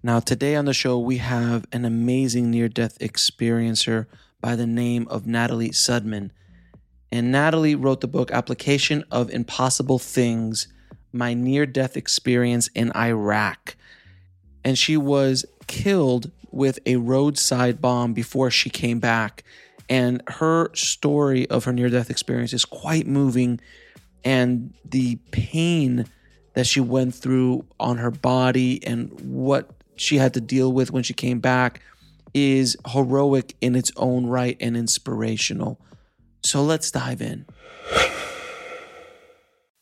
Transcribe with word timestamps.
Now, 0.00 0.20
today 0.20 0.54
on 0.54 0.64
the 0.66 0.72
show, 0.72 0.96
we 0.98 1.16
have 1.16 1.66
an 1.72 1.84
amazing 1.84 2.52
near 2.52 2.68
death 2.68 2.98
experiencer 3.00 4.06
by 4.40 4.54
the 4.54 4.66
name 4.66 5.08
of 5.08 5.26
Natalie 5.26 5.70
Sudman. 5.70 6.30
And 7.10 7.32
Natalie 7.32 7.74
wrote 7.74 8.00
the 8.00 8.06
book 8.06 8.30
Application 8.30 9.02
of 9.10 9.28
Impossible 9.30 9.98
Things 9.98 10.68
My 11.10 11.34
Near 11.34 11.66
Death 11.66 11.96
Experience 11.96 12.68
in 12.76 12.92
Iraq. 12.94 13.74
And 14.62 14.78
she 14.78 14.96
was 14.96 15.44
killed 15.66 16.30
with 16.52 16.78
a 16.86 16.96
roadside 16.96 17.80
bomb 17.80 18.12
before 18.12 18.52
she 18.52 18.70
came 18.70 19.00
back. 19.00 19.42
And 19.88 20.22
her 20.28 20.72
story 20.76 21.48
of 21.48 21.64
her 21.64 21.72
near 21.72 21.88
death 21.88 22.08
experience 22.08 22.52
is 22.52 22.64
quite 22.64 23.06
moving. 23.08 23.60
And 24.24 24.74
the 24.84 25.16
pain 25.32 26.06
that 26.54 26.68
she 26.68 26.80
went 26.80 27.14
through 27.14 27.64
on 27.80 27.96
her 27.98 28.10
body 28.12 28.84
and 28.86 29.10
what 29.20 29.77
she 30.00 30.16
had 30.16 30.34
to 30.34 30.40
deal 30.40 30.72
with 30.72 30.90
when 30.90 31.02
she 31.02 31.14
came 31.14 31.40
back 31.40 31.80
is 32.34 32.76
heroic 32.92 33.56
in 33.60 33.74
its 33.74 33.90
own 33.96 34.26
right 34.26 34.56
and 34.60 34.76
inspirational. 34.76 35.80
So 36.44 36.62
let's 36.62 36.90
dive 36.90 37.20
in. 37.22 37.46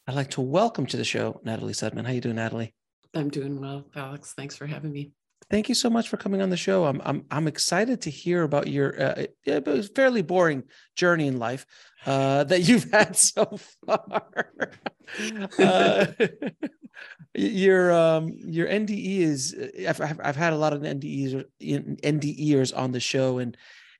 I'd 0.08 0.14
like 0.14 0.30
to 0.30 0.40
welcome 0.40 0.86
to 0.86 0.96
the 0.96 1.04
show 1.04 1.40
Natalie 1.44 1.72
Sudman. 1.72 2.06
How 2.06 2.12
you 2.12 2.20
doing, 2.20 2.36
Natalie? 2.36 2.72
I'm 3.14 3.28
doing 3.28 3.60
well, 3.60 3.84
Alex. 3.94 4.34
Thanks 4.36 4.56
for 4.56 4.66
having 4.66 4.92
me. 4.92 5.12
Thank 5.48 5.68
you 5.68 5.76
so 5.76 5.88
much 5.88 6.08
for 6.08 6.16
coming 6.16 6.42
on 6.42 6.50
the 6.50 6.56
show. 6.56 6.86
I'm 6.86 7.00
I'm 7.04 7.24
I'm 7.30 7.46
excited 7.46 8.02
to 8.02 8.10
hear 8.10 8.42
about 8.42 8.66
your 8.66 9.00
uh, 9.00 9.26
fairly 9.94 10.22
boring 10.22 10.64
journey 10.96 11.28
in 11.28 11.38
life 11.38 11.66
uh, 12.04 12.44
that 12.44 12.62
you've 12.62 12.90
had 12.92 13.16
so 13.16 13.56
far. 13.86 14.52
uh, 15.58 16.06
your 17.34 17.92
um 17.92 18.32
your 18.38 18.66
NDE 18.66 19.18
is 19.18 19.56
I've, 19.86 20.00
I've 20.00 20.36
had 20.36 20.52
a 20.52 20.56
lot 20.56 20.72
of 20.72 20.82
NDEs 20.82 21.44
NDEers 21.60 22.76
on 22.76 22.92
the 22.92 23.00
show 23.00 23.38
and 23.38 23.56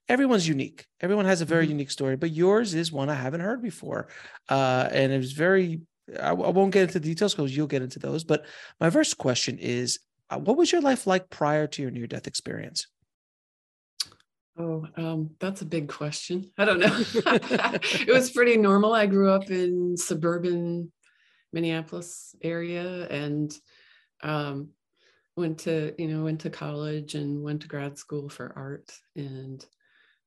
everyone's 0.09 0.49
unique. 0.49 0.87
Everyone 1.01 1.27
has 1.27 1.41
a 1.41 1.45
very 1.45 1.65
mm-hmm. 1.65 1.73
unique 1.73 1.91
story, 1.91 2.17
but 2.17 2.33
yours 2.33 2.75
is 2.75 2.93
one 2.93 3.09
I 3.09 3.15
haven't 3.15 3.41
heard 3.41 3.63
before, 3.63 4.09
uh, 4.49 4.89
and 4.91 5.13
it 5.13 5.19
was 5.19 5.33
very. 5.33 5.83
I, 6.23 6.35
won't 6.35 6.73
get 6.73 6.85
into 6.85 7.01
details 7.01 7.35
because 7.35 7.57
you'll 7.57 7.67
get 7.67 7.83
into 7.83 7.99
those. 7.99 8.23
But 8.23 8.47
my 8.79 8.91
first 8.91 9.19
question 9.19 9.59
is, 9.59 9.99
uh, 9.99 10.16
what 10.35 10.57
was 10.57 10.73
your 10.73 10.81
life 10.81 11.07
like 11.07 11.31
prior 11.31 11.67
to 11.69 11.83
your 11.83 11.91
near 11.91 12.07
death 12.07 12.27
experience? 12.27 12.87
Oh, 14.59 14.87
um, 14.97 15.31
that's 15.39 15.61
a 15.61 15.67
big 15.67 15.89
question. 15.89 16.51
I 16.57 16.65
don't 16.65 16.81
know. 16.81 16.97
it 16.99 18.13
was 18.13 18.31
pretty 18.31 18.57
normal. 18.57 18.95
I 18.95 19.07
grew 19.07 19.31
up 19.31 19.51
in 19.51 19.97
suburban 19.97 20.91
Minneapolis 21.53 22.35
area 22.43 23.07
and 23.09 23.55
um, 24.23 24.71
went 25.37 25.59
to, 25.61 25.95
you 25.99 26.09
know, 26.09 26.25
went 26.25 26.41
to 26.41 26.51
college 26.51 27.15
and 27.15 27.43
went 27.43 27.63
to 27.63 27.69
grad 27.69 27.99
school 27.99 28.31
for 28.31 28.53
art. 28.57 28.91
And 29.15 29.65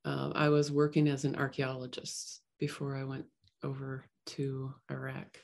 uh, 0.05 0.31
I 0.35 0.49
was 0.49 0.71
working 0.71 1.07
as 1.07 1.25
an 1.25 1.35
archaeologist 1.35 2.41
before 2.59 2.95
I 2.95 3.05
went 3.05 3.25
over 3.63 4.05
to 4.27 4.73
Iraq. 4.91 5.39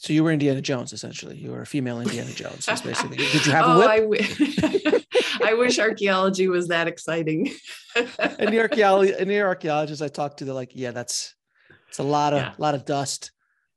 So 0.00 0.14
you 0.14 0.24
were 0.24 0.32
Indiana 0.32 0.62
Jones, 0.62 0.94
essentially. 0.94 1.36
You 1.36 1.50
were 1.50 1.60
a 1.60 1.66
female 1.66 2.00
Indiana 2.00 2.30
Jones. 2.30 2.64
basically. 2.64 3.16
Did 3.32 3.44
you 3.44 3.52
have 3.52 3.66
a 3.66 3.68
oh, 3.68 3.78
whip? 3.80 3.88
I, 3.90 4.00
w- 4.00 5.00
I 5.44 5.52
wish 5.52 5.78
archaeology 5.78 6.48
was 6.48 6.68
that 6.68 6.88
exciting. 6.88 7.52
and 8.18 8.48
the 8.48 8.60
archaeology 8.60 9.12
and 9.12 9.28
the 9.28 9.42
archaeologists 9.42 10.00
I 10.00 10.08
talked 10.08 10.38
to, 10.38 10.46
they're 10.46 10.54
like, 10.54 10.72
yeah, 10.74 10.92
that's 10.92 11.34
it's 11.90 11.98
a 11.98 12.02
lot 12.02 12.32
of 12.32 12.38
yeah. 12.38 12.52
lot 12.56 12.74
of 12.74 12.86
dust, 12.86 13.30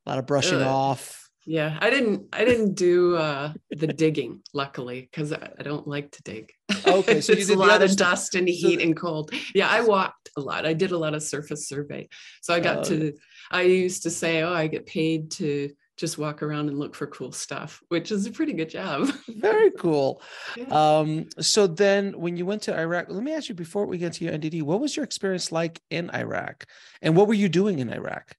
a 0.06 0.12
lot 0.12 0.18
of 0.18 0.26
brushing 0.26 0.62
uh, 0.62 0.70
off. 0.70 1.30
Yeah, 1.46 1.78
I 1.82 1.90
didn't 1.90 2.28
I 2.32 2.46
didn't 2.46 2.76
do 2.76 3.18
uh, 3.18 3.52
the 3.72 3.88
digging, 3.88 4.44
luckily, 4.54 5.02
because 5.02 5.34
I, 5.34 5.50
I, 5.60 5.64
don't 5.64 5.90
like 5.90 6.10
to 6.12 6.24
dig. 6.24 6.54
Okay, 6.88 7.20
so 7.20 7.34
it's 7.34 7.50
a 7.50 7.56
lot 7.56 7.82
of 7.82 7.94
dust 7.98 8.36
and 8.36 8.48
heat 8.48 8.80
so, 8.80 8.86
and 8.86 8.96
cold. 8.96 9.32
Yeah, 9.54 9.68
I 9.68 9.82
walked 9.82 10.30
a 10.38 10.40
lot. 10.40 10.66
I 10.66 10.72
did 10.72 10.92
a 10.92 10.98
lot 10.98 11.16
of 11.16 11.22
surface 11.22 11.68
survey, 11.68 12.08
so 12.42 12.54
I 12.54 12.62
got 12.62 12.78
uh, 12.78 12.84
to. 12.86 13.14
I 13.52 13.64
used 13.64 14.04
to 14.04 14.10
say, 14.10 14.42
oh, 14.42 14.54
I 14.54 14.68
get 14.68 14.86
paid 14.86 15.32
to 15.32 15.70
just 16.04 16.18
walk 16.18 16.44
around 16.44 16.68
and 16.68 16.78
look 16.78 16.96
for 16.96 17.08
cool 17.08 17.32
stuff, 17.32 17.82
which 17.88 18.12
is 18.12 18.26
a 18.26 18.32
pretty 18.32 18.52
good 18.52 18.70
job. 18.70 19.10
Very 19.30 19.72
cool. 19.72 20.22
Yeah. 20.58 20.66
Um, 20.66 21.30
so 21.40 21.66
then 21.66 22.20
when 22.20 22.36
you 22.36 22.46
went 22.46 22.64
to 22.64 22.78
Iraq, 22.78 23.06
let 23.10 23.24
me 23.24 23.34
ask 23.34 23.48
you 23.48 23.56
before 23.56 23.86
we 23.86 23.98
get 23.98 24.14
to 24.14 24.26
your 24.26 24.34
NDE, 24.34 24.62
what 24.64 24.82
was 24.82 24.96
your 24.96 25.06
experience 25.06 25.52
like 25.52 25.82
in 25.90 26.10
Iraq? 26.14 26.66
And 27.02 27.16
what 27.16 27.28
were 27.28 27.34
you 27.34 27.48
doing 27.48 27.80
in 27.80 27.90
Iraq? 27.92 28.36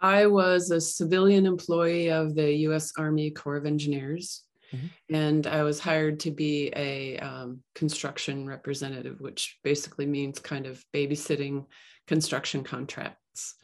I 0.00 0.26
was 0.26 0.70
a 0.70 0.80
civilian 0.80 1.46
employee 1.46 2.10
of 2.10 2.34
the 2.34 2.52
US 2.68 2.92
Army 2.98 3.30
Corps 3.30 3.56
of 3.56 3.66
Engineers. 3.66 4.42
Mm-hmm. 4.74 5.14
And 5.14 5.46
I 5.46 5.62
was 5.62 5.78
hired 5.78 6.20
to 6.20 6.30
be 6.30 6.72
a 6.74 7.18
um, 7.18 7.60
construction 7.74 8.46
representative, 8.46 9.20
which 9.20 9.58
basically 9.62 10.06
means 10.06 10.38
kind 10.40 10.66
of 10.66 10.84
babysitting 10.92 11.66
construction 12.08 12.64
contracts, 12.64 13.54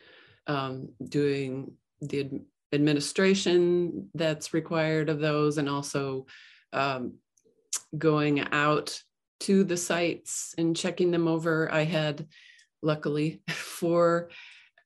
um, 0.47 0.91
doing 1.07 1.73
the 2.01 2.41
administration 2.73 4.09
that's 4.15 4.55
required 4.55 5.09
of 5.09 5.19
those 5.19 5.59
and 5.59 5.69
also 5.69 6.27
um, 6.73 7.15
going 7.97 8.41
out 8.53 9.03
to 9.41 9.65
the 9.65 9.77
sites 9.77 10.55
and 10.59 10.77
checking 10.77 11.11
them 11.11 11.27
over. 11.27 11.73
I 11.73 11.85
had, 11.85 12.27
luckily, 12.83 13.43
four 13.49 14.31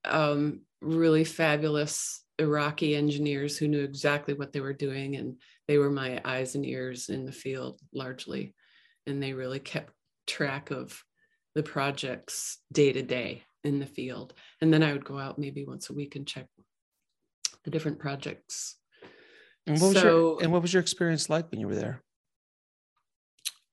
um, 0.05 0.61
really 0.81 1.25
fabulous 1.25 2.23
Iraqi 2.39 2.97
engineers 2.97 3.57
who 3.57 3.69
knew 3.69 3.83
exactly 3.83 4.35
what 4.35 4.53
they 4.53 4.61
were 4.61 4.73
doing, 4.73 5.17
and 5.17 5.37
they 5.69 5.79
were 5.79 5.91
my 5.91 6.21
eyes 6.25 6.55
and 6.55 6.67
ears 6.67 7.09
in 7.09 7.25
the 7.25 7.33
field 7.33 7.81
largely. 7.93 8.55
And 9.07 9.23
they 9.23 9.33
really 9.33 9.61
kept 9.61 9.93
track 10.27 10.71
of 10.71 11.03
the 11.55 11.63
projects 11.63 12.59
day 12.73 12.93
to 12.93 13.03
day 13.03 13.45
in 13.63 13.79
the 13.79 13.87
field. 13.87 14.35
And 14.61 14.73
then 14.73 14.83
I 14.83 14.93
would 14.93 15.05
go 15.05 15.19
out 15.19 15.39
maybe 15.39 15.65
once 15.65 15.91
a 15.91 15.95
week 15.95 16.17
and 16.17 16.27
check 16.27 16.47
the 17.65 17.71
different 17.71 17.99
projects. 17.99 18.77
And 19.67 19.81
what 19.81 19.95
was 19.95 20.03
so, 20.03 20.03
your 20.03 20.43
and 20.43 20.53
what 20.53 20.63
was 20.63 20.73
your 20.73 20.83
experience 20.83 21.31
like 21.31 21.51
when 21.51 21.61
you 21.61 21.69
were 21.69 21.75
there? 21.75 22.03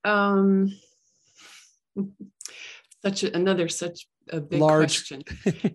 Um, 0.04 0.72
such 3.04 3.24
a, 3.24 3.36
another 3.36 3.68
such 3.68 4.08
a 4.30 4.40
big 4.40 4.60
Large. 4.60 5.08
question. 5.08 5.24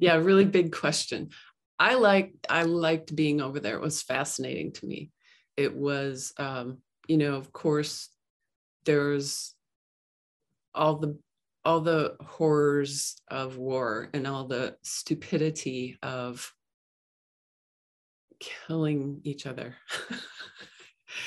yeah, 0.00 0.16
really 0.16 0.44
big 0.44 0.72
question. 0.72 1.30
I 1.78 1.94
like 1.94 2.32
I 2.48 2.62
liked 2.62 3.14
being 3.14 3.40
over 3.40 3.60
there. 3.60 3.76
It 3.76 3.82
was 3.82 4.02
fascinating 4.02 4.72
to 4.72 4.86
me. 4.86 5.10
It 5.56 5.74
was, 5.76 6.32
um, 6.38 6.78
you 7.06 7.18
know, 7.18 7.34
of 7.34 7.52
course, 7.52 8.08
there's 8.84 9.54
all 10.74 10.96
the 10.96 11.18
all 11.64 11.80
the 11.80 12.16
horrors 12.24 13.20
of 13.28 13.58
war 13.58 14.08
and 14.14 14.26
all 14.26 14.46
the 14.46 14.76
stupidity 14.82 15.98
of 16.02 16.50
killing 18.40 19.20
each 19.24 19.46
other. 19.46 19.76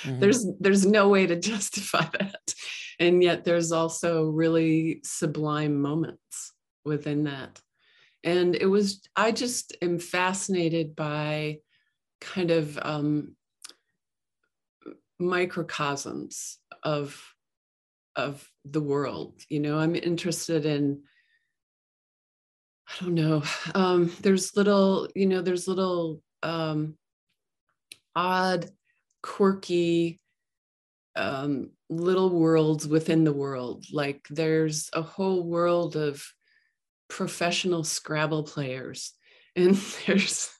mm-hmm. 0.03 0.19
There's 0.19 0.45
there's 0.59 0.85
no 0.85 1.09
way 1.09 1.27
to 1.27 1.35
justify 1.39 2.05
that. 2.19 2.53
And 2.99 3.23
yet 3.23 3.45
there's 3.45 3.71
also 3.71 4.25
really 4.25 5.01
sublime 5.03 5.81
moments 5.81 6.53
within 6.83 7.23
that. 7.25 7.59
And 8.23 8.55
it 8.55 8.65
was 8.65 9.01
I 9.15 9.31
just 9.31 9.75
am 9.81 9.99
fascinated 9.99 10.95
by 10.95 11.59
kind 12.19 12.51
of 12.51 12.77
um, 12.81 13.35
microcosms 15.19 16.57
of 16.83 17.21
of 18.15 18.47
the 18.65 18.81
world. 18.81 19.41
You 19.47 19.61
know, 19.61 19.79
I'm 19.79 19.95
interested 19.95 20.65
in 20.65 21.03
I 22.89 23.03
don't 23.03 23.15
know. 23.15 23.43
Um, 23.75 24.11
there's 24.21 24.55
little, 24.55 25.07
you 25.15 25.25
know, 25.25 25.41
there's 25.41 25.67
little 25.67 26.21
um, 26.43 26.95
odd, 28.15 28.69
quirky 29.21 30.19
um, 31.15 31.71
little 31.89 32.29
worlds 32.29 32.87
within 32.87 33.23
the 33.23 33.33
world. 33.33 33.85
Like 33.91 34.25
there's 34.29 34.89
a 34.93 35.01
whole 35.01 35.43
world 35.43 35.95
of 35.95 36.23
professional 37.09 37.83
Scrabble 37.83 38.43
players, 38.43 39.13
and 39.55 39.75
there's 40.05 40.51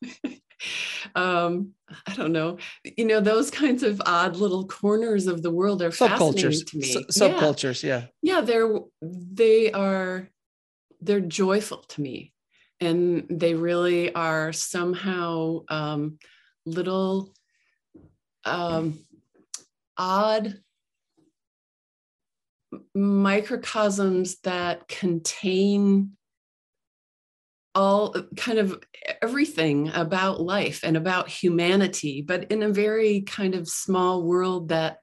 um 1.16 1.70
i 2.06 2.14
don't 2.16 2.34
know. 2.34 2.58
You 2.84 3.06
know 3.06 3.22
those 3.22 3.50
kinds 3.50 3.84
of 3.84 4.02
odd 4.06 4.36
little 4.36 4.68
corners 4.68 5.28
of 5.28 5.42
the 5.42 5.52
world 5.52 5.82
are 5.82 5.92
fascinating 5.92 6.66
to 6.66 6.78
me. 6.78 7.06
Subcultures 7.12 7.84
yeah. 7.84 8.06
yeah. 8.22 8.36
Yeah 8.38 8.42
they're 8.42 8.80
they 9.02 9.72
are 9.72 10.30
they're 11.02 11.22
joyful 11.22 11.84
to 11.90 12.02
me 12.02 12.34
and 12.82 13.26
they 13.30 13.56
really 13.56 14.14
are 14.14 14.54
somehow 14.54 15.62
um 15.70 16.18
little 16.66 17.34
um 18.46 19.00
odd 19.98 20.56
microcosms 22.96 24.40
that 24.44 24.88
contain 24.88 26.12
all 27.76 28.14
kind 28.36 28.58
of 28.60 28.82
everything 29.22 29.90
about 29.94 30.42
life 30.42 30.82
and 30.84 30.98
about 30.98 31.30
humanity, 31.30 32.22
but 32.22 32.52
in 32.52 32.64
a 32.64 32.70
very 32.70 33.22
kind 33.22 33.56
of 33.56 33.68
small 33.68 34.24
world 34.24 34.70
that 34.70 34.98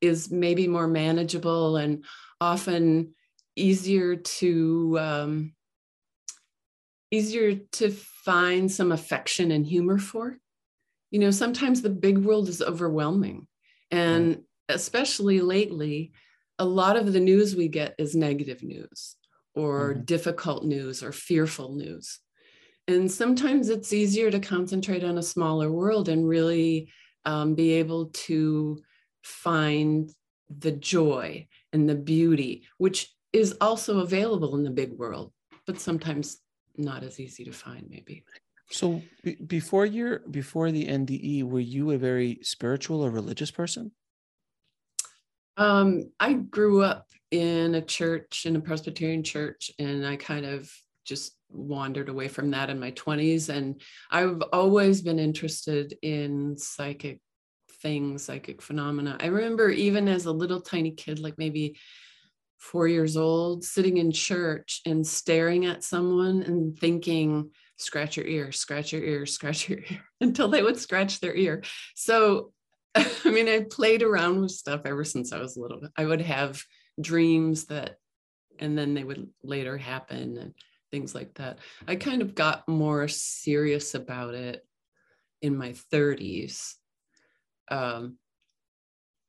is 0.00 0.30
maybe 0.30 0.66
more 0.68 0.88
manageable 0.88 1.76
and 1.76 2.04
often 2.40 3.14
easier 3.56 4.16
to 4.16 4.98
um, 5.00 5.54
easier 7.12 7.54
to 7.72 7.90
find 7.90 8.72
some 8.72 8.90
affection 8.90 9.52
and 9.52 9.64
humor 9.64 9.98
for. 9.98 10.38
You 11.10 11.20
know, 11.20 11.30
sometimes 11.30 11.82
the 11.82 11.90
big 11.90 12.18
world 12.18 12.48
is 12.48 12.62
overwhelming, 12.62 13.46
and 13.90 14.42
especially 14.68 15.40
lately, 15.40 16.12
a 16.58 16.64
lot 16.64 16.96
of 16.96 17.12
the 17.12 17.20
news 17.20 17.54
we 17.54 17.68
get 17.68 17.94
is 17.98 18.16
negative 18.16 18.62
news 18.62 19.16
or 19.54 19.92
mm-hmm. 19.92 20.04
difficult 20.04 20.64
news 20.64 21.02
or 21.02 21.12
fearful 21.12 21.74
news. 21.74 22.18
And 22.88 23.10
sometimes 23.10 23.68
it's 23.68 23.92
easier 23.92 24.30
to 24.30 24.40
concentrate 24.40 25.04
on 25.04 25.18
a 25.18 25.22
smaller 25.22 25.70
world 25.70 26.08
and 26.08 26.26
really 26.26 26.90
um, 27.24 27.54
be 27.54 27.72
able 27.72 28.06
to 28.06 28.82
find 29.22 30.10
the 30.58 30.72
joy 30.72 31.46
and 31.72 31.88
the 31.88 31.94
beauty, 31.94 32.66
which 32.78 33.12
is 33.32 33.56
also 33.60 34.00
available 34.00 34.56
in 34.56 34.62
the 34.62 34.70
big 34.70 34.92
world, 34.92 35.32
but 35.66 35.80
sometimes 35.80 36.38
not 36.76 37.02
as 37.02 37.20
easy 37.20 37.44
to 37.44 37.52
find, 37.52 37.86
maybe. 37.88 38.24
So 38.70 39.02
b- 39.22 39.36
before 39.46 39.86
your 39.86 40.20
before 40.20 40.70
the 40.70 40.86
NDE, 40.86 41.42
were 41.42 41.60
you 41.60 41.90
a 41.90 41.98
very 41.98 42.38
spiritual 42.42 43.02
or 43.02 43.10
religious 43.10 43.50
person? 43.50 43.92
Um, 45.56 46.10
I 46.18 46.32
grew 46.34 46.82
up 46.82 47.08
in 47.30 47.74
a 47.74 47.82
church, 47.82 48.46
in 48.46 48.56
a 48.56 48.60
Presbyterian 48.60 49.22
church, 49.22 49.70
and 49.78 50.06
I 50.06 50.16
kind 50.16 50.46
of 50.46 50.70
just 51.04 51.36
wandered 51.50 52.08
away 52.08 52.28
from 52.28 52.50
that 52.52 52.70
in 52.70 52.80
my 52.80 52.92
20s. 52.92 53.48
And 53.48 53.80
I've 54.10 54.42
always 54.52 55.02
been 55.02 55.18
interested 55.18 55.96
in 56.02 56.56
psychic 56.56 57.20
things, 57.82 58.24
psychic 58.24 58.62
phenomena. 58.62 59.16
I 59.20 59.26
remember 59.26 59.68
even 59.68 60.08
as 60.08 60.26
a 60.26 60.32
little 60.32 60.60
tiny 60.60 60.92
kid, 60.92 61.18
like 61.18 61.36
maybe 61.36 61.76
four 62.62 62.86
years 62.86 63.16
old, 63.16 63.64
sitting 63.64 63.96
in 63.96 64.12
church 64.12 64.80
and 64.86 65.04
staring 65.04 65.66
at 65.66 65.82
someone 65.82 66.42
and 66.42 66.78
thinking, 66.78 67.50
scratch 67.76 68.16
your 68.16 68.26
ear, 68.26 68.52
scratch 68.52 68.92
your 68.92 69.02
ear, 69.02 69.26
scratch 69.26 69.68
your 69.68 69.80
ear, 69.80 70.04
until 70.20 70.48
they 70.48 70.62
would 70.62 70.78
scratch 70.78 71.18
their 71.20 71.34
ear. 71.34 71.62
So 71.96 72.52
I 72.94 73.30
mean, 73.30 73.48
I 73.48 73.66
played 73.68 74.02
around 74.02 74.40
with 74.40 74.52
stuff 74.52 74.82
ever 74.84 75.02
since 75.02 75.32
I 75.32 75.38
was 75.38 75.56
a 75.56 75.60
little. 75.60 75.80
I 75.96 76.04
would 76.04 76.20
have 76.20 76.62
dreams 77.00 77.66
that, 77.66 77.96
and 78.58 78.78
then 78.78 78.94
they 78.94 79.02
would 79.02 79.28
later 79.42 79.76
happen 79.76 80.36
and 80.36 80.54
things 80.90 81.14
like 81.14 81.34
that. 81.34 81.58
I 81.88 81.96
kind 81.96 82.22
of 82.22 82.34
got 82.34 82.68
more 82.68 83.08
serious 83.08 83.94
about 83.94 84.34
it 84.34 84.64
in 85.40 85.56
my 85.56 85.70
30s, 85.92 86.74
um, 87.70 88.18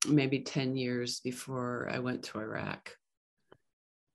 maybe 0.05 0.41
10 0.41 0.75
years 0.75 1.21
before 1.21 1.89
I 1.91 1.99
went 1.99 2.23
to 2.23 2.39
Iraq. 2.39 2.95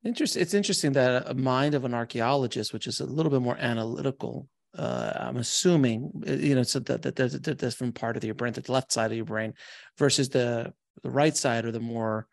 Interesting. 0.08 0.40
It's 0.40 0.54
interesting 0.54 0.92
that 0.92 1.28
a 1.28 1.34
mind 1.34 1.74
of 1.74 1.84
an 1.84 1.92
archaeologist, 1.92 2.72
which 2.72 2.86
is 2.86 3.00
a 3.00 3.04
little 3.04 3.30
bit 3.30 3.42
more 3.42 3.58
analytical, 3.58 4.48
uh, 4.74 5.12
I'm 5.16 5.36
assuming, 5.36 6.10
uh, 6.26 6.32
you 6.32 6.54
know, 6.54 6.62
so 6.62 6.78
that, 6.78 7.02
that 7.02 7.14
there's 7.14 7.34
a 7.34 7.40
different 7.40 7.94
part 7.94 8.16
of 8.16 8.24
your 8.24 8.34
brain, 8.34 8.54
the 8.54 8.72
left 8.72 8.90
side 8.90 9.10
of 9.10 9.16
your 9.18 9.26
brain, 9.26 9.52
versus 9.98 10.30
the 10.30 10.72
the 11.02 11.10
right 11.10 11.36
side 11.36 11.66
or 11.66 11.72
the 11.72 11.78
more, 11.94 12.26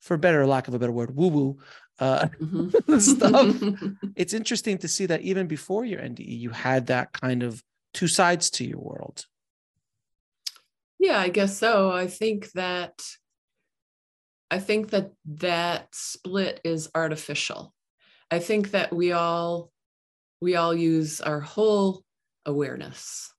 for 0.00 0.16
better 0.16 0.44
lack 0.44 0.66
of 0.66 0.74
a 0.74 0.78
better 0.80 0.90
word, 0.90 1.14
woo 1.14 1.28
woo 1.28 1.58
uh, 2.00 2.26
mm-hmm. 2.40 2.98
stuff. 2.98 3.56
it's 4.16 4.34
interesting 4.34 4.76
to 4.78 4.88
see 4.88 5.06
that 5.06 5.20
even 5.20 5.46
before 5.46 5.84
your 5.84 6.00
NDE, 6.00 6.26
you 6.26 6.50
had 6.50 6.88
that 6.88 7.12
kind 7.12 7.44
of 7.44 7.62
two 7.92 8.08
sides 8.08 8.50
to 8.50 8.64
your 8.64 8.80
world. 8.80 9.24
Yeah, 10.98 11.20
I 11.20 11.28
guess 11.28 11.56
so. 11.56 11.92
I 11.92 12.08
think 12.08 12.50
that 12.52 13.04
I 14.50 14.58
think 14.58 14.90
that 14.90 15.12
that 15.26 15.88
split 15.92 16.60
is 16.64 16.90
artificial. 16.94 17.74
I 18.30 18.38
think 18.38 18.70
that 18.72 18.92
we 18.92 19.12
all 19.12 19.70
we 20.40 20.56
all 20.56 20.74
use 20.74 21.20
our 21.20 21.40
whole 21.40 22.04
awareness. 22.44 23.32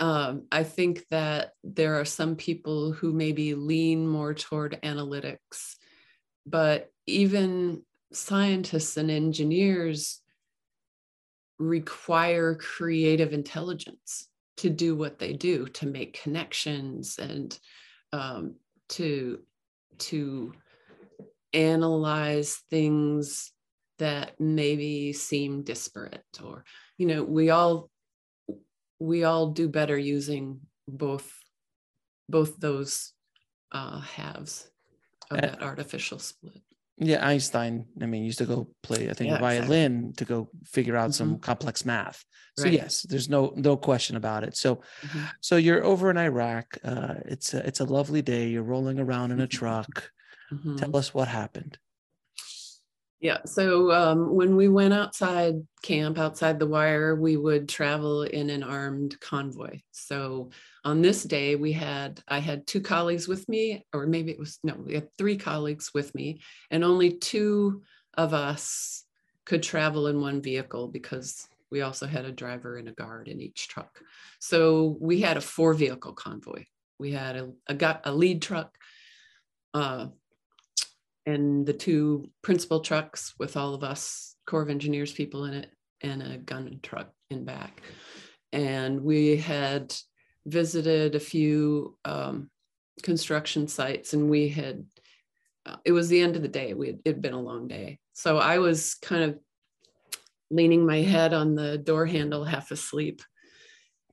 Um, 0.00 0.46
I 0.50 0.64
think 0.64 1.06
that 1.10 1.52
there 1.62 2.00
are 2.00 2.04
some 2.04 2.36
people 2.36 2.92
who 2.92 3.12
maybe 3.12 3.54
lean 3.54 4.06
more 4.06 4.34
toward 4.34 4.80
analytics, 4.82 5.76
but 6.46 6.90
even 7.06 7.82
scientists 8.12 8.96
and 8.96 9.10
engineers 9.10 10.20
require 11.58 12.54
creative 12.54 13.32
intelligence 13.32 14.28
to 14.56 14.70
do 14.70 14.94
what 14.94 15.18
they 15.18 15.32
do, 15.32 15.66
to 15.66 15.86
make 15.86 16.20
connections 16.22 17.18
and 17.18 17.58
um, 18.12 18.54
to 18.88 19.40
to 19.98 20.52
analyze 21.52 22.60
things 22.70 23.52
that 23.98 24.32
maybe 24.40 25.12
seem 25.12 25.62
disparate 25.62 26.24
or 26.42 26.64
you 26.98 27.06
know 27.06 27.22
we 27.22 27.50
all 27.50 27.88
we 28.98 29.24
all 29.24 29.50
do 29.50 29.68
better 29.68 29.96
using 29.96 30.60
both 30.88 31.30
both 32.28 32.58
those 32.58 33.12
uh, 33.72 34.00
halves 34.00 34.68
of 35.30 35.40
that 35.40 35.62
artificial 35.62 36.18
split 36.18 36.60
yeah 36.98 37.26
einstein 37.26 37.86
i 38.00 38.06
mean 38.06 38.24
used 38.24 38.38
to 38.38 38.46
go 38.46 38.68
play 38.82 39.10
i 39.10 39.12
think 39.12 39.30
yeah, 39.30 39.38
violin 39.38 39.96
exactly. 39.96 40.12
to 40.12 40.24
go 40.24 40.48
figure 40.64 40.96
out 40.96 41.10
mm-hmm. 41.10 41.12
some 41.12 41.38
complex 41.38 41.84
math 41.84 42.24
so 42.56 42.64
right. 42.64 42.72
yes 42.72 43.02
there's 43.02 43.28
no 43.28 43.52
no 43.56 43.76
question 43.76 44.16
about 44.16 44.44
it 44.44 44.56
so 44.56 44.76
mm-hmm. 44.76 45.24
so 45.40 45.56
you're 45.56 45.84
over 45.84 46.10
in 46.10 46.16
iraq 46.16 46.78
uh, 46.84 47.14
it's 47.24 47.52
a 47.52 47.66
it's 47.66 47.80
a 47.80 47.84
lovely 47.84 48.22
day 48.22 48.48
you're 48.48 48.62
rolling 48.62 49.00
around 49.00 49.32
in 49.32 49.40
a 49.40 49.46
truck 49.58 50.10
mm-hmm. 50.52 50.76
tell 50.76 50.96
us 50.96 51.12
what 51.12 51.28
happened 51.28 51.78
yeah. 53.24 53.38
So 53.46 53.90
um, 53.90 54.34
when 54.34 54.54
we 54.54 54.68
went 54.68 54.92
outside 54.92 55.54
camp, 55.82 56.18
outside 56.18 56.58
the 56.58 56.66
wire, 56.66 57.16
we 57.16 57.38
would 57.38 57.70
travel 57.70 58.22
in 58.22 58.50
an 58.50 58.62
armed 58.62 59.18
convoy. 59.18 59.80
So 59.92 60.50
on 60.84 61.00
this 61.00 61.22
day, 61.22 61.56
we 61.56 61.72
had, 61.72 62.22
I 62.28 62.40
had 62.40 62.66
two 62.66 62.80
colleagues 62.80 63.26
with 63.26 63.48
me, 63.48 63.86
or 63.92 64.06
maybe 64.06 64.30
it 64.30 64.38
was, 64.38 64.58
no, 64.62 64.74
we 64.74 64.94
had 64.94 65.08
three 65.16 65.36
colleagues 65.36 65.92
with 65.94 66.14
me, 66.14 66.42
and 66.70 66.84
only 66.84 67.12
two 67.12 67.82
of 68.14 68.34
us 68.34 69.04
could 69.46 69.62
travel 69.62 70.06
in 70.08 70.20
one 70.20 70.42
vehicle 70.42 70.88
because 70.88 71.48
we 71.70 71.80
also 71.80 72.06
had 72.06 72.24
a 72.24 72.32
driver 72.32 72.76
and 72.76 72.88
a 72.88 72.92
guard 72.92 73.28
in 73.28 73.40
each 73.40 73.68
truck. 73.68 73.98
So 74.38 74.96
we 75.00 75.20
had 75.20 75.36
a 75.36 75.40
four 75.40 75.74
vehicle 75.74 76.12
convoy. 76.12 76.64
We 76.98 77.12
had 77.12 77.36
a, 77.36 77.50
a, 77.68 78.00
a 78.04 78.12
lead 78.12 78.42
truck, 78.42 78.76
uh, 79.72 80.08
and 81.26 81.64
the 81.64 81.72
two 81.72 82.28
principal 82.42 82.80
trucks 82.80 83.34
with 83.38 83.56
all 83.56 83.74
of 83.74 83.82
us 83.82 84.36
Corps 84.46 84.62
of 84.62 84.68
Engineers 84.68 85.12
people 85.12 85.46
in 85.46 85.54
it 85.54 85.70
and 86.02 86.22
a 86.22 86.36
gun 86.36 86.78
truck 86.82 87.10
in 87.30 87.44
back. 87.44 87.80
And 88.52 89.00
we 89.00 89.38
had 89.38 89.94
visited 90.46 91.14
a 91.14 91.20
few 91.20 91.96
um, 92.04 92.50
construction 93.02 93.66
sites 93.68 94.12
and 94.12 94.28
we 94.28 94.48
had, 94.48 94.84
uh, 95.66 95.76
it 95.84 95.92
was 95.92 96.08
the 96.08 96.20
end 96.20 96.36
of 96.36 96.42
the 96.42 96.48
day. 96.48 96.74
We 96.74 96.88
had, 96.88 97.00
it 97.04 97.08
had 97.14 97.22
been 97.22 97.34
a 97.34 97.40
long 97.40 97.68
day. 97.68 97.98
So 98.12 98.38
I 98.38 98.58
was 98.58 98.94
kind 98.94 99.24
of 99.24 99.38
leaning 100.50 100.86
my 100.86 100.98
head 100.98 101.34
on 101.34 101.54
the 101.54 101.78
door 101.78 102.06
handle, 102.06 102.44
half 102.44 102.70
asleep. 102.70 103.22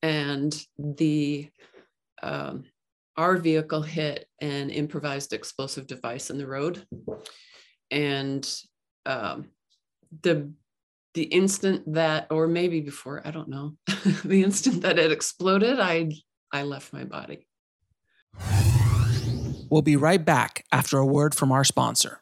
And 0.02 0.56
the 0.80 1.50
um, 2.24 2.64
our 3.18 3.38
vehicle 3.38 3.82
hit 3.82 4.28
an 4.40 4.70
improvised 4.70 5.34
explosive 5.34 5.86
device 5.88 6.30
in 6.30 6.38
the 6.38 6.48
road. 6.48 6.86
And 7.92 8.48
um, 9.06 9.50
the 10.22 10.52
the 11.14 11.24
instant 11.24 11.94
that, 11.94 12.28
or 12.30 12.48
maybe 12.48 12.82
before, 12.82 13.22
I 13.26 13.32
don't 13.32 13.50
know, 13.50 13.76
the 14.24 14.44
instant 14.44 14.82
that 14.82 14.98
it 14.98 15.12
exploded, 15.12 15.80
I 15.80 16.12
I 16.52 16.64
left 16.64 16.94
my 16.94 17.04
body. 17.04 17.48
We'll 19.70 19.82
be 19.82 19.96
right 19.96 20.24
back 20.24 20.66
after 20.72 20.98
a 20.98 21.06
word 21.06 21.34
from 21.34 21.52
our 21.52 21.64
sponsor. 21.64 22.22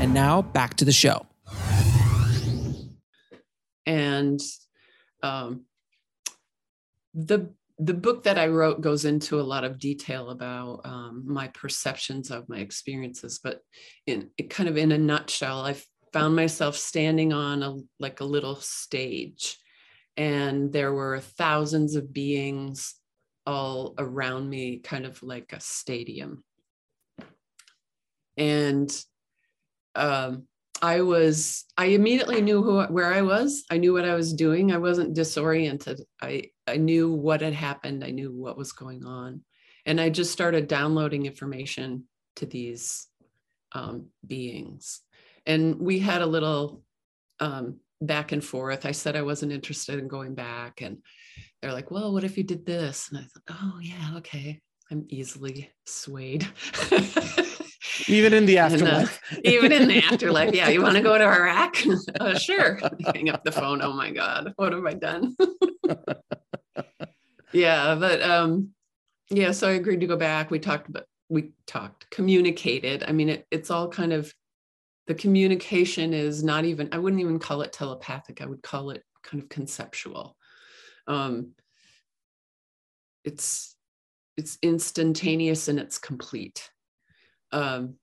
And 0.00 0.14
now 0.14 0.42
back 0.42 0.74
to 0.76 0.84
the 0.84 0.92
show. 0.92 1.26
And 3.84 4.40
um, 5.22 5.64
the 7.12 7.52
the 7.82 7.94
book 7.94 8.24
that 8.24 8.38
I 8.38 8.48
wrote 8.48 8.82
goes 8.82 9.06
into 9.06 9.40
a 9.40 9.42
lot 9.42 9.64
of 9.64 9.78
detail 9.78 10.30
about 10.30 10.82
um, 10.84 11.24
my 11.26 11.48
perceptions 11.48 12.30
of 12.30 12.48
my 12.48 12.58
experiences, 12.58 13.40
but 13.42 13.60
in 14.06 14.28
kind 14.50 14.68
of 14.68 14.76
in 14.76 14.92
a 14.92 14.98
nutshell, 14.98 15.64
I 15.64 15.76
found 16.12 16.36
myself 16.36 16.76
standing 16.76 17.32
on 17.32 17.62
a 17.62 17.76
like 17.98 18.20
a 18.20 18.24
little 18.24 18.56
stage, 18.56 19.58
and 20.18 20.70
there 20.70 20.92
were 20.92 21.20
thousands 21.20 21.96
of 21.96 22.12
beings 22.12 22.96
all 23.46 23.94
around 23.98 24.50
me, 24.50 24.78
kind 24.78 25.06
of 25.06 25.22
like 25.22 25.54
a 25.54 25.60
stadium. 25.60 26.44
And 28.36 28.94
um, 29.94 30.46
I 30.82 31.02
was, 31.02 31.64
I 31.76 31.86
immediately 31.86 32.40
knew 32.40 32.62
who, 32.62 32.82
where 32.84 33.12
I 33.12 33.22
was. 33.22 33.64
I 33.70 33.78
knew 33.78 33.92
what 33.92 34.04
I 34.04 34.14
was 34.14 34.32
doing. 34.32 34.72
I 34.72 34.78
wasn't 34.78 35.14
disoriented. 35.14 36.00
I, 36.20 36.44
I 36.66 36.76
knew 36.76 37.12
what 37.12 37.40
had 37.42 37.54
happened. 37.54 38.04
I 38.04 38.10
knew 38.10 38.32
what 38.32 38.56
was 38.56 38.72
going 38.72 39.04
on. 39.04 39.42
And 39.86 40.00
I 40.00 40.10
just 40.10 40.32
started 40.32 40.68
downloading 40.68 41.26
information 41.26 42.04
to 42.36 42.46
these 42.46 43.06
um, 43.72 44.06
beings. 44.26 45.00
And 45.46 45.80
we 45.80 45.98
had 45.98 46.22
a 46.22 46.26
little 46.26 46.82
um, 47.40 47.80
back 48.00 48.32
and 48.32 48.44
forth. 48.44 48.86
I 48.86 48.92
said 48.92 49.16
I 49.16 49.22
wasn't 49.22 49.52
interested 49.52 49.98
in 49.98 50.08
going 50.08 50.34
back. 50.34 50.80
And 50.80 50.98
they're 51.60 51.72
like, 51.72 51.90
well, 51.90 52.12
what 52.12 52.24
if 52.24 52.38
you 52.38 52.44
did 52.44 52.64
this? 52.64 53.10
And 53.10 53.18
I 53.18 53.22
thought, 53.22 53.58
oh, 53.62 53.78
yeah, 53.82 54.16
okay. 54.18 54.60
I'm 54.90 55.06
easily 55.08 55.70
swayed. 55.86 56.46
even 58.08 58.32
in 58.32 58.46
the 58.46 58.58
afterlife. 58.58 59.20
And, 59.30 59.38
uh, 59.46 59.50
even 59.50 59.72
in 59.72 59.88
the 59.88 59.98
afterlife. 59.98 60.54
Yeah. 60.54 60.68
You 60.68 60.82
want 60.82 60.96
to 60.96 61.02
go 61.02 61.16
to 61.16 61.24
Iraq? 61.24 61.76
uh, 62.20 62.38
sure. 62.38 62.80
Hang 63.14 63.30
up 63.30 63.44
the 63.44 63.52
phone. 63.52 63.82
Oh 63.82 63.92
my 63.92 64.10
God. 64.10 64.52
What 64.56 64.72
have 64.72 64.84
I 64.84 64.94
done? 64.94 65.36
yeah. 67.52 67.94
But 67.94 68.22
um, 68.22 68.70
yeah. 69.30 69.52
So 69.52 69.68
I 69.68 69.72
agreed 69.72 70.00
to 70.00 70.06
go 70.06 70.16
back. 70.16 70.50
We 70.50 70.58
talked 70.58 70.88
about, 70.88 71.04
we 71.28 71.52
talked, 71.66 72.10
communicated. 72.10 73.04
I 73.06 73.12
mean, 73.12 73.28
it, 73.28 73.46
it's 73.50 73.70
all 73.70 73.88
kind 73.88 74.12
of, 74.12 74.32
the 75.06 75.14
communication 75.14 76.14
is 76.14 76.44
not 76.44 76.64
even, 76.64 76.88
I 76.92 76.98
wouldn't 76.98 77.20
even 77.20 77.38
call 77.38 77.62
it 77.62 77.72
telepathic. 77.72 78.40
I 78.40 78.46
would 78.46 78.62
call 78.62 78.90
it 78.90 79.02
kind 79.22 79.42
of 79.42 79.48
conceptual. 79.48 80.36
Um, 81.06 81.52
it's, 83.24 83.76
it's 84.36 84.58
instantaneous 84.62 85.68
and 85.68 85.78
it's 85.78 85.98
complete 85.98 86.70
um, 87.52 87.94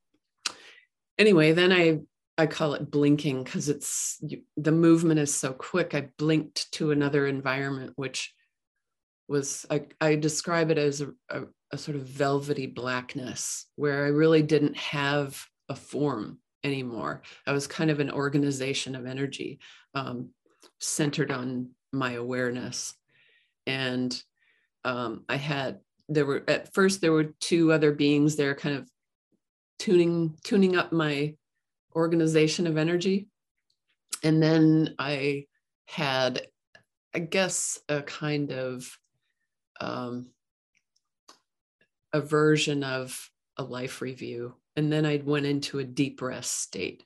anyway, 1.18 1.54
then 1.54 1.72
I 1.72 2.00
I 2.38 2.46
call 2.46 2.75
it 2.75 2.92
blinking 2.92 3.44
because 3.44 3.68
it's 3.68 4.22
the 4.56 4.72
movement 4.72 5.20
is 5.20 5.34
so 5.34 5.54
quick. 5.54 5.96
I 5.96 6.10
blinked 6.18 6.72
to 6.74 6.92
another 6.92 7.25
environment, 7.25 7.94
which 7.96 8.34
was 9.27 9.66
I, 9.70 9.88
I 10.00 10.16
describe 10.16 10.72
it 10.72 10.77
as 10.77 11.01
a, 11.01 11.10
a, 11.30 11.42
a 11.72 11.77
sort 11.77 11.98
of 11.98 12.04
velvety 12.04 12.68
blackness 12.68 13.66
where 13.75 14.06
I 14.06 14.10
really 14.10 14.44
didn't 14.44 14.77
have 14.77 15.44
a 15.68 15.75
form 15.75 16.39
anymore. 16.63 17.24
I 17.46 17.51
was 17.51 17.68
kind 17.68 17.89
of 17.89 18.00
an 18.00 18.12
organization 18.12 18.96
of 18.96 19.06
energy 19.06 19.60
um, 19.96 20.30
centered 20.80 21.32
on 21.32 21.72
my 21.92 22.13
awareness. 22.13 22.94
And 23.66 24.16
um, 24.86 25.25
I 25.27 25.36
had, 25.36 25.80
there 26.08 26.25
were, 26.25 26.44
at 26.48 26.74
first, 26.74 27.01
there 27.01 27.12
were 27.12 27.34
two 27.39 27.72
other 27.72 27.92
beings 27.92 28.36
there 28.36 28.56
kind 28.56 28.77
of 28.77 28.89
tuning 29.80 30.38
tuning 30.44 30.76
up 30.76 30.92
my 30.92 31.36
organization 31.96 32.68
of 32.68 32.78
energy. 32.78 33.28
And 34.24 34.42
then 34.42 34.96
i 35.00 35.46
had 35.86 36.48
i 37.16 37.20
guess 37.20 37.80
a 37.88 38.02
kind 38.02 38.52
of 38.52 38.98
um, 39.80 40.32
a 42.14 42.22
version 42.22 42.84
of 42.84 43.30
a 43.58 43.64
life 43.64 44.02
review. 44.02 44.56
And 44.76 44.92
then 44.92 45.06
i 45.06 45.22
went 45.24 45.46
into 45.46 45.80
a 45.80 45.84
deep 45.84 46.22
rest 46.22 46.62
state. 46.62 47.04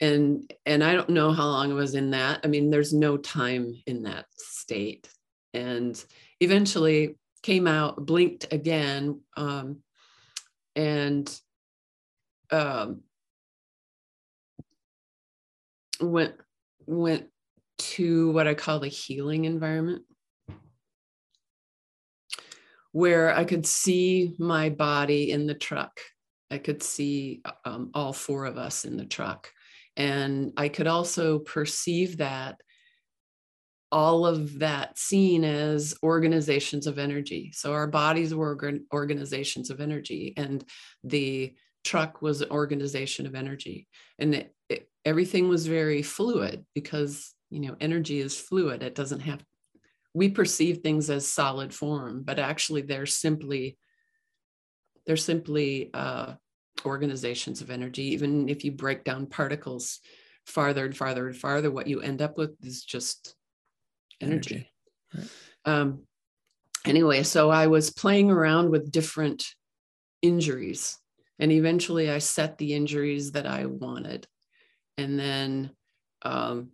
And 0.00 0.52
and 0.66 0.82
i 0.82 0.94
don't 0.94 1.10
know 1.10 1.32
how 1.32 1.46
long 1.46 1.70
i 1.70 1.74
was 1.74 1.94
in 1.94 2.10
that. 2.10 2.40
I 2.44 2.48
mean 2.48 2.70
there's 2.70 2.92
no 2.92 3.16
time 3.16 3.74
in 3.86 4.04
that 4.04 4.26
state. 4.36 5.08
And 5.54 6.02
eventually 6.40 7.16
came 7.42 7.66
out 7.66 8.04
blinked 8.04 8.52
again 8.52 9.20
um, 9.36 9.78
and 10.74 11.40
um, 12.50 13.02
went 16.00 16.34
went 16.86 17.26
to 17.78 18.30
what 18.32 18.48
I 18.48 18.54
call 18.54 18.80
the 18.80 18.88
healing 18.88 19.44
environment, 19.44 20.02
where 22.92 23.34
I 23.34 23.44
could 23.44 23.66
see 23.66 24.34
my 24.38 24.68
body 24.70 25.30
in 25.30 25.46
the 25.46 25.54
truck. 25.54 26.00
I 26.50 26.58
could 26.58 26.82
see 26.82 27.42
um, 27.64 27.90
all 27.92 28.12
four 28.12 28.46
of 28.46 28.56
us 28.56 28.84
in 28.84 28.96
the 28.96 29.04
truck. 29.04 29.52
And 29.96 30.52
I 30.56 30.68
could 30.68 30.86
also 30.86 31.40
perceive 31.40 32.18
that 32.18 32.60
all 33.90 34.26
of 34.26 34.58
that 34.58 34.98
seen 34.98 35.44
as 35.44 35.94
organizations 36.02 36.86
of 36.86 36.98
energy. 36.98 37.50
So 37.54 37.72
our 37.72 37.86
bodies 37.86 38.34
were 38.34 38.58
organizations 38.92 39.70
of 39.70 39.80
energy, 39.80 40.34
and 40.36 40.64
the 41.04 41.54
truck 41.84 42.22
was 42.22 42.40
an 42.40 42.50
organization 42.50 43.26
of 43.26 43.34
energy. 43.34 43.88
And 44.18 44.34
it, 44.34 44.54
it, 44.68 44.88
everything 45.04 45.48
was 45.48 45.66
very 45.66 46.02
fluid 46.02 46.64
because 46.74 47.34
you 47.50 47.60
know 47.60 47.76
energy 47.80 48.20
is 48.20 48.38
fluid. 48.38 48.82
It 48.82 48.94
doesn't 48.94 49.20
have 49.20 49.42
we 50.14 50.28
perceive 50.28 50.78
things 50.78 51.10
as 51.10 51.28
solid 51.28 51.72
form 51.72 52.22
but 52.22 52.38
actually 52.38 52.82
they're 52.82 53.06
simply 53.06 53.78
they're 55.06 55.16
simply 55.16 55.90
uh, 55.94 56.34
organizations 56.84 57.62
of 57.62 57.70
energy. 57.70 58.12
Even 58.12 58.48
if 58.48 58.64
you 58.64 58.72
break 58.72 59.04
down 59.04 59.26
particles 59.26 60.00
farther 60.44 60.84
and 60.84 60.96
farther 60.96 61.28
and 61.28 61.36
farther 61.36 61.70
what 61.70 61.86
you 61.86 62.00
end 62.00 62.20
up 62.20 62.36
with 62.36 62.54
is 62.62 62.82
just 62.84 63.34
energy, 64.20 64.68
energy. 65.14 65.28
Right. 65.64 65.74
Um, 65.74 66.02
anyway 66.84 67.22
so 67.22 67.50
i 67.50 67.66
was 67.66 67.90
playing 67.90 68.30
around 68.30 68.70
with 68.70 68.90
different 68.90 69.46
injuries 70.22 70.96
and 71.38 71.52
eventually 71.52 72.10
i 72.10 72.18
set 72.18 72.58
the 72.58 72.74
injuries 72.74 73.32
that 73.32 73.46
i 73.46 73.66
wanted 73.66 74.26
and 74.96 75.18
then 75.18 75.70
um 76.22 76.70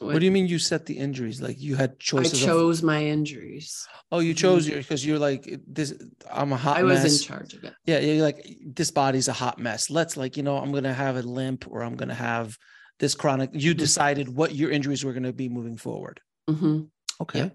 what 0.00 0.18
do 0.18 0.24
you 0.24 0.32
mean 0.32 0.48
you 0.48 0.58
set 0.58 0.86
the 0.86 0.98
injuries 0.98 1.40
like 1.40 1.60
you 1.60 1.76
had 1.76 1.98
choices 1.98 2.42
i 2.42 2.46
chose 2.46 2.80
of... 2.80 2.84
my 2.84 3.04
injuries 3.04 3.86
oh 4.10 4.18
you 4.18 4.34
chose 4.34 4.64
mm-hmm. 4.64 4.74
your 4.74 4.82
because 4.82 5.06
you're 5.06 5.18
like 5.18 5.60
this 5.66 5.94
i'm 6.32 6.52
a 6.52 6.56
hot 6.56 6.82
mess. 6.82 7.00
i 7.00 7.02
was 7.04 7.20
in 7.20 7.26
charge 7.26 7.54
of 7.54 7.64
it 7.64 7.74
yeah 7.86 7.98
you're 7.98 8.24
like 8.24 8.44
this 8.66 8.90
body's 8.90 9.28
a 9.28 9.32
hot 9.32 9.58
mess 9.58 9.90
let's 9.90 10.16
like 10.16 10.36
you 10.36 10.42
know 10.42 10.56
i'm 10.56 10.72
gonna 10.72 10.92
have 10.92 11.16
a 11.16 11.22
limp 11.22 11.66
or 11.70 11.82
i'm 11.82 11.94
gonna 11.94 12.14
have 12.14 12.56
this 12.98 13.14
chronic 13.14 13.50
you 13.52 13.72
mm-hmm. 13.72 13.78
decided 13.78 14.28
what 14.28 14.54
your 14.54 14.70
injuries 14.70 15.04
were 15.04 15.12
going 15.12 15.24
to 15.24 15.32
be 15.32 15.48
moving 15.48 15.76
forward 15.76 16.20
mm-hmm. 16.48 16.82
okay 17.20 17.38
yeah. 17.38 17.50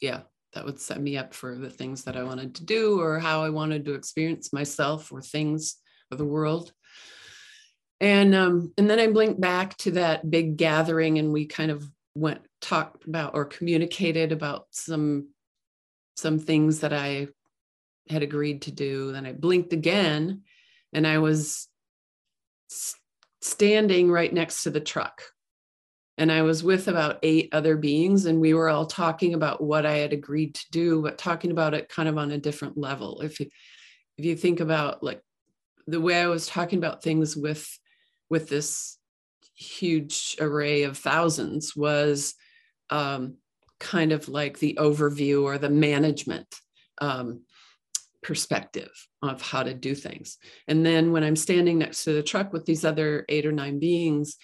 yeah 0.00 0.20
that 0.54 0.64
would 0.64 0.80
set 0.80 1.00
me 1.00 1.16
up 1.16 1.34
for 1.34 1.56
the 1.56 1.70
things 1.70 2.04
that 2.04 2.16
i 2.16 2.22
wanted 2.22 2.54
to 2.54 2.64
do 2.64 3.00
or 3.00 3.18
how 3.18 3.42
i 3.42 3.50
wanted 3.50 3.84
to 3.84 3.94
experience 3.94 4.52
myself 4.52 5.12
or 5.12 5.20
things 5.20 5.76
of 6.10 6.18
the 6.18 6.24
world. 6.24 6.72
And 8.00 8.34
um, 8.34 8.72
and 8.78 8.88
then 8.88 9.00
I 9.00 9.08
blinked 9.08 9.40
back 9.40 9.76
to 9.78 9.92
that 9.92 10.30
big 10.30 10.56
gathering, 10.56 11.18
and 11.18 11.32
we 11.32 11.46
kind 11.46 11.70
of 11.70 11.90
went 12.14 12.40
talked 12.60 13.06
about 13.06 13.34
or 13.34 13.44
communicated 13.44 14.32
about 14.32 14.66
some 14.70 15.28
some 16.16 16.38
things 16.38 16.80
that 16.80 16.92
I 16.92 17.28
had 18.08 18.22
agreed 18.22 18.62
to 18.62 18.72
do. 18.72 19.12
Then 19.12 19.26
I 19.26 19.32
blinked 19.32 19.72
again, 19.72 20.42
and 20.92 21.06
I 21.06 21.18
was 21.18 21.68
standing 23.40 24.10
right 24.10 24.32
next 24.32 24.62
to 24.62 24.70
the 24.70 24.80
truck. 24.80 25.22
And 26.18 26.32
I 26.32 26.42
was 26.42 26.64
with 26.64 26.88
about 26.88 27.20
eight 27.22 27.48
other 27.52 27.76
beings, 27.76 28.26
and 28.26 28.40
we 28.40 28.54
were 28.54 28.68
all 28.68 28.86
talking 28.86 29.34
about 29.34 29.62
what 29.62 29.86
I 29.86 29.98
had 29.98 30.12
agreed 30.12 30.56
to 30.56 30.64
do, 30.72 31.00
but 31.00 31.16
talking 31.16 31.52
about 31.52 31.74
it 31.74 31.88
kind 31.88 32.08
of 32.08 32.18
on 32.18 32.32
a 32.32 32.38
different 32.38 32.76
level. 32.76 33.20
If 33.20 33.38
you, 33.38 33.46
if 34.16 34.24
you 34.24 34.34
think 34.36 34.58
about 34.58 35.02
like 35.02 35.22
the 35.88 36.00
way 36.00 36.20
I 36.20 36.26
was 36.26 36.46
talking 36.46 36.78
about 36.78 37.02
things 37.02 37.36
with 37.36 37.66
with 38.30 38.48
this 38.48 38.98
huge 39.56 40.36
array 40.38 40.82
of 40.82 40.98
thousands 40.98 41.74
was 41.74 42.34
um, 42.90 43.36
kind 43.80 44.12
of 44.12 44.28
like 44.28 44.58
the 44.58 44.76
overview 44.78 45.44
or 45.44 45.56
the 45.56 45.70
management 45.70 46.46
um, 47.00 47.42
perspective 48.22 48.90
of 49.22 49.40
how 49.40 49.62
to 49.62 49.72
do 49.72 49.94
things. 49.94 50.36
And 50.68 50.84
then 50.84 51.10
when 51.10 51.24
I'm 51.24 51.36
standing 51.36 51.78
next 51.78 52.04
to 52.04 52.12
the 52.12 52.22
truck 52.22 52.52
with 52.52 52.66
these 52.66 52.84
other 52.84 53.24
eight 53.30 53.46
or 53.46 53.52
nine 53.52 53.78
beings, 53.78 54.36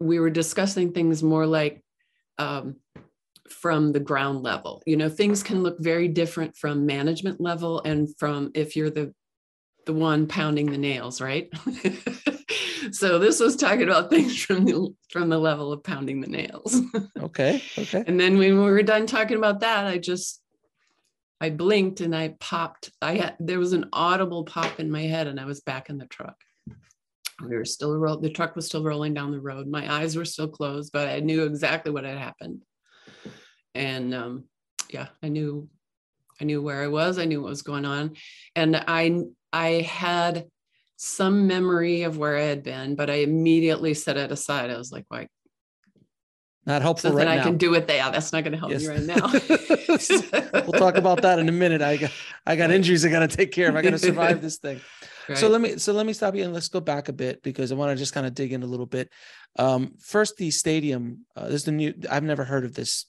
we 0.00 0.18
were 0.18 0.30
discussing 0.30 0.92
things 0.92 1.22
more 1.22 1.46
like 1.46 1.84
um, 2.38 2.76
from 3.50 3.92
the 3.92 4.00
ground 4.00 4.42
level. 4.42 4.82
You 4.86 4.96
know, 4.96 5.10
things 5.10 5.42
can 5.42 5.62
look 5.62 5.76
very 5.78 6.08
different 6.08 6.56
from 6.56 6.86
management 6.86 7.40
level 7.40 7.82
and 7.84 8.08
from 8.18 8.50
if 8.54 8.76
you're 8.76 8.90
the 8.90 9.12
the 9.86 9.92
one 9.92 10.26
pounding 10.26 10.70
the 10.70 10.78
nails, 10.78 11.20
right? 11.20 11.48
so 12.90 13.18
this 13.18 13.40
was 13.40 13.56
talking 13.56 13.84
about 13.84 14.10
things 14.10 14.42
from 14.42 14.64
the 14.64 14.94
from 15.10 15.28
the 15.28 15.38
level 15.38 15.72
of 15.72 15.82
pounding 15.82 16.20
the 16.20 16.28
nails. 16.28 16.80
okay. 17.20 17.62
Okay. 17.78 18.04
And 18.06 18.20
then 18.20 18.36
when 18.36 18.56
we 18.56 18.70
were 18.70 18.82
done 18.82 19.06
talking 19.06 19.36
about 19.36 19.60
that, 19.60 19.86
I 19.86 19.98
just 19.98 20.42
I 21.40 21.50
blinked 21.50 22.00
and 22.00 22.14
I 22.14 22.34
popped. 22.40 22.90
I 23.00 23.16
had 23.16 23.36
there 23.38 23.58
was 23.58 23.72
an 23.72 23.88
audible 23.92 24.44
pop 24.44 24.80
in 24.80 24.90
my 24.90 25.02
head, 25.02 25.28
and 25.28 25.40
I 25.40 25.44
was 25.44 25.60
back 25.60 25.88
in 25.88 25.98
the 25.98 26.06
truck. 26.06 26.36
We 27.42 27.54
were 27.54 27.66
still 27.66 27.94
roll. 27.96 28.18
The 28.18 28.30
truck 28.30 28.56
was 28.56 28.66
still 28.66 28.82
rolling 28.82 29.14
down 29.14 29.30
the 29.30 29.40
road. 29.40 29.68
My 29.68 29.92
eyes 29.92 30.16
were 30.16 30.24
still 30.24 30.48
closed, 30.48 30.90
but 30.92 31.08
I 31.08 31.20
knew 31.20 31.44
exactly 31.44 31.92
what 31.92 32.04
had 32.04 32.16
happened. 32.16 32.62
And 33.74 34.14
um, 34.14 34.44
yeah, 34.88 35.08
I 35.22 35.28
knew, 35.28 35.68
I 36.40 36.44
knew 36.44 36.62
where 36.62 36.82
I 36.82 36.86
was. 36.86 37.18
I 37.18 37.26
knew 37.26 37.42
what 37.42 37.50
was 37.50 37.60
going 37.60 37.84
on, 37.84 38.16
and 38.54 38.74
I 38.74 39.20
I 39.52 39.82
had 39.82 40.46
some 40.96 41.46
memory 41.46 42.02
of 42.02 42.16
where 42.18 42.36
I 42.36 42.42
had 42.42 42.62
been, 42.62 42.94
but 42.94 43.10
I 43.10 43.16
immediately 43.16 43.94
set 43.94 44.16
it 44.16 44.32
aside. 44.32 44.70
I 44.70 44.78
was 44.78 44.92
like, 44.92 45.04
"Why? 45.08 45.28
Not 46.64 46.82
helpful 46.82 47.10
Something 47.10 47.26
right 47.26 47.32
I 47.32 47.36
now. 47.36 47.42
I 47.42 47.44
can 47.44 47.58
do 47.58 47.70
with 47.70 47.86
that. 47.86 48.12
That's 48.12 48.32
not 48.32 48.42
going 48.42 48.52
to 48.52 48.58
help 48.58 48.72
Yes. 48.72 48.82
me 48.82 48.88
right 48.88 49.02
now." 49.02 50.62
we'll 50.66 50.72
talk 50.72 50.96
about 50.96 51.22
that 51.22 51.38
in 51.38 51.48
a 51.48 51.52
minute. 51.52 51.82
I 51.82 51.96
got 51.96 52.12
I 52.44 52.56
got 52.56 52.70
injuries 52.70 53.04
I 53.04 53.10
got 53.10 53.28
to 53.28 53.36
take 53.36 53.52
care 53.52 53.68
of. 53.68 53.76
I 53.76 53.82
got 53.82 53.90
to 53.90 53.98
survive 53.98 54.42
this 54.42 54.58
thing. 54.58 54.80
So 55.34 55.48
let 55.48 55.60
me 55.60 55.76
so 55.78 55.92
let 55.92 56.06
me 56.06 56.12
stop 56.12 56.36
you 56.36 56.44
and 56.44 56.54
let's 56.54 56.68
go 56.68 56.78
back 56.78 57.08
a 57.08 57.12
bit 57.12 57.42
because 57.42 57.72
I 57.72 57.74
want 57.74 57.90
to 57.90 57.96
just 57.96 58.14
kind 58.14 58.28
of 58.28 58.34
dig 58.34 58.52
in 58.52 58.62
a 58.62 58.66
little 58.66 58.86
bit. 58.86 59.10
Um, 59.58 59.94
first, 59.98 60.36
the 60.36 60.52
stadium. 60.52 61.26
Uh, 61.34 61.46
this 61.46 61.54
is 61.54 61.64
the 61.64 61.72
new. 61.72 61.94
I've 62.08 62.22
never 62.22 62.44
heard 62.44 62.64
of 62.64 62.74
this 62.74 63.06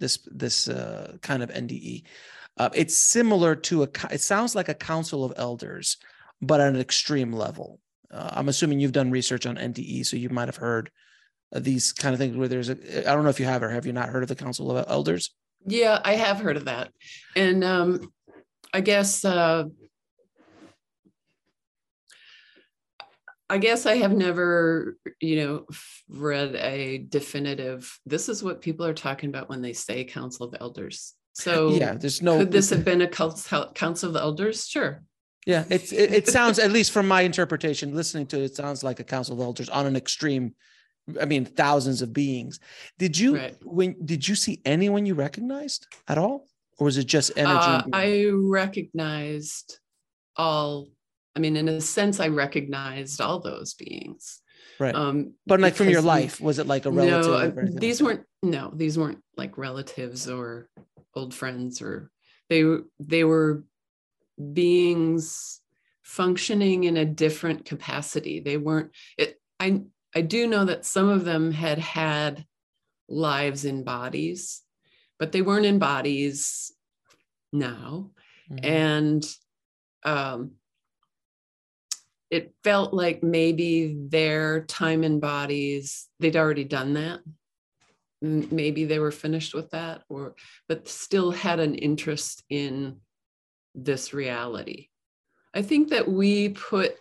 this 0.00 0.18
this 0.32 0.66
uh, 0.66 1.16
kind 1.22 1.44
of 1.44 1.50
NDE. 1.50 2.02
Uh, 2.60 2.68
it's 2.74 2.94
similar 2.94 3.54
to 3.54 3.84
a. 3.84 3.88
It 4.10 4.20
sounds 4.20 4.54
like 4.54 4.68
a 4.68 4.74
council 4.74 5.24
of 5.24 5.32
elders, 5.38 5.96
but 6.42 6.60
at 6.60 6.74
an 6.74 6.78
extreme 6.78 7.32
level. 7.32 7.80
Uh, 8.10 8.28
I'm 8.32 8.50
assuming 8.50 8.80
you've 8.80 8.92
done 8.92 9.10
research 9.10 9.46
on 9.46 9.56
NDE, 9.56 10.04
so 10.04 10.18
you 10.18 10.28
might 10.28 10.48
have 10.48 10.56
heard 10.56 10.90
these 11.52 11.94
kind 11.94 12.12
of 12.12 12.18
things 12.18 12.36
where 12.36 12.48
there's 12.48 12.68
a. 12.68 13.08
I 13.08 13.14
don't 13.14 13.24
know 13.24 13.30
if 13.30 13.40
you 13.40 13.46
have 13.46 13.62
or 13.62 13.70
have 13.70 13.86
you 13.86 13.94
not 13.94 14.10
heard 14.10 14.22
of 14.22 14.28
the 14.28 14.34
council 14.36 14.76
of 14.76 14.84
elders? 14.90 15.34
Yeah, 15.64 16.02
I 16.04 16.16
have 16.16 16.38
heard 16.38 16.58
of 16.58 16.66
that. 16.66 16.92
And 17.34 17.64
um, 17.64 18.12
I 18.74 18.82
guess 18.82 19.24
uh, 19.24 19.64
I 23.48 23.56
guess 23.56 23.86
I 23.86 23.96
have 23.96 24.12
never, 24.12 24.98
you 25.18 25.36
know, 25.36 25.66
read 26.10 26.56
a 26.56 26.98
definitive. 26.98 27.98
This 28.04 28.28
is 28.28 28.42
what 28.42 28.60
people 28.60 28.84
are 28.84 28.92
talking 28.92 29.30
about 29.30 29.48
when 29.48 29.62
they 29.62 29.72
say 29.72 30.04
Council 30.04 30.46
of 30.46 30.54
Elders. 30.60 31.14
So 31.32 31.70
yeah, 31.74 31.94
there's 31.94 32.22
no. 32.22 32.38
could 32.38 32.52
this 32.52 32.70
have 32.70 32.84
been 32.84 33.02
a 33.02 33.08
council, 33.08 33.70
council 33.74 34.10
of 34.10 34.16
elders? 34.16 34.66
Sure. 34.66 35.02
Yeah, 35.46 35.64
it's 35.70 35.92
it, 35.92 36.12
it 36.12 36.28
sounds 36.28 36.58
at 36.58 36.70
least 36.70 36.92
from 36.92 37.08
my 37.08 37.22
interpretation, 37.22 37.94
listening 37.94 38.26
to 38.28 38.38
it, 38.40 38.44
it 38.44 38.56
sounds 38.56 38.84
like 38.84 39.00
a 39.00 39.04
council 39.04 39.34
of 39.34 39.40
elders 39.40 39.68
on 39.68 39.86
an 39.86 39.96
extreme. 39.96 40.54
I 41.20 41.24
mean, 41.24 41.44
thousands 41.46 42.02
of 42.02 42.12
beings. 42.12 42.60
Did 42.98 43.18
you 43.18 43.36
Right. 43.36 43.56
when 43.64 43.96
did 44.04 44.28
you 44.28 44.34
see 44.34 44.60
anyone 44.64 45.06
you 45.06 45.14
recognized 45.14 45.86
at 46.08 46.18
all, 46.18 46.46
or 46.78 46.84
was 46.84 46.98
it 46.98 47.06
just 47.06 47.32
energy? 47.36 47.58
Uh. 47.58 47.82
I 47.92 48.30
recognized 48.32 49.78
all. 50.36 50.88
I 51.36 51.38
mean, 51.40 51.56
in 51.56 51.68
a 51.68 51.80
sense, 51.80 52.20
I 52.20 52.28
recognized 52.28 53.20
all 53.20 53.38
those 53.40 53.74
beings. 53.74 54.42
right, 54.78 54.94
Um, 54.94 55.34
but 55.46 55.60
like 55.60 55.74
from 55.74 55.88
your 55.88 56.02
life, 56.02 56.40
was 56.40 56.58
it 56.58 56.66
like 56.66 56.86
a 56.86 56.90
relative? 56.90 57.26
No, 57.26 57.34
uh, 57.34 57.50
like 57.54 57.80
these 57.80 58.02
weren't. 58.02 58.24
No, 58.42 58.72
these 58.74 58.98
weren't 58.98 59.22
like 59.36 59.56
relatives 59.56 60.28
or 60.28 60.68
old 61.14 61.34
friends, 61.34 61.82
or 61.82 62.10
they 62.48 62.64
were- 62.64 62.86
they 62.98 63.24
were 63.24 63.64
beings 64.52 65.60
functioning 66.02 66.84
in 66.84 66.96
a 66.96 67.04
different 67.04 67.64
capacity. 67.64 68.40
They 68.40 68.56
weren't. 68.56 68.92
It. 69.18 69.40
I 69.58 69.82
I 70.14 70.22
do 70.22 70.46
know 70.48 70.64
that 70.64 70.84
some 70.84 71.08
of 71.08 71.24
them 71.24 71.52
had 71.52 71.78
had 71.78 72.44
lives 73.08 73.64
in 73.64 73.84
bodies, 73.84 74.62
but 75.18 75.30
they 75.32 75.42
weren't 75.42 75.66
in 75.66 75.78
bodies 75.78 76.72
now, 77.52 78.10
Mhm. 78.50 78.64
and 78.64 79.36
um, 80.02 80.56
it 82.30 82.54
felt 82.64 82.94
like 82.94 83.22
maybe 83.22 83.94
their 84.08 84.64
time 84.64 85.04
in 85.04 85.20
bodies 85.20 86.08
they'd 86.20 86.36
already 86.36 86.64
done 86.64 86.94
that 86.94 87.20
maybe 88.22 88.84
they 88.84 88.98
were 88.98 89.10
finished 89.10 89.54
with 89.54 89.70
that 89.70 90.02
or 90.08 90.34
but 90.68 90.86
still 90.88 91.30
had 91.30 91.58
an 91.58 91.74
interest 91.74 92.44
in 92.50 92.96
this 93.74 94.12
reality. 94.12 94.88
I 95.54 95.62
think 95.62 95.88
that 95.90 96.08
we 96.08 96.50
put 96.50 96.96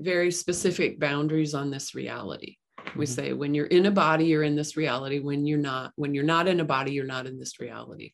very 0.00 0.30
specific 0.30 0.98
boundaries 0.98 1.54
on 1.54 1.70
this 1.70 1.94
reality. 1.94 2.56
We 2.96 3.04
Mhm. 3.06 3.08
say 3.08 3.32
when 3.32 3.54
you're 3.54 3.66
in 3.66 3.86
a 3.86 3.90
body 3.90 4.26
you're 4.26 4.42
in 4.42 4.56
this 4.56 4.76
reality. 4.76 5.18
When 5.18 5.46
you're 5.46 5.58
not 5.58 5.92
when 5.96 6.14
you're 6.14 6.24
not 6.24 6.48
in 6.48 6.60
a 6.60 6.64
body 6.64 6.92
you're 6.92 7.04
not 7.04 7.26
in 7.26 7.38
this 7.38 7.60
reality. 7.60 8.12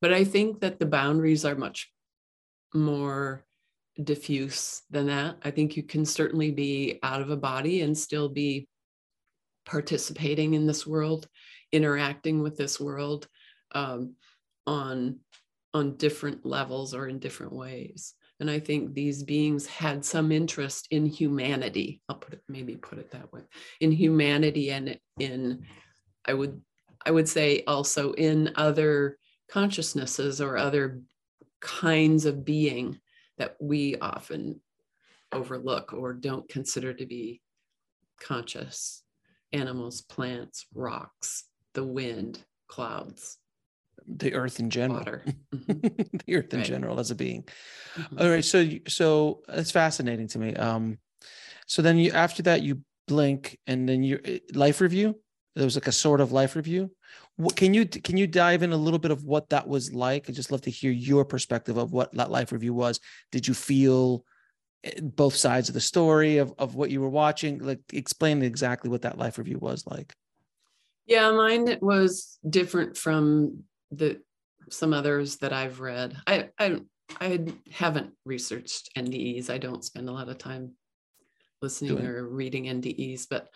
But 0.00 0.12
i 0.12 0.24
think 0.24 0.60
that 0.60 0.78
the 0.78 0.86
boundaries 0.86 1.44
are 1.44 1.54
much 1.54 1.92
more 2.74 3.44
diffuse 4.02 4.82
than 4.90 5.06
that. 5.08 5.36
I 5.42 5.50
think 5.50 5.76
you 5.76 5.82
can 5.82 6.04
certainly 6.06 6.50
be 6.50 6.98
out 7.02 7.20
of 7.20 7.30
a 7.30 7.36
body 7.36 7.82
and 7.82 7.96
still 7.96 8.28
be 8.28 8.68
participating 9.66 10.54
in 10.54 10.66
this 10.66 10.86
world 10.86 11.28
interacting 11.72 12.42
with 12.42 12.56
this 12.56 12.80
world 12.80 13.26
um, 13.72 14.14
on 14.66 15.18
on 15.72 15.96
different 15.96 16.44
levels 16.44 16.94
or 16.94 17.06
in 17.06 17.20
different 17.20 17.52
ways. 17.52 18.14
And 18.40 18.50
i 18.50 18.58
think 18.58 18.94
these 18.94 19.22
beings 19.22 19.66
had 19.66 20.04
some 20.04 20.32
interest 20.32 20.88
in 20.90 21.06
humanity. 21.06 22.00
I'll 22.08 22.16
put 22.16 22.34
it 22.34 22.42
maybe 22.48 22.76
put 22.76 22.98
it 22.98 23.10
that 23.12 23.32
way 23.32 23.42
in 23.80 23.92
humanity 23.92 24.70
and 24.70 24.98
in 25.18 25.64
i 26.24 26.34
would 26.34 26.60
i 27.04 27.10
would 27.10 27.28
say 27.28 27.62
also 27.66 28.12
in 28.12 28.52
other 28.56 29.18
consciousnesses 29.50 30.40
or 30.40 30.56
other 30.56 31.02
kinds 31.60 32.24
of 32.24 32.44
being 32.44 32.98
that 33.38 33.56
we 33.60 33.96
often 33.96 34.60
overlook 35.32 35.92
or 35.92 36.12
don't 36.12 36.48
consider 36.48 36.92
to 36.94 37.06
be 37.06 37.40
conscious. 38.20 39.02
Animals 39.52 40.02
plants 40.02 40.66
rocks 40.74 41.44
the 41.74 41.84
wind 41.84 42.44
clouds 42.68 43.38
the 44.06 44.34
earth 44.34 44.58
in 44.58 44.70
general, 44.70 44.98
water 45.00 45.24
Mhm, 45.54 46.24
the 46.26 46.36
earth 46.36 46.52
in 46.54 46.60
Right. 46.60 46.66
general 46.68 46.98
as 46.98 47.10
a 47.10 47.14
being. 47.14 47.44
mhm. 47.96 48.20
All 48.20 48.28
right, 48.30 48.44
so 48.44 48.68
so 48.88 49.42
it's 49.48 49.70
fascinating 49.70 50.28
to 50.28 50.38
me. 50.38 50.54
Um, 50.54 50.98
so 51.66 51.82
then 51.82 51.98
you 51.98 52.12
after 52.12 52.42
that 52.44 52.62
you 52.62 52.82
blink 53.06 53.58
and 53.66 53.88
then 53.88 54.02
you 54.02 54.20
eh, 54.24 54.38
life 54.54 54.80
review. 54.80 55.20
There 55.56 55.64
was 55.64 55.76
like 55.76 55.88
a 55.88 55.92
sort 55.92 56.20
of 56.20 56.32
life 56.32 56.56
review. 56.56 56.90
What, 57.36 57.56
can 57.56 57.74
you 57.74 57.86
can 57.86 58.16
you 58.16 58.26
dive 58.26 58.62
in 58.62 58.72
a 58.72 58.76
little 58.76 58.98
bit 58.98 59.10
of 59.10 59.24
what 59.24 59.50
that 59.50 59.68
was 59.68 59.92
like? 59.92 60.28
I'd 60.28 60.36
just 60.36 60.52
love 60.52 60.62
to 60.62 60.70
hear 60.70 60.92
your 60.92 61.24
perspective 61.24 61.76
of 61.76 61.92
what 61.92 62.12
that 62.14 62.30
life 62.30 62.52
review 62.52 62.74
was. 62.74 63.00
Did 63.32 63.48
you 63.48 63.54
feel 63.54 64.24
eh, 64.84 65.00
both 65.02 65.34
sides 65.36 65.68
of 65.68 65.74
the 65.74 65.80
story 65.80 66.38
of 66.38 66.54
of 66.58 66.74
what 66.76 66.90
you 66.90 67.00
were 67.00 67.10
watching? 67.10 67.58
Like 67.58 67.80
explain 67.92 68.42
exactly 68.42 68.90
what 68.90 69.02
that 69.02 69.18
life 69.18 69.38
review 69.38 69.58
was 69.58 69.86
like. 69.86 70.14
Yeah, 71.10 71.32
mine 71.32 71.76
was 71.82 72.38
different 72.48 72.96
from 72.96 73.64
the 73.90 74.20
some 74.70 74.94
others 74.94 75.38
that 75.38 75.52
I've 75.52 75.80
read. 75.80 76.16
I 76.26 76.50
I 76.58 76.80
I 77.20 77.44
haven't 77.72 78.12
researched 78.24 78.90
NDEs. 78.96 79.50
I 79.50 79.58
don't 79.58 79.84
spend 79.84 80.08
a 80.08 80.12
lot 80.12 80.28
of 80.28 80.38
time 80.38 80.72
listening 81.60 81.96
Doing- 81.96 82.06
or 82.06 82.28
reading 82.28 82.64
NDEs, 82.66 83.26
but 83.28 83.48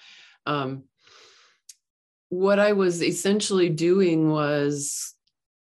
um, 0.47 0.83
what 2.29 2.59
I 2.59 2.73
was 2.73 3.01
essentially 3.03 3.69
doing 3.69 4.29
was 4.31 5.15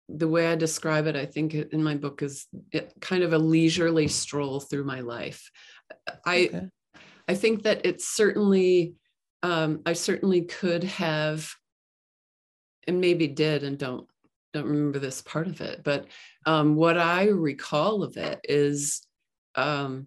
the 0.08 0.28
way 0.28 0.48
I 0.48 0.56
describe 0.56 1.06
it. 1.06 1.14
I 1.14 1.26
think 1.26 1.54
in 1.54 1.82
my 1.82 1.94
book 1.94 2.22
is 2.22 2.46
it 2.72 2.92
kind 3.00 3.22
of 3.22 3.32
a 3.32 3.38
leisurely 3.38 4.08
stroll 4.08 4.58
through 4.58 4.84
my 4.84 5.00
life. 5.00 5.48
I 6.26 6.46
Okay. 6.46 6.66
I 7.28 7.34
think 7.34 7.62
that 7.62 7.86
it's 7.86 8.06
certainly, 8.08 8.96
um, 9.44 9.80
I 9.86 9.94
certainly 9.94 10.42
could 10.42 10.84
have, 10.84 11.48
and 12.86 13.00
maybe 13.00 13.26
did, 13.26 13.64
and 13.64 13.78
don't 13.78 14.06
don't 14.52 14.66
remember 14.66 14.98
this 14.98 15.20
part 15.20 15.48
of 15.48 15.60
it. 15.60 15.82
But 15.82 16.06
um, 16.46 16.76
what 16.76 16.96
I 16.96 17.24
recall 17.24 18.02
of 18.02 18.16
it 18.16 18.40
is 18.44 19.06
um, 19.56 20.06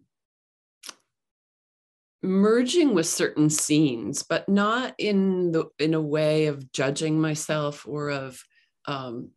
merging 2.23 2.93
with 2.93 3.07
certain 3.07 3.49
scenes, 3.49 4.23
but 4.23 4.47
not 4.47 4.95
in 4.97 5.51
the 5.51 5.69
in 5.79 5.93
a 5.93 6.01
way 6.01 6.47
of 6.47 6.71
judging 6.71 7.19
myself 7.19 7.85
or 7.87 8.09
of 8.09 8.41
um, 8.85 9.31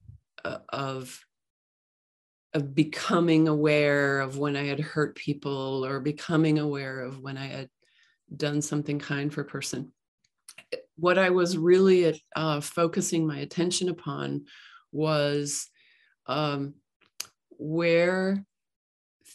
uh, 0.45 0.59
of 0.71 1.21
of 2.55 2.75
becoming 2.75 3.47
aware 3.47 4.21
of 4.21 4.39
when 4.39 4.57
I 4.57 4.65
had 4.65 4.81
hurt 4.81 5.15
people 5.15 5.85
or 5.87 6.01
becoming 6.01 6.59
aware 6.59 7.01
of 7.01 7.21
when 7.21 7.37
I 7.37 7.47
had 7.47 7.69
done 8.35 8.61
something 8.61 8.99
kind 8.99 9.33
for 9.33 9.43
a 9.43 9.45
person. 9.45 9.93
What 10.97 11.19
I 11.19 11.31
was 11.31 11.57
really 11.57 12.21
uh, 12.37 12.61
focusing 12.61 13.27
my 13.27 13.39
attention 13.39 13.89
upon 13.89 14.45
was 14.93 15.69
um, 16.27 16.75
where 17.51 18.45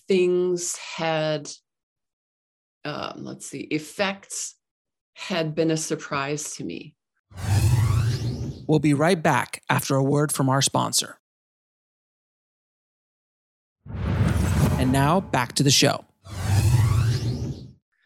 things 0.07 0.75
had, 0.77 1.49
um, 2.83 3.23
let's 3.23 3.47
see, 3.47 3.61
effects 3.61 4.55
had 5.13 5.55
been 5.55 5.71
a 5.71 5.77
surprise 5.77 6.55
to 6.55 6.63
me. 6.63 6.95
We'll 8.67 8.79
be 8.79 8.93
right 8.93 9.21
back 9.21 9.61
after 9.69 9.95
a 9.95 10.03
word 10.03 10.31
from 10.31 10.49
our 10.49 10.61
sponsor. 10.61 11.19
And 14.77 14.91
now 14.91 15.21
back 15.21 15.53
to 15.53 15.63
the 15.63 15.71
show. 15.71 16.05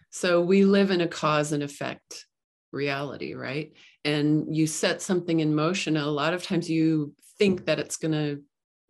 So 0.10 0.42
we 0.42 0.66
live 0.66 0.92
in 0.92 1.02
a 1.02 1.08
cause 1.08 1.52
and 1.52 1.64
effect 1.64 2.26
reality, 2.72 3.34
right? 3.34 3.74
And 4.06 4.56
you 4.56 4.68
set 4.68 5.02
something 5.02 5.40
in 5.40 5.56
motion. 5.56 5.98
a 5.98 6.06
lot 6.06 6.34
of 6.34 6.44
times 6.44 6.70
you 6.70 7.14
think 7.38 7.66
that 7.66 7.80
it's 7.80 7.98
going 7.98 8.12
to 8.12 8.42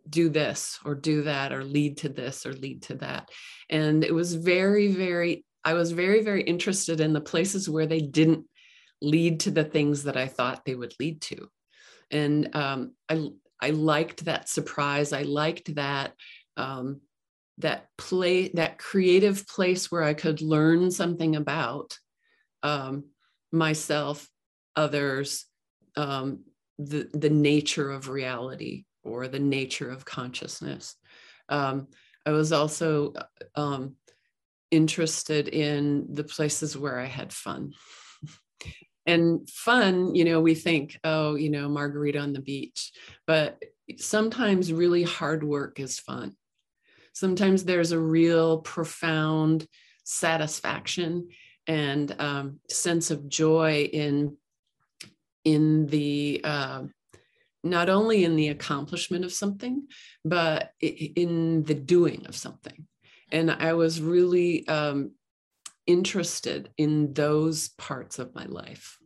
do 0.08 0.28
this 0.28 0.78
or 0.84 0.94
do 0.94 1.22
that 1.22 1.52
or 1.52 1.64
lead 1.64 1.98
to 1.98 2.08
this 2.08 2.46
or 2.46 2.52
lead 2.52 2.82
to 2.82 2.94
that. 2.96 3.28
And 3.68 4.04
it 4.04 4.14
was 4.14 4.34
very, 4.34 4.88
very, 4.88 5.44
I 5.64 5.74
was 5.74 5.92
very, 5.92 6.22
very 6.22 6.42
interested 6.42 7.00
in 7.00 7.12
the 7.12 7.20
places 7.20 7.68
where 7.68 7.86
they 7.86 8.00
didn't 8.00 8.46
lead 9.02 9.40
to 9.40 9.50
the 9.50 9.64
things 9.64 10.04
that 10.04 10.16
I 10.16 10.26
thought 10.26 10.64
they 10.64 10.74
would 10.74 10.94
lead 10.98 11.20
to. 11.22 11.48
And 12.10 12.54
um, 12.56 12.94
I, 13.08 13.28
I 13.60 13.70
liked 13.70 14.24
that 14.24 14.48
surprise. 14.48 15.12
I 15.12 15.22
liked 15.22 15.74
that 15.74 16.12
um, 16.56 17.00
that 17.60 17.88
play 17.98 18.48
that 18.48 18.78
creative 18.78 19.46
place 19.46 19.90
where 19.90 20.02
i 20.02 20.14
could 20.14 20.40
learn 20.40 20.90
something 20.90 21.36
about 21.36 21.98
um, 22.62 23.04
myself 23.52 24.28
others 24.76 25.46
um, 25.96 26.44
the 26.78 27.08
the 27.12 27.30
nature 27.30 27.90
of 27.90 28.08
reality 28.08 28.84
or 29.02 29.28
the 29.28 29.40
nature 29.40 29.90
of 29.90 30.04
consciousness. 30.04 30.96
Um, 31.48 31.88
i 32.26 32.30
was 32.30 32.52
also 32.52 33.14
um, 33.54 33.96
interested 34.70 35.48
in 35.48 36.06
the 36.12 36.24
places 36.24 36.76
where 36.76 36.98
i 36.98 37.06
had 37.06 37.32
fun. 37.32 37.72
And 39.06 39.48
fun 39.48 40.14
you 40.14 40.24
know 40.24 40.40
we 40.40 40.54
think 40.54 40.98
oh 41.02 41.34
you 41.34 41.50
know 41.50 41.68
margarita 41.68 42.18
on 42.20 42.32
the 42.32 42.40
beach 42.40 42.92
but 43.26 43.58
sometimes 43.98 44.72
really 44.72 45.02
hard 45.02 45.42
work 45.42 45.80
is 45.80 45.98
fun. 45.98 46.34
Sometimes 47.12 47.64
there's 47.64 47.92
a 47.92 47.98
real 47.98 48.58
profound 48.58 49.66
satisfaction 50.04 51.28
and 51.70 52.16
um, 52.18 52.58
sense 52.68 53.12
of 53.12 53.28
joy 53.28 53.88
in 53.92 54.36
in 55.44 55.86
the 55.86 56.40
uh, 56.42 56.82
not 57.62 57.88
only 57.88 58.24
in 58.24 58.34
the 58.34 58.48
accomplishment 58.48 59.24
of 59.24 59.32
something 59.32 59.86
but 60.24 60.72
in 60.80 61.62
the 61.62 61.74
doing 61.74 62.26
of 62.26 62.34
something. 62.34 62.86
And 63.32 63.48
i 63.52 63.72
was 63.74 64.00
really 64.00 64.66
um, 64.66 65.12
interested 65.86 66.70
in 66.76 67.14
those 67.14 67.68
parts 67.68 68.18
of 68.18 68.34
my 68.34 68.46
life 68.46 68.98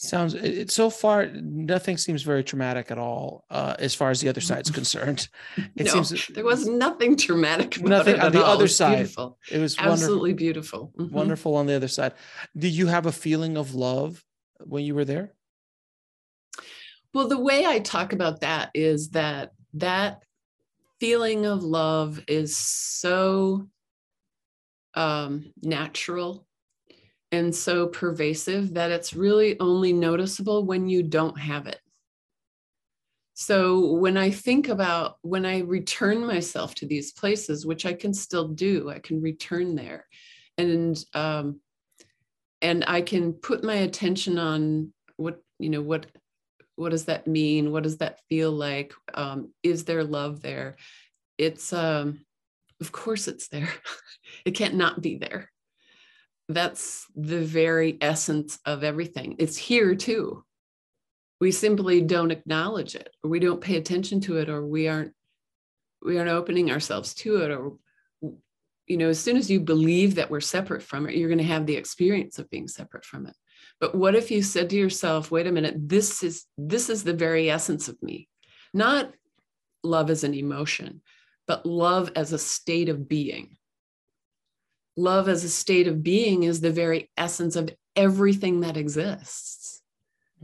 Sounds 0.00 0.34
it, 0.34 0.70
so 0.70 0.90
far 0.90 1.26
nothing 1.26 1.96
seems 1.96 2.22
very 2.22 2.44
traumatic 2.44 2.92
at 2.92 2.98
all 2.98 3.44
uh, 3.50 3.74
as 3.80 3.96
far 3.96 4.10
as 4.10 4.20
the 4.20 4.28
other 4.28 4.40
side's 4.40 4.70
concerned. 4.70 5.28
It 5.74 5.86
no, 5.86 6.02
seems 6.02 6.28
there 6.28 6.44
was 6.44 6.68
nothing 6.68 7.16
traumatic 7.16 7.82
nothing 7.82 8.20
on 8.20 8.30
the 8.30 8.44
all. 8.44 8.52
other 8.52 8.68
side. 8.68 8.96
Beautiful. 8.98 9.38
It 9.50 9.58
was 9.58 9.76
absolutely 9.76 10.30
wonderful. 10.30 10.36
beautiful. 10.36 10.92
Mm-hmm. 10.96 11.14
Wonderful 11.14 11.56
on 11.56 11.66
the 11.66 11.74
other 11.74 11.88
side. 11.88 12.14
Did 12.56 12.74
you 12.74 12.86
have 12.86 13.06
a 13.06 13.12
feeling 13.12 13.56
of 13.56 13.74
love 13.74 14.24
when 14.60 14.84
you 14.84 14.94
were 14.94 15.04
there? 15.04 15.34
Well, 17.12 17.26
the 17.26 17.40
way 17.40 17.66
I 17.66 17.80
talk 17.80 18.12
about 18.12 18.42
that 18.42 18.70
is 18.74 19.10
that 19.10 19.50
that 19.74 20.22
feeling 21.00 21.44
of 21.44 21.64
love 21.64 22.20
is 22.28 22.56
so 22.56 23.68
um, 24.94 25.52
natural 25.60 26.46
and 27.30 27.54
so 27.54 27.86
pervasive 27.86 28.74
that 28.74 28.90
it's 28.90 29.14
really 29.14 29.58
only 29.60 29.92
noticeable 29.92 30.64
when 30.64 30.88
you 30.88 31.02
don't 31.02 31.38
have 31.38 31.66
it. 31.66 31.80
So 33.34 33.92
when 33.92 34.16
I 34.16 34.30
think 34.30 34.68
about 34.68 35.18
when 35.22 35.46
I 35.46 35.60
return 35.60 36.26
myself 36.26 36.74
to 36.76 36.86
these 36.86 37.12
places, 37.12 37.64
which 37.64 37.86
I 37.86 37.92
can 37.92 38.12
still 38.12 38.48
do, 38.48 38.90
I 38.90 38.98
can 38.98 39.20
return 39.20 39.76
there, 39.76 40.06
and 40.56 40.98
um, 41.14 41.60
and 42.60 42.84
I 42.88 43.00
can 43.02 43.34
put 43.34 43.62
my 43.62 43.76
attention 43.76 44.38
on 44.38 44.92
what 45.16 45.40
you 45.60 45.70
know 45.70 45.82
what 45.82 46.06
what 46.74 46.90
does 46.90 47.04
that 47.04 47.28
mean? 47.28 47.70
What 47.70 47.84
does 47.84 47.98
that 47.98 48.20
feel 48.28 48.50
like? 48.50 48.92
Um, 49.14 49.52
is 49.62 49.84
there 49.84 50.02
love 50.02 50.40
there? 50.42 50.76
It's 51.36 51.72
um, 51.72 52.24
of 52.80 52.90
course 52.90 53.28
it's 53.28 53.46
there. 53.48 53.68
it 54.44 54.52
can't 54.52 54.74
not 54.74 55.00
be 55.00 55.16
there 55.16 55.48
that's 56.48 57.06
the 57.14 57.40
very 57.40 57.98
essence 58.00 58.58
of 58.64 58.82
everything. 58.82 59.36
It's 59.38 59.56
here 59.56 59.94
too. 59.94 60.44
We 61.40 61.52
simply 61.52 62.00
don't 62.00 62.30
acknowledge 62.30 62.94
it, 62.94 63.10
or 63.22 63.30
we 63.30 63.38
don't 63.38 63.60
pay 63.60 63.76
attention 63.76 64.20
to 64.22 64.38
it, 64.38 64.48
or 64.48 64.66
we 64.66 64.88
aren't 64.88 65.12
we 66.02 66.18
aren't 66.18 66.30
opening 66.30 66.70
ourselves 66.70 67.14
to 67.14 67.42
it, 67.42 67.50
or 67.50 67.76
you 68.86 68.96
know, 68.96 69.10
as 69.10 69.20
soon 69.20 69.36
as 69.36 69.50
you 69.50 69.60
believe 69.60 70.14
that 70.14 70.30
we're 70.30 70.40
separate 70.40 70.82
from 70.82 71.06
it, 71.06 71.14
you're 71.14 71.28
going 71.28 71.38
to 71.38 71.44
have 71.44 71.66
the 71.66 71.76
experience 71.76 72.38
of 72.38 72.48
being 72.48 72.66
separate 72.66 73.04
from 73.04 73.26
it. 73.26 73.34
But 73.80 73.94
what 73.94 74.14
if 74.14 74.30
you 74.30 74.42
said 74.42 74.70
to 74.70 74.76
yourself, 74.76 75.30
wait 75.30 75.46
a 75.46 75.52
minute, 75.52 75.74
this 75.76 76.22
is 76.22 76.46
this 76.56 76.88
is 76.88 77.04
the 77.04 77.12
very 77.12 77.50
essence 77.50 77.88
of 77.88 78.02
me. 78.02 78.28
Not 78.72 79.12
love 79.84 80.10
as 80.10 80.24
an 80.24 80.34
emotion, 80.34 81.02
but 81.46 81.66
love 81.66 82.10
as 82.16 82.32
a 82.32 82.38
state 82.38 82.88
of 82.88 83.08
being 83.08 83.57
love 84.98 85.28
as 85.28 85.44
a 85.44 85.48
state 85.48 85.86
of 85.86 86.02
being 86.02 86.42
is 86.42 86.60
the 86.60 86.72
very 86.72 87.10
essence 87.16 87.56
of 87.56 87.70
everything 87.96 88.60
that 88.60 88.76
exists. 88.76 89.80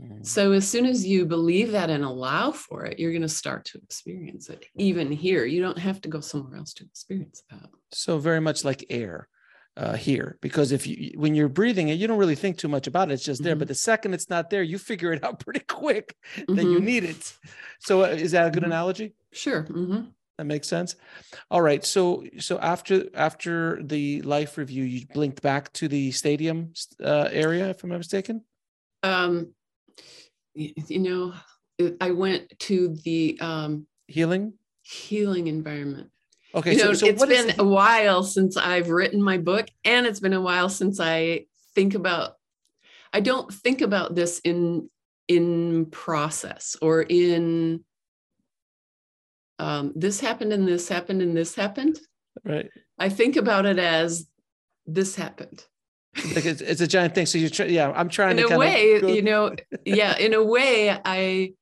Mm. 0.01 0.25
So, 0.25 0.51
as 0.51 0.67
soon 0.67 0.85
as 0.85 1.05
you 1.05 1.25
believe 1.25 1.71
that 1.71 1.89
and 1.89 2.03
allow 2.03 2.51
for 2.51 2.85
it, 2.85 2.99
you're 2.99 3.11
going 3.11 3.21
to 3.21 3.29
start 3.29 3.65
to 3.65 3.77
experience 3.77 4.49
it. 4.49 4.65
Even 4.75 5.11
here, 5.11 5.45
you 5.45 5.61
don't 5.61 5.77
have 5.77 6.01
to 6.01 6.09
go 6.09 6.19
somewhere 6.19 6.57
else 6.57 6.73
to 6.75 6.83
experience 6.83 7.43
that. 7.49 7.69
So, 7.91 8.17
very 8.17 8.41
much 8.41 8.65
like 8.65 8.85
air 8.89 9.29
uh, 9.77 9.95
here, 9.95 10.37
because 10.41 10.73
if 10.73 10.85
you, 10.85 11.13
when 11.15 11.33
you're 11.33 11.47
breathing 11.47 11.89
it, 11.89 11.93
you 11.93 12.07
don't 12.07 12.17
really 12.17 12.35
think 12.35 12.57
too 12.57 12.67
much 12.67 12.87
about 12.87 13.09
it. 13.09 13.13
It's 13.13 13.23
just 13.23 13.41
there. 13.41 13.53
Mm-hmm. 13.53 13.59
But 13.59 13.67
the 13.69 13.75
second 13.75 14.13
it's 14.13 14.29
not 14.29 14.49
there, 14.49 14.63
you 14.63 14.77
figure 14.77 15.13
it 15.13 15.23
out 15.23 15.39
pretty 15.45 15.61
quick 15.61 16.15
mm-hmm. 16.35 16.55
that 16.55 16.63
you 16.63 16.77
mm-hmm. 16.77 16.85
need 16.85 17.03
it. 17.05 17.33
So, 17.79 18.03
uh, 18.03 18.07
is 18.07 18.31
that 18.31 18.47
a 18.47 18.51
good 18.51 18.63
mm-hmm. 18.63 18.71
analogy? 18.71 19.13
Sure. 19.31 19.63
That 20.37 20.45
makes 20.45 20.67
sense. 20.67 20.95
All 21.49 21.61
right. 21.61 21.83
So 21.85 22.25
so 22.39 22.59
after 22.59 23.05
after 23.13 23.81
the 23.81 24.21
life 24.23 24.57
review, 24.57 24.83
you 24.83 25.05
blinked 25.07 25.41
back 25.41 25.71
to 25.73 25.87
the 25.87 26.11
stadium 26.11 26.73
uh, 27.01 27.29
area, 27.31 27.69
if 27.69 27.83
I'm 27.83 27.89
not 27.89 27.97
mistaken. 27.99 28.43
Um, 29.03 29.53
you 30.53 30.99
know, 30.99 31.33
I 32.01 32.11
went 32.11 32.57
to 32.59 32.95
the 33.03 33.37
um, 33.39 33.87
healing 34.07 34.53
healing 34.83 35.47
environment. 35.47 36.09
Okay, 36.53 36.73
you 36.73 36.77
know, 36.77 36.93
so, 36.93 37.05
so 37.05 37.07
it's 37.07 37.25
been 37.25 37.47
the- 37.47 37.61
a 37.61 37.65
while 37.65 38.23
since 38.23 38.57
I've 38.57 38.89
written 38.89 39.21
my 39.21 39.37
book, 39.37 39.67
and 39.83 40.05
it's 40.05 40.19
been 40.19 40.33
a 40.33 40.41
while 40.41 40.69
since 40.69 40.99
I 40.99 41.45
think 41.75 41.95
about. 41.95 42.33
I 43.13 43.21
don't 43.21 43.53
think 43.53 43.81
about 43.81 44.15
this 44.15 44.39
in 44.43 44.89
in 45.27 45.87
process 45.87 46.75
or 46.81 47.01
in 47.01 47.83
um, 49.59 49.93
this 49.95 50.19
happened 50.19 50.53
and 50.53 50.67
this 50.67 50.87
happened 50.87 51.21
and 51.21 51.35
this 51.35 51.55
happened. 51.55 51.99
Right. 52.43 52.69
I 52.97 53.09
think 53.09 53.35
about 53.35 53.65
it 53.65 53.79
as 53.79 54.27
this 54.85 55.15
happened. 55.15 55.65
Like 56.33 56.45
it's, 56.45 56.61
it's 56.61 56.81
a 56.81 56.87
giant 56.87 57.15
thing. 57.15 57.25
So 57.25 57.37
you're 57.37 57.49
trying, 57.49 57.73
yeah, 57.73 57.91
I'm 57.91 58.09
trying 58.09 58.39
in 58.39 58.51
a 58.51 58.57
way, 58.57 59.01
go- 59.01 59.07
you 59.07 59.21
know, 59.21 59.55
yeah, 59.85 60.17
in 60.19 60.33
a 60.33 60.43
way, 60.43 60.97
I, 61.03 61.53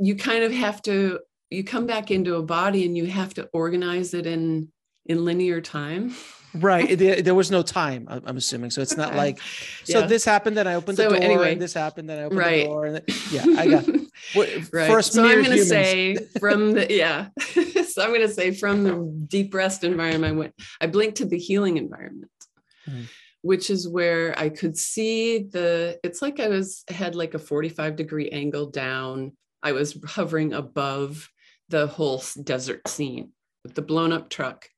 you 0.00 0.16
kind 0.16 0.44
of 0.44 0.52
have 0.52 0.82
to, 0.82 1.20
you 1.50 1.64
come 1.64 1.86
back 1.86 2.10
into 2.10 2.34
a 2.34 2.42
body 2.42 2.84
and 2.84 2.96
you 2.96 3.06
have 3.06 3.34
to 3.34 3.48
organize 3.52 4.14
it 4.14 4.26
in 4.26 4.68
in 5.06 5.24
linear 5.24 5.60
time 5.60 6.14
right 6.54 6.98
there, 6.98 7.22
there, 7.22 7.34
was 7.34 7.50
no 7.50 7.62
time 7.62 8.06
i'm 8.08 8.36
assuming 8.36 8.70
so 8.70 8.80
it's 8.80 8.96
not 8.96 9.14
like 9.14 9.38
so 9.84 10.00
yeah. 10.00 10.06
this 10.06 10.24
happened 10.24 10.58
and 10.58 10.68
i 10.68 10.74
opened 10.74 10.96
so 10.96 11.04
the 11.04 11.10
door 11.10 11.22
anyway, 11.22 11.52
and 11.52 11.60
this 11.60 11.74
happened 11.74 12.10
and 12.10 12.20
i 12.20 12.24
opened 12.24 12.38
right. 12.38 12.60
the 12.60 12.64
door 12.64 12.86
and 12.86 12.94
then, 12.96 13.02
yeah 13.30 13.44
i 13.58 13.66
got 13.66 13.86
right. 14.72 14.90
First 14.90 15.12
so 15.12 15.24
I'm 15.24 15.44
going 15.44 15.56
to 15.56 15.64
say 15.64 16.16
from 16.40 16.72
the 16.72 16.92
yeah. 16.92 17.28
so 17.38 18.02
I'm 18.02 18.08
going 18.08 18.26
to 18.26 18.28
say 18.28 18.52
from 18.52 18.82
the 18.82 19.26
deep 19.28 19.54
rest 19.54 19.84
environment, 19.84 20.34
I 20.34 20.36
went. 20.36 20.54
I 20.80 20.86
blinked 20.88 21.18
to 21.18 21.24
the 21.24 21.38
healing 21.38 21.76
environment, 21.76 22.32
mm-hmm. 22.88 23.02
which 23.42 23.70
is 23.70 23.88
where 23.88 24.36
I 24.36 24.48
could 24.48 24.76
see 24.76 25.44
the. 25.44 26.00
It's 26.02 26.20
like 26.20 26.40
I 26.40 26.48
was 26.48 26.82
had 26.88 27.14
like 27.14 27.34
a 27.34 27.38
45 27.38 27.94
degree 27.94 28.28
angle 28.30 28.66
down 28.70 29.32
I 29.62 29.72
was 29.72 29.98
hovering 30.06 30.52
above 30.52 31.30
the 31.68 31.86
whole 31.86 32.22
desert 32.42 32.86
scene 32.88 33.32
with 33.62 33.74
the 33.74 33.82
blown 33.82 34.12
up 34.12 34.30
truck 34.30 34.68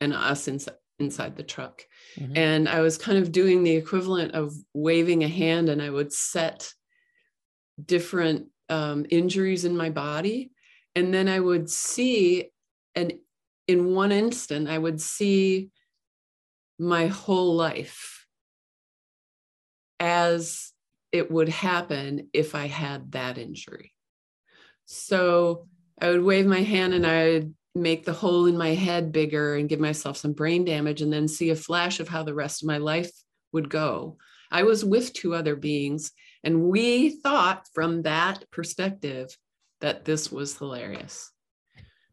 and 0.00 0.12
us 0.12 0.48
inside 0.48 0.74
inside 0.98 1.36
the 1.36 1.42
truck. 1.42 1.82
Mm-hmm. 2.16 2.36
And 2.36 2.68
I 2.68 2.80
was 2.80 2.98
kind 2.98 3.18
of 3.18 3.32
doing 3.32 3.62
the 3.62 3.76
equivalent 3.76 4.32
of 4.32 4.52
waving 4.74 5.24
a 5.24 5.28
hand, 5.28 5.68
and 5.68 5.80
I 5.80 5.90
would 5.90 6.12
set 6.12 6.72
different 7.84 8.46
um, 8.68 9.06
injuries 9.10 9.64
in 9.64 9.76
my 9.76 9.90
body. 9.90 10.52
And 10.94 11.14
then 11.14 11.28
I 11.28 11.38
would 11.38 11.70
see, 11.70 12.50
and 12.94 13.14
in 13.66 13.94
one 13.94 14.12
instant, 14.12 14.68
I 14.68 14.78
would 14.78 15.00
see 15.00 15.70
my 16.78 17.06
whole 17.06 17.54
life 17.54 18.26
as 20.00 20.72
it 21.12 21.30
would 21.30 21.48
happen 21.48 22.28
if 22.32 22.54
I 22.54 22.66
had 22.66 23.12
that 23.12 23.38
injury. 23.38 23.92
So 24.86 25.66
I 26.00 26.10
would 26.10 26.22
wave 26.22 26.46
my 26.46 26.62
hand 26.62 26.94
and 26.94 27.06
I 27.06 27.24
would 27.24 27.54
make 27.82 28.04
the 28.04 28.12
hole 28.12 28.46
in 28.46 28.56
my 28.56 28.74
head 28.74 29.12
bigger 29.12 29.56
and 29.56 29.68
give 29.68 29.80
myself 29.80 30.16
some 30.16 30.32
brain 30.32 30.64
damage 30.64 31.02
and 31.02 31.12
then 31.12 31.28
see 31.28 31.50
a 31.50 31.56
flash 31.56 32.00
of 32.00 32.08
how 32.08 32.22
the 32.22 32.34
rest 32.34 32.62
of 32.62 32.68
my 32.68 32.78
life 32.78 33.10
would 33.52 33.68
go. 33.68 34.16
I 34.50 34.62
was 34.62 34.84
with 34.84 35.12
two 35.12 35.34
other 35.34 35.56
beings, 35.56 36.12
and 36.42 36.64
we 36.64 37.10
thought 37.10 37.66
from 37.74 38.02
that 38.02 38.44
perspective 38.50 39.36
that 39.80 40.04
this 40.04 40.32
was 40.32 40.56
hilarious 40.56 41.30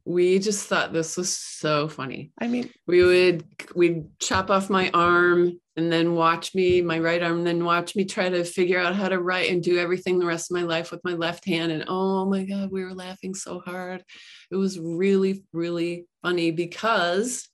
we 0.05 0.37
just 0.37 0.67
thought 0.67 0.93
this 0.93 1.17
was 1.17 1.35
so 1.35 1.87
funny. 1.87 2.31
I 2.39 2.47
mean, 2.47 2.69
we 2.85 3.03
would 3.03 3.43
we'd 3.75 4.19
chop 4.19 4.51
off 4.51 4.69
my 4.69 4.91
arm 4.93 5.59
and 5.75 5.91
then 5.91 6.13
watch 6.13 6.53
me, 6.53 6.81
my 6.81 6.99
right 6.99 7.21
arm, 7.21 7.39
and 7.39 7.47
then 7.47 7.65
watch 7.65 7.95
me 7.95 8.05
try 8.05 8.29
to 8.29 8.43
figure 8.43 8.79
out 8.79 8.95
how 8.95 9.09
to 9.09 9.19
write 9.19 9.49
and 9.49 9.63
do 9.63 9.79
everything 9.79 10.19
the 10.19 10.25
rest 10.25 10.51
of 10.51 10.55
my 10.55 10.63
life 10.63 10.91
with 10.91 11.03
my 11.03 11.13
left 11.13 11.45
hand. 11.45 11.71
And 11.71 11.85
oh 11.87 12.25
my 12.29 12.45
God, 12.45 12.71
we 12.71 12.83
were 12.83 12.93
laughing 12.93 13.33
so 13.33 13.59
hard. 13.59 14.03
It 14.51 14.55
was 14.55 14.79
really, 14.79 15.43
really 15.51 16.05
funny 16.21 16.51
because 16.51 17.49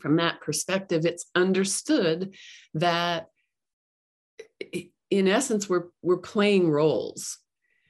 from 0.00 0.16
that 0.16 0.42
perspective, 0.42 1.06
it's 1.06 1.26
understood 1.34 2.34
that 2.74 3.28
in 5.10 5.28
essence, 5.28 5.68
we're 5.68 5.86
we're 6.02 6.18
playing 6.18 6.70
roles. 6.70 7.38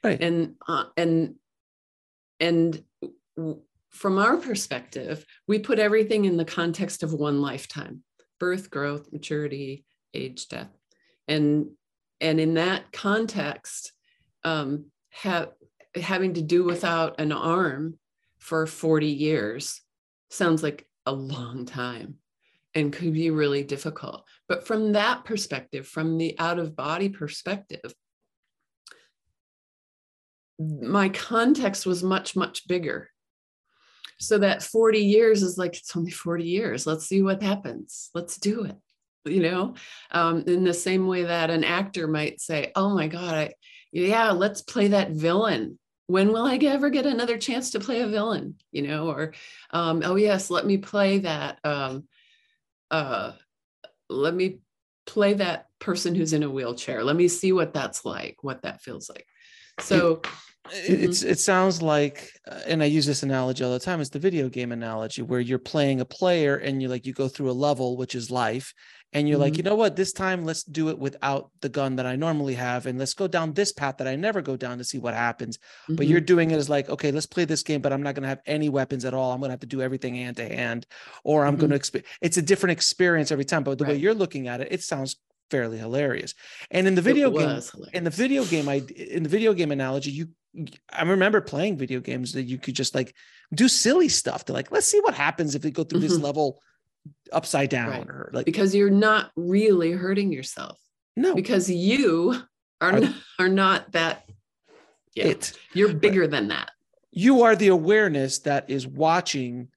Right. 0.03 0.19
And 0.19 0.55
uh, 0.67 0.85
and 0.97 1.35
and 2.39 2.83
from 3.91 4.17
our 4.17 4.37
perspective, 4.37 5.25
we 5.47 5.59
put 5.59 5.79
everything 5.79 6.25
in 6.25 6.37
the 6.37 6.45
context 6.45 7.03
of 7.03 7.13
one 7.13 7.41
lifetime 7.41 8.03
birth, 8.39 8.71
growth, 8.71 9.07
maturity, 9.11 9.85
age, 10.15 10.47
death. 10.47 10.75
And, 11.27 11.67
and 12.19 12.39
in 12.39 12.55
that 12.55 12.91
context, 12.91 13.91
um, 14.43 14.85
have, 15.11 15.49
having 15.93 16.33
to 16.33 16.41
do 16.41 16.63
without 16.63 17.19
an 17.19 17.31
arm 17.31 17.99
for 18.39 18.65
40 18.65 19.05
years 19.05 19.81
sounds 20.31 20.63
like 20.63 20.87
a 21.05 21.11
long 21.11 21.67
time 21.67 22.15
and 22.73 22.91
could 22.91 23.13
be 23.13 23.29
really 23.29 23.63
difficult. 23.63 24.25
But 24.47 24.65
from 24.65 24.93
that 24.93 25.23
perspective, 25.23 25.87
from 25.87 26.17
the 26.17 26.35
out 26.39 26.57
of 26.57 26.75
body 26.75 27.09
perspective, 27.09 27.93
my 30.57 31.09
context 31.09 31.85
was 31.85 32.01
much, 32.01 32.35
much 32.35 32.67
bigger 32.67 33.11
so 34.21 34.37
that 34.37 34.63
40 34.63 34.99
years 34.99 35.43
is 35.43 35.57
like 35.57 35.75
it's 35.77 35.95
only 35.95 36.11
40 36.11 36.43
years. 36.43 36.87
Let's 36.87 37.07
see 37.07 37.21
what 37.21 37.41
happens. 37.41 38.09
Let's 38.13 38.37
do 38.37 38.63
it 38.63 38.77
you 39.25 39.41
know? 39.41 39.75
Um, 40.11 40.43
in 40.47 40.63
the 40.63 40.73
same 40.73 41.07
way 41.07 41.23
that 41.23 41.49
an 41.49 41.63
actor 41.63 42.07
might 42.07 42.41
say 42.41 42.71
oh 42.75 42.93
my 42.93 43.07
god 43.07 43.33
I, 43.33 43.53
yeah 43.91 44.31
let's 44.31 44.61
play 44.61 44.89
that 44.89 45.11
villain. 45.11 45.77
When 46.07 46.33
will 46.33 46.45
i 46.45 46.57
ever 46.57 46.89
get 46.89 47.05
another 47.05 47.37
chance 47.37 47.71
to 47.71 47.79
play 47.79 48.01
a 48.01 48.07
villain? 48.07 48.55
You 48.71 48.83
know 48.83 49.09
or 49.09 49.33
um, 49.71 50.01
oh 50.03 50.15
yes 50.15 50.49
let 50.49 50.65
me 50.65 50.77
play 50.77 51.19
that 51.19 51.59
um, 51.63 52.07
uh, 52.89 53.33
let 54.09 54.33
me 54.33 54.59
play 55.05 55.33
that 55.33 55.67
person 55.79 56.15
who's 56.15 56.33
in 56.33 56.43
a 56.43 56.49
wheelchair. 56.49 57.03
Let 57.03 57.15
me 57.15 57.27
see 57.27 57.51
what 57.51 57.73
that's 57.73 58.05
like 58.05 58.37
what 58.41 58.63
that 58.63 58.81
feels 58.81 59.09
like. 59.09 59.25
So. 59.79 60.21
It's 60.69 61.23
it 61.23 61.39
sounds 61.39 61.81
like 61.81 62.29
uh, 62.49 62.59
and 62.67 62.83
i 62.83 62.85
use 62.85 63.05
this 63.05 63.23
analogy 63.23 63.63
all 63.63 63.71
the 63.71 63.79
time 63.79 63.99
it's 63.99 64.11
the 64.11 64.19
video 64.19 64.47
game 64.47 64.71
analogy 64.71 65.21
where 65.21 65.39
you're 65.39 65.57
playing 65.57 66.01
a 66.01 66.05
player 66.05 66.57
and 66.57 66.81
you 66.81 66.87
like 66.87 67.05
you 67.05 67.13
go 67.13 67.27
through 67.27 67.49
a 67.49 67.51
level 67.51 67.97
which 67.97 68.13
is 68.13 68.29
life 68.29 68.73
and 69.13 69.27
you're 69.27 69.35
mm-hmm. 69.35 69.43
like 69.43 69.57
you 69.57 69.63
know 69.63 69.75
what 69.75 69.95
this 69.95 70.13
time 70.13 70.45
let's 70.45 70.63
do 70.63 70.89
it 70.89 70.99
without 70.99 71.49
the 71.61 71.69
gun 71.69 71.95
that 71.95 72.05
i 72.05 72.15
normally 72.15 72.53
have 72.53 72.85
and 72.85 72.99
let's 72.99 73.15
go 73.15 73.27
down 73.27 73.53
this 73.53 73.73
path 73.73 73.97
that 73.97 74.07
i 74.07 74.15
never 74.15 74.39
go 74.41 74.55
down 74.55 74.77
to 74.77 74.83
see 74.83 74.99
what 74.99 75.15
happens 75.15 75.57
mm-hmm. 75.57 75.95
but 75.95 76.05
you're 76.05 76.21
doing 76.21 76.51
it 76.51 76.57
as 76.57 76.69
like 76.69 76.89
okay 76.89 77.11
let's 77.11 77.25
play 77.25 77.43
this 77.43 77.63
game 77.63 77.81
but 77.81 77.91
i'm 77.91 78.03
not 78.03 78.13
going 78.13 78.23
to 78.23 78.29
have 78.29 78.41
any 78.45 78.69
weapons 78.69 79.03
at 79.03 79.15
all 79.15 79.31
i'm 79.31 79.39
going 79.39 79.49
to 79.49 79.53
have 79.53 79.59
to 79.59 79.65
do 79.65 79.81
everything 79.81 80.15
hand 80.15 80.37
to 80.37 80.47
hand 80.47 80.85
or 81.23 81.43
i'm 81.45 81.55
going 81.55 81.71
to 81.71 81.77
mm-hmm. 81.77 81.97
exp- 81.97 82.05
it's 82.21 82.37
a 82.37 82.41
different 82.41 82.71
experience 82.71 83.31
every 83.31 83.45
time 83.45 83.63
but 83.63 83.79
the 83.79 83.83
right. 83.83 83.93
way 83.93 83.97
you're 83.99 84.13
looking 84.13 84.47
at 84.47 84.61
it 84.61 84.67
it 84.71 84.83
sounds 84.83 85.17
fairly 85.49 85.77
hilarious. 85.77 86.33
And 86.71 86.87
in 86.87 86.95
the 86.95 87.01
video 87.01 87.29
game, 87.29 87.61
in 87.91 88.05
the 88.05 88.09
video 88.09 88.45
game, 88.45 88.69
I 88.69 88.81
in 88.95 89.23
the 89.23 89.29
video 89.29 89.53
game 89.53 89.71
analogy, 89.71 90.09
you 90.09 90.29
I 90.91 91.03
remember 91.03 91.41
playing 91.41 91.77
video 91.77 91.99
games 91.99 92.33
that 92.33 92.43
you 92.43 92.57
could 92.57 92.75
just 92.75 92.93
like 92.93 93.15
do 93.53 93.67
silly 93.67 94.09
stuff 94.09 94.45
to 94.45 94.53
like, 94.53 94.71
let's 94.71 94.87
see 94.87 94.99
what 94.99 95.13
happens 95.13 95.55
if 95.55 95.63
we 95.63 95.71
go 95.71 95.83
through 95.83 96.01
this 96.01 96.13
mm-hmm. 96.13 96.23
level 96.23 96.61
upside 97.31 97.69
down 97.69 97.89
right. 97.89 98.07
or 98.07 98.29
like 98.33 98.45
because 98.45 98.75
you're 98.75 98.89
not 98.89 99.31
really 99.35 99.91
hurting 99.91 100.31
yourself. 100.31 100.79
No, 101.15 101.35
because 101.35 101.69
you 101.69 102.41
are, 102.79 102.93
are, 102.93 103.13
are 103.39 103.49
not 103.49 103.91
that 103.93 104.29
yeah, 105.15 105.27
it. 105.27 105.53
You're 105.73 105.93
bigger 105.93 106.21
but 106.21 106.31
than 106.31 106.47
that. 106.49 106.71
You 107.11 107.43
are 107.43 107.55
the 107.55 107.67
awareness 107.67 108.39
that 108.39 108.69
is 108.69 108.87
watching 108.87 109.69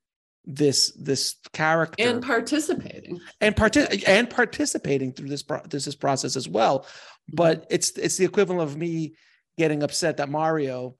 this 0.46 0.92
this 0.92 1.37
character 1.52 2.06
and 2.06 2.22
participating 2.22 3.18
and 3.40 3.56
part 3.56 3.76
and 3.76 4.28
participating 4.28 5.12
through 5.12 5.28
this 5.28 5.42
pro- 5.42 5.62
this, 5.62 5.87
this 5.87 5.94
process 5.94 6.37
as 6.37 6.46
well 6.46 6.80
mm-hmm. 6.80 7.37
but 7.37 7.66
it's 7.70 7.96
it's 7.96 8.18
the 8.18 8.26
equivalent 8.26 8.60
of 8.60 8.76
me 8.76 9.14
getting 9.58 9.82
upset 9.82 10.16
that 10.18 10.28
mario 10.28 10.96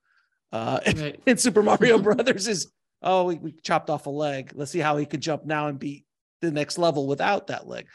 uh 0.53 0.81
right. 0.87 1.21
in 1.27 1.37
super 1.37 1.63
mario 1.63 1.99
brothers 2.03 2.49
is 2.49 2.73
oh 3.03 3.25
we, 3.25 3.37
we 3.37 3.53
chopped 3.53 3.91
off 3.91 4.07
a 4.07 4.11
leg 4.11 4.53
let's 4.55 4.71
see 4.71 4.79
how 4.79 4.97
he 4.97 5.07
could 5.07 5.21
jump 5.21 5.45
now 5.45 5.69
and 5.69 5.79
beat 5.79 6.05
the 6.41 6.51
next 6.51 6.79
level 6.79 7.07
without 7.07 7.47
that 7.47 7.67
leg 7.67 7.87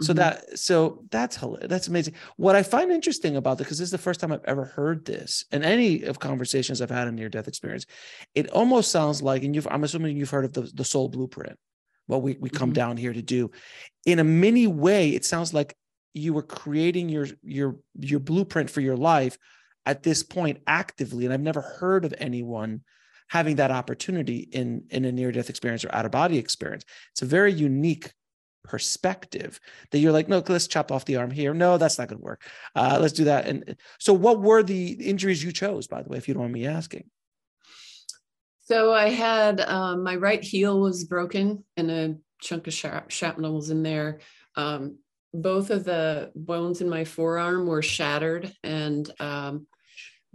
so 0.00 0.12
mm-hmm. 0.12 0.18
that 0.18 0.58
so 0.58 1.04
that's 1.10 1.38
that's 1.62 1.88
amazing 1.88 2.14
what 2.36 2.54
i 2.54 2.62
find 2.62 2.90
interesting 2.90 3.36
about 3.36 3.58
this 3.58 3.66
because 3.66 3.78
this 3.78 3.86
is 3.86 3.92
the 3.92 3.98
first 3.98 4.20
time 4.20 4.30
i've 4.30 4.44
ever 4.44 4.64
heard 4.64 5.04
this 5.04 5.44
in 5.52 5.64
any 5.64 6.02
of 6.02 6.18
conversations 6.18 6.82
i've 6.82 6.90
had 6.90 7.08
in 7.08 7.14
near 7.14 7.28
death 7.28 7.48
experience 7.48 7.86
it 8.34 8.50
almost 8.50 8.90
sounds 8.90 9.22
like 9.22 9.42
and 9.42 9.54
you've 9.54 9.66
i'm 9.70 9.84
assuming 9.84 10.16
you've 10.16 10.30
heard 10.30 10.44
of 10.44 10.52
the, 10.52 10.70
the 10.74 10.84
soul 10.84 11.08
blueprint 11.08 11.58
what 12.06 12.22
we, 12.22 12.36
we 12.40 12.48
come 12.48 12.68
mm-hmm. 12.68 12.74
down 12.74 12.96
here 12.96 13.12
to 13.12 13.22
do 13.22 13.50
in 14.04 14.18
a 14.18 14.24
mini 14.24 14.66
way 14.66 15.10
it 15.10 15.24
sounds 15.24 15.52
like 15.54 15.74
you 16.12 16.32
were 16.32 16.42
creating 16.42 17.08
your 17.08 17.26
your 17.42 17.76
your 17.98 18.20
blueprint 18.20 18.70
for 18.70 18.80
your 18.80 18.96
life 18.96 19.38
at 19.86 20.02
this 20.02 20.22
point 20.22 20.60
actively 20.66 21.24
and 21.24 21.32
i've 21.32 21.40
never 21.40 21.62
heard 21.62 22.04
of 22.04 22.12
anyone 22.18 22.82
having 23.28 23.56
that 23.56 23.70
opportunity 23.70 24.48
in 24.52 24.84
in 24.90 25.04
a 25.04 25.12
near 25.12 25.32
death 25.32 25.50
experience 25.50 25.84
or 25.84 25.94
out 25.94 26.04
of 26.04 26.12
body 26.12 26.38
experience. 26.38 26.84
It's 27.12 27.22
a 27.22 27.26
very 27.26 27.52
unique 27.52 28.12
perspective 28.64 29.60
that 29.92 29.98
you're 29.98 30.12
like 30.12 30.28
no 30.28 30.42
let's 30.48 30.66
chop 30.66 30.90
off 30.90 31.04
the 31.04 31.16
arm 31.16 31.30
here. 31.30 31.54
No 31.54 31.78
that's 31.78 31.98
not 31.98 32.08
going 32.08 32.18
to 32.18 32.24
work. 32.24 32.42
Uh, 32.74 32.98
let's 33.00 33.12
do 33.12 33.24
that. 33.24 33.46
And 33.46 33.76
so 33.98 34.12
what 34.12 34.40
were 34.40 34.62
the 34.62 34.92
injuries 34.92 35.42
you 35.42 35.52
chose 35.52 35.86
by 35.86 36.02
the 36.02 36.08
way 36.08 36.18
if 36.18 36.28
you 36.28 36.34
don't 36.34 36.44
mind 36.44 36.54
me 36.54 36.66
asking? 36.66 37.08
So 38.64 38.92
i 38.92 39.08
had 39.08 39.60
um, 39.60 40.02
my 40.02 40.16
right 40.16 40.42
heel 40.42 40.80
was 40.80 41.04
broken 41.04 41.64
and 41.76 41.90
a 41.90 42.16
chunk 42.40 42.66
of 42.66 42.74
shrapnel 42.74 43.54
was 43.54 43.70
in 43.70 43.82
there. 43.82 44.20
Um, 44.56 44.98
both 45.32 45.70
of 45.70 45.84
the 45.84 46.32
bones 46.34 46.80
in 46.80 46.88
my 46.88 47.04
forearm 47.04 47.66
were 47.66 47.82
shattered 47.82 48.52
and 48.64 49.08
um, 49.20 49.66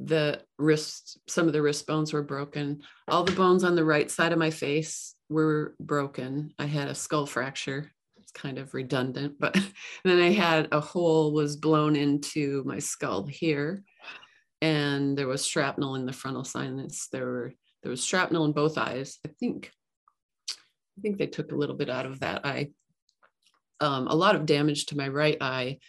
the 0.05 0.41
wrist 0.57 1.19
some 1.27 1.47
of 1.47 1.53
the 1.53 1.61
wrist 1.61 1.85
bones 1.85 2.13
were 2.13 2.23
broken. 2.23 2.81
All 3.07 3.23
the 3.23 3.31
bones 3.31 3.63
on 3.63 3.75
the 3.75 3.85
right 3.85 4.09
side 4.09 4.31
of 4.31 4.39
my 4.39 4.49
face 4.49 5.15
were 5.29 5.75
broken. 5.79 6.53
I 6.57 6.65
had 6.65 6.87
a 6.87 6.95
skull 6.95 7.25
fracture. 7.25 7.91
It's 8.17 8.31
kind 8.31 8.57
of 8.57 8.73
redundant 8.73 9.35
but 9.39 9.53
then 10.03 10.21
i 10.21 10.31
had 10.31 10.67
a 10.71 10.79
hole 10.79 11.33
was 11.33 11.55
blown 11.55 11.95
into 11.95 12.63
my 12.65 12.79
skull 12.79 13.25
here. 13.25 13.83
And 14.61 15.17
there 15.17 15.27
was 15.27 15.45
shrapnel 15.45 15.95
in 15.95 16.05
the 16.05 16.13
frontal 16.13 16.43
sinus. 16.43 17.07
There 17.11 17.25
were 17.25 17.53
there 17.83 17.89
was 17.89 18.05
shrapnel 18.05 18.45
in 18.45 18.51
both 18.51 18.77
eyes. 18.77 19.19
I 19.25 19.29
think 19.39 19.71
i 20.49 21.01
think 21.01 21.17
they 21.17 21.27
took 21.27 21.51
a 21.51 21.55
little 21.55 21.75
bit 21.75 21.89
out 21.89 22.05
of 22.05 22.19
that 22.21 22.45
eye. 22.45 22.71
Um, 23.79 24.07
a 24.07 24.15
lot 24.15 24.35
of 24.35 24.45
damage 24.45 24.87
to 24.87 24.97
my 24.97 25.07
right 25.07 25.37
eye 25.41 25.79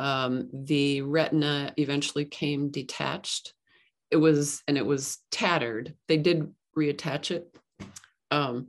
um, 0.00 0.48
the 0.52 1.02
retina 1.02 1.74
eventually 1.76 2.24
came 2.24 2.70
detached. 2.70 3.52
It 4.10 4.16
was, 4.16 4.62
and 4.66 4.78
it 4.78 4.86
was 4.86 5.18
tattered. 5.30 5.94
They 6.08 6.16
did 6.16 6.50
reattach 6.76 7.30
it. 7.30 7.54
Um, 8.30 8.68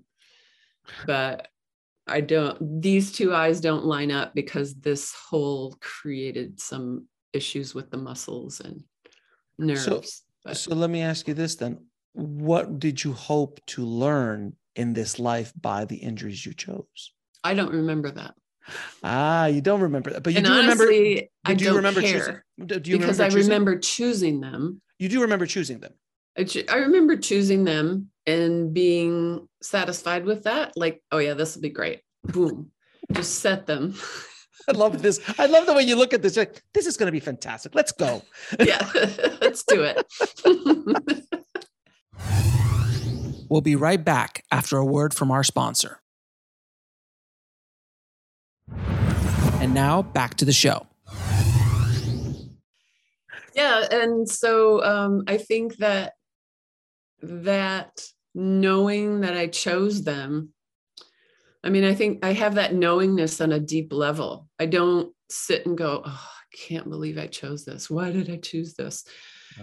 but 1.06 1.48
I 2.06 2.20
don't, 2.20 2.82
these 2.82 3.14
two 3.14 3.34
eyes 3.34 3.62
don't 3.62 3.86
line 3.86 4.12
up 4.12 4.36
because 4.36 4.76
this 4.76 5.14
hole 5.14 5.78
created 5.80 6.60
some 6.60 7.08
issues 7.32 7.74
with 7.74 7.90
the 7.92 7.98
muscles 7.98 8.60
and 8.60 8.84
nerves. 9.58 9.86
So, 9.86 10.02
But 10.44 10.58
So 10.58 10.76
let 10.76 10.90
me 10.90 11.02
ask 11.02 11.30
you 11.30 11.34
this 11.34 11.56
then. 11.56 11.86
What 12.12 12.78
did 12.78 13.02
you 13.02 13.14
hope 13.14 13.62
to 13.68 13.86
learn 13.86 14.58
in 14.76 14.92
this 14.92 15.18
life 15.18 15.54
by 15.60 15.86
the 15.86 15.96
injuries 15.96 16.46
you 16.46 16.54
chose? 16.54 17.14
I 17.42 17.54
don't 17.54 17.72
remember 17.72 18.12
that. 18.12 18.36
Ah, 19.04 19.46
you 19.48 19.62
don't 19.62 19.82
remember 19.82 20.12
that, 20.12 20.24
but 20.24 20.34
you 20.34 20.38
and 20.38 20.46
do 20.46 20.52
remember. 20.54 20.84
honestly, 20.84 21.30
but 21.44 21.52
I 21.52 21.54
do 21.56 21.66
don't 21.66 21.76
remember 21.78 22.02
care 22.02 22.44
choosing? 22.58 22.82
Do 22.82 22.92
you 22.92 22.98
because 22.98 23.20
remember 23.20 23.38
I 23.38 23.42
remember 23.42 23.80
choosing 23.80 24.42
them. 24.42 24.82
You 25.00 25.10
do 25.10 25.22
remember 25.22 25.46
choosing 25.46 25.80
them. 25.80 25.94
I, 26.38 26.44
choo- 26.44 26.66
I 26.70 26.78
remember 26.78 27.18
choosing 27.18 27.64
them 27.64 28.10
and 28.26 28.74
being 28.74 29.48
satisfied 29.62 30.26
with 30.26 30.44
that. 30.44 30.74
Like, 30.76 31.02
oh 31.12 31.18
yeah, 31.18 31.34
this 31.34 31.56
will 31.56 31.62
be 31.62 31.70
great. 31.70 32.02
Boom, 32.24 32.72
just 33.12 33.40
set 33.40 33.66
them. 33.66 33.96
I 34.68 34.74
love 34.74 35.02
this. 35.02 35.20
I 35.40 35.48
love 35.48 35.66
the 35.66 35.74
way 35.74 35.82
you 35.82 35.96
look 35.96 36.14
at 36.14 36.22
this. 36.22 36.38
Like, 36.38 36.62
this 36.74 36.86
is 36.86 36.96
going 36.96 37.08
to 37.08 37.12
be 37.12 37.20
fantastic. 37.20 37.74
Let's 37.74 37.92
go. 37.92 38.22
yeah, 38.60 38.88
let's 39.42 39.64
do 39.64 39.84
it. 39.84 40.06
We'll 43.50 43.62
be 43.62 43.76
right 43.76 44.04
back 44.04 44.46
after 44.52 44.78
a 44.78 44.86
word 44.86 45.14
from 45.14 45.32
our 45.32 45.44
sponsor. 45.44 46.01
And 49.62 49.74
now 49.74 50.02
back 50.02 50.36
to 50.38 50.46
the 50.46 50.54
show. 50.54 50.88
yeah 53.54 53.86
and 53.92 54.30
so 54.30 54.84
um, 54.84 55.24
i 55.28 55.38
think 55.38 55.76
that 55.78 56.14
that 57.22 58.02
knowing 58.34 59.22
that 59.22 59.36
i 59.36 59.46
chose 59.48 60.04
them 60.04 60.54
i 61.64 61.70
mean 61.70 61.84
i 61.84 61.94
think 61.94 62.26
i 62.26 62.34
have 62.34 62.56
that 62.56 62.74
knowingness 62.74 63.42
on 63.42 63.52
a 63.52 63.60
deep 63.60 63.92
level. 63.94 64.48
I 64.58 64.66
don't 64.66 65.14
sit 65.30 65.66
and 65.66 65.78
go 65.78 66.02
oh 66.06 66.28
i 66.30 66.58
can't 66.58 66.90
believe 66.90 67.18
i 67.18 67.28
chose 67.28 67.66
this. 67.66 67.90
Why 67.90 68.12
did 68.12 68.30
i 68.30 68.38
choose 68.38 68.74
this? 68.74 69.06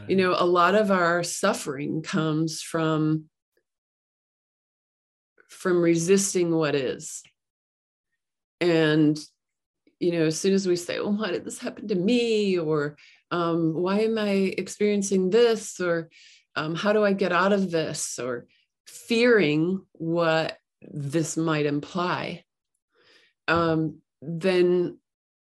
You 0.07 0.17
know 0.17 0.37
a 0.39 0.45
lot 0.45 0.75
of 0.75 0.91
our 0.91 1.23
suffering 1.23 2.03
comes 2.03 2.63
from 2.63 3.25
from 5.49 5.81
resisting 5.81 6.55
what 6.55 6.75
is 6.75 7.23
and 8.61 9.19
you 10.01 10.13
know 10.13 10.27
as 10.27 10.39
soon 10.39 10.55
as 10.55 10.67
we 10.67 10.77
say 10.77 10.99
well 11.01 11.13
why 11.13 11.31
did 11.31 11.45
this 11.45 11.59
happen 11.59 11.89
to 11.89 11.95
me? 11.95 12.59
or 12.59 12.97
um, 13.31 13.75
why 13.75 14.01
am 14.01 14.19
i 14.19 14.55
experiencing 14.59 15.31
this? 15.31 15.81
or 15.81 16.09
um, 16.57 16.75
how 16.75 16.93
do 16.93 17.05
i 17.05 17.13
get 17.13 17.33
out 17.33 17.53
of 17.53 17.71
this? 17.71 18.19
or 18.19 18.47
fearing 18.87 19.85
what 19.93 20.57
this 20.81 21.37
might 21.37 21.67
imply 21.67 22.43
um, 23.49 24.01
then 24.21 24.99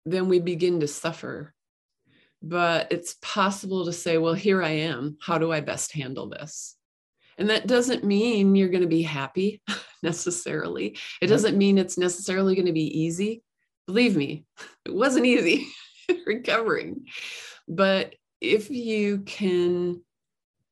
then 0.05 0.27
we 0.27 0.39
begin 0.39 0.79
to 0.79 0.87
suffer. 0.87 1.53
But 2.41 2.91
it's 2.91 3.17
possible 3.21 3.85
to 3.85 3.93
say 3.93 4.17
well 4.17 4.33
here 4.33 4.63
i 4.63 4.69
am. 4.69 5.17
How 5.21 5.37
do 5.37 5.51
i 5.51 5.59
best 5.59 5.91
handle 5.91 6.29
this? 6.29 6.75
And 7.37 7.49
that 7.49 7.67
doesn't 7.67 8.03
mean 8.03 8.55
you're 8.55 8.69
going 8.69 8.81
to 8.81 8.87
be 8.87 9.01
happy 9.01 9.61
necessarily. 10.03 10.97
It 11.21 11.27
doesn't 11.27 11.57
mean 11.57 11.77
it's 11.77 11.97
necessarily 11.97 12.55
going 12.55 12.67
to 12.67 12.73
be 12.73 13.01
easy. 13.01 13.43
Believe 13.87 14.15
me 14.15 14.45
it 14.85 14.93
wasn't 14.93 15.25
easy 15.25 15.67
recovering. 16.25 17.05
But 17.67 18.15
if 18.41 18.69
you 18.69 19.19
can 19.19 20.01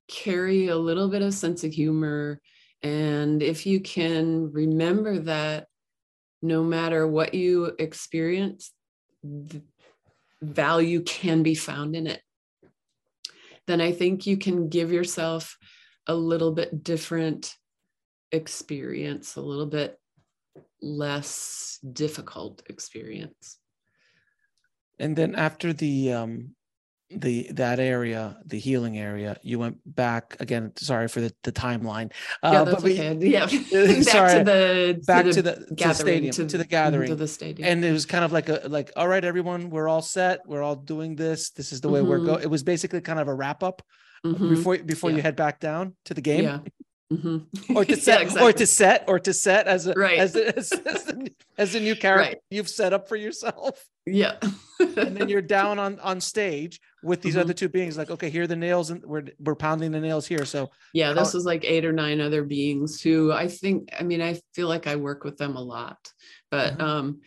carry 0.07 0.67
a 0.67 0.77
little 0.77 1.09
bit 1.09 1.21
of 1.21 1.33
sense 1.33 1.63
of 1.63 1.73
humor 1.73 2.39
and 2.81 3.43
if 3.43 3.65
you 3.65 3.79
can 3.79 4.51
remember 4.51 5.19
that 5.19 5.67
no 6.41 6.63
matter 6.63 7.05
what 7.05 7.33
you 7.33 7.73
experience 7.77 8.71
value 10.41 11.01
can 11.01 11.43
be 11.43 11.55
found 11.55 11.95
in 11.95 12.07
it 12.07 12.21
then 13.65 13.81
i 13.81 13.91
think 13.91 14.25
you 14.25 14.37
can 14.37 14.69
give 14.69 14.93
yourself 14.93 15.57
a 16.05 16.15
little 16.15 16.53
bit 16.53 16.83
different 16.83 17.53
experience 18.31 19.35
a 19.35 19.41
little 19.41 19.65
bit 19.67 19.99
less 20.81 21.79
difficult 21.93 22.61
experience 22.69 23.57
And 24.99 25.15
then 25.15 25.35
after 25.35 25.73
the 25.73 26.13
um 26.13 26.55
the 27.09 27.47
that 27.53 27.79
area, 27.79 28.37
the 28.45 28.59
healing 28.59 28.97
area, 28.97 29.37
you 29.41 29.59
went 29.59 29.77
back 29.85 30.35
again. 30.41 30.73
Sorry 30.75 31.07
for 31.07 31.21
the, 31.21 31.31
the 31.43 31.53
timeline. 31.53 32.11
yeah 32.43 32.49
Uh, 32.49 32.63
that's 32.65 32.75
but 32.75 32.83
we- 32.83 32.99
okay 32.99 33.15
yeah 33.37 33.45
back 33.47 34.03
sorry, 34.03 34.37
to 34.39 34.43
the 34.43 35.03
back 35.07 35.23
to 35.25 35.31
to 35.33 35.41
the 35.41 35.51
the, 35.51 35.55
to 35.55 35.65
the 35.69 35.75
gathering 35.75 36.31
stadium, 36.33 36.47
to, 36.51 36.57
the 36.57 36.65
gathering. 36.65 37.09
to 37.09 37.15
the 37.15 37.27
stadium 37.27 37.65
and 37.69 37.85
it 37.85 37.93
was 37.93 38.05
kind 38.05 38.25
of 38.25 38.31
like 38.33 38.49
a 38.49 38.57
like 38.67 38.91
all 38.97 39.07
right 39.07 39.23
everyone 39.23 39.69
we're 39.69 39.87
all 39.87 40.01
set 40.01 40.41
we're 40.49 40.61
all 40.67 40.75
doing 40.75 41.15
this 41.15 41.51
this 41.51 41.71
is 41.71 41.79
the 41.79 41.87
way 41.93 42.01
we're 42.01 42.19
Mhm. 42.19 42.25
going 42.25 42.41
it 42.43 42.49
was 42.49 42.63
basically 42.63 42.99
kind 42.99 43.19
of 43.23 43.27
a 43.29 43.33
wrap 43.33 43.63
up 43.63 43.81
Mhm. 44.25 44.49
before 44.49 44.77
before 44.93 45.11
you 45.15 45.21
head 45.21 45.35
back 45.37 45.59
down 45.61 45.95
to 46.07 46.13
the 46.13 46.21
game 46.21 46.43
yeah 46.43 46.59
Mhm. 47.11 47.45
or 47.75 47.85
to 47.85 47.91
Yeah, 47.95 48.27
set 48.27 48.41
or 48.41 48.51
to 48.51 48.65
set 48.67 49.05
or 49.07 49.19
to 49.19 49.33
set 49.33 49.67
as 49.67 49.87
a 49.87 49.93
Right. 49.93 50.19
as, 50.19 50.35
a, 50.35 50.47
as, 50.57 50.71
as, 50.73 51.07
a, 51.07 51.17
as 51.57 51.75
a 51.75 51.79
new 51.79 51.95
character 51.95 52.31
Right. 52.31 52.37
you've 52.51 52.67
set 52.69 52.91
up 52.93 53.07
for 53.07 53.15
yourself 53.15 53.85
yeah 54.05 54.35
and 54.79 55.15
then 55.17 55.27
you're 55.29 55.41
down 55.41 55.79
on 55.79 55.99
on 55.99 56.19
stage 56.21 56.79
with 57.03 57.21
these 57.21 57.35
Mhm. 57.35 57.39
other 57.41 57.53
two 57.53 57.69
beings 57.69 57.97
like 57.97 58.09
okay 58.09 58.29
here 58.29 58.43
are 58.43 58.47
the 58.47 58.55
nails 58.55 58.89
and 58.89 59.03
we're 59.05 59.23
we're 59.39 59.55
pounding 59.55 59.91
the 59.91 59.99
nails 59.99 60.25
here 60.27 60.45
so 60.45 60.69
yeah 60.93 61.13
this 61.13 61.33
is 61.35 61.43
like 61.45 61.63
eight 61.65 61.83
or 61.85 61.91
nine 61.93 62.19
other 62.21 62.43
beings 62.43 63.01
who 63.01 63.31
i 63.31 63.47
think 63.47 63.89
i 63.99 64.03
mean 64.03 64.21
i 64.21 64.39
feel 64.53 64.67
like 64.69 64.87
i 64.87 64.95
work 64.95 65.23
with 65.23 65.37
them 65.37 65.55
a 65.57 65.61
lot 65.61 65.97
but 66.51 66.77
Mhm. 66.77 66.81
um 66.81 67.21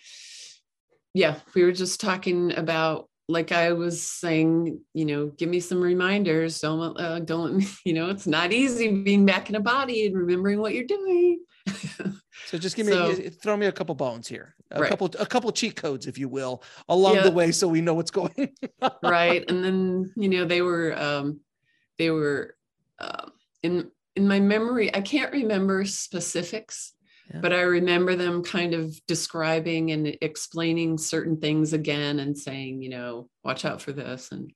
yeah 1.14 1.36
we 1.54 1.64
were 1.64 1.72
just 1.72 2.00
talking 2.00 2.52
about 2.56 3.09
like 3.30 3.52
i 3.52 3.72
was 3.72 4.02
saying 4.02 4.80
you 4.92 5.04
know 5.04 5.26
give 5.38 5.48
me 5.48 5.60
some 5.60 5.80
reminders 5.80 6.60
don't 6.60 6.98
uh, 7.00 7.18
don't 7.20 7.64
you 7.84 7.92
know 7.92 8.10
it's 8.10 8.26
not 8.26 8.52
easy 8.52 9.02
being 9.02 9.24
back 9.24 9.48
in 9.48 9.54
a 9.56 9.60
body 9.60 10.06
and 10.06 10.16
remembering 10.16 10.58
what 10.60 10.74
you're 10.74 10.84
doing 10.84 11.38
so 12.46 12.58
just 12.58 12.76
give 12.76 12.86
me 12.86 12.92
So- 12.92 13.14
throw 13.42 13.56
me 13.56 13.66
a 13.66 13.72
couple 13.72 13.94
bones 13.94 14.26
here 14.28 14.54
a 14.72 14.80
Right. 14.80 14.88
couple 14.90 15.06
a 15.18 15.26
couple 15.26 15.50
cheat 15.52 15.76
codes 15.76 16.06
if 16.06 16.16
you 16.18 16.28
will 16.28 16.62
along 16.88 17.16
Yeah. 17.16 17.22
the 17.22 17.30
way 17.32 17.52
so 17.52 17.66
we 17.68 17.80
know 17.80 17.94
what's 17.94 18.10
going 18.10 18.54
right 19.02 19.44
and 19.48 19.64
then 19.64 20.12
you 20.16 20.28
know 20.28 20.44
they 20.44 20.62
were 20.62 20.96
um 21.00 21.40
they 21.98 22.10
were 22.10 22.56
um 22.98 23.32
in 23.62 23.90
in 24.16 24.26
my 24.26 24.40
memory 24.40 24.94
i 24.94 25.00
can't 25.00 25.32
remember 25.32 25.84
specifics 25.84 26.92
Yeah. 27.32 27.40
but 27.40 27.52
i 27.52 27.60
remember 27.60 28.16
them 28.16 28.42
kind 28.42 28.74
of 28.74 28.94
describing 29.06 29.92
and 29.92 30.16
explaining 30.20 30.98
certain 30.98 31.40
things 31.40 31.72
again 31.72 32.18
and 32.18 32.36
saying 32.36 32.82
you 32.82 32.90
know 32.90 33.28
watch 33.44 33.64
out 33.64 33.80
for 33.80 33.92
this 33.92 34.32
and 34.32 34.52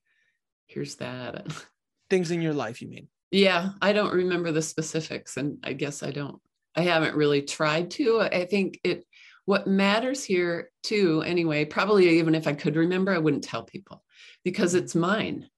here's 0.67 0.95
that. 0.95 1.47
Things 2.09 2.31
in 2.31 2.41
your 2.41 2.53
life 2.53 2.81
you 2.81 2.87
mean? 2.87 3.07
Yeah 3.31 3.71
i 3.81 3.93
don't 3.93 4.13
remember 4.13 4.51
the 4.51 4.61
specifics 4.61 5.37
and 5.37 5.57
i 5.63 5.73
guess 5.73 6.03
i 6.03 6.11
don't 6.11 6.39
i 6.75 6.81
haven't 6.81 7.15
really 7.15 7.41
tried 7.41 7.91
to. 7.91 8.21
I 8.21 8.45
think 8.45 8.79
it 8.83 9.05
what 9.45 9.67
matters 9.67 10.23
here 10.23 10.71
too 10.83 11.21
anyway 11.25 11.65
probably 11.65 12.17
even 12.17 12.35
if 12.35 12.47
i 12.47 12.53
could 12.53 12.75
remember 12.75 13.13
i 13.13 13.17
wouldn't 13.17 13.43
tell 13.43 13.63
people 13.63 14.03
because 14.43 14.73
mm-hmm. 14.73 14.83
it's 14.83 14.95
mine 14.95 15.49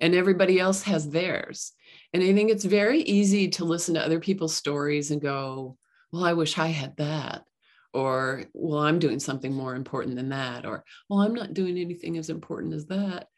and 0.00 0.16
everybody 0.16 0.58
else 0.58 0.82
has 0.82 1.08
theirs. 1.08 1.72
And 2.12 2.22
i 2.22 2.32
think 2.34 2.50
it's 2.50 2.64
very 2.64 3.00
easy 3.02 3.48
to 3.50 3.64
listen 3.64 3.94
to 3.94 4.04
other 4.04 4.20
people's 4.20 4.56
stories 4.56 5.10
and 5.10 5.20
go 5.20 5.76
well 6.12 6.24
i 6.24 6.32
wish 6.32 6.58
i 6.58 6.68
had 6.68 6.96
that. 6.96 7.44
Or 7.94 8.44
well 8.54 8.80
i'm 8.80 8.98
doing 8.98 9.20
something 9.20 9.52
more 9.52 9.74
important 9.74 10.16
than 10.16 10.30
that. 10.30 10.66
Or 10.66 10.84
well 11.08 11.20
i'm 11.20 11.34
not 11.34 11.54
doing 11.54 11.78
anything 11.78 12.16
as 12.18 12.30
important 12.30 12.74
as 12.74 12.86
that. 12.86 13.28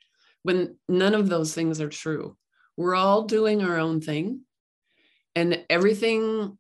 When 0.42 0.76
none 0.88 1.14
of 1.14 1.28
those 1.28 1.54
things 1.54 1.80
are 1.80 1.88
true. 1.88 2.36
We're 2.76 2.94
all 2.94 3.22
doing 3.22 3.62
our 3.62 3.78
own 3.78 4.00
thing. 4.00 4.40
And 5.36 5.64
everything 5.70 6.58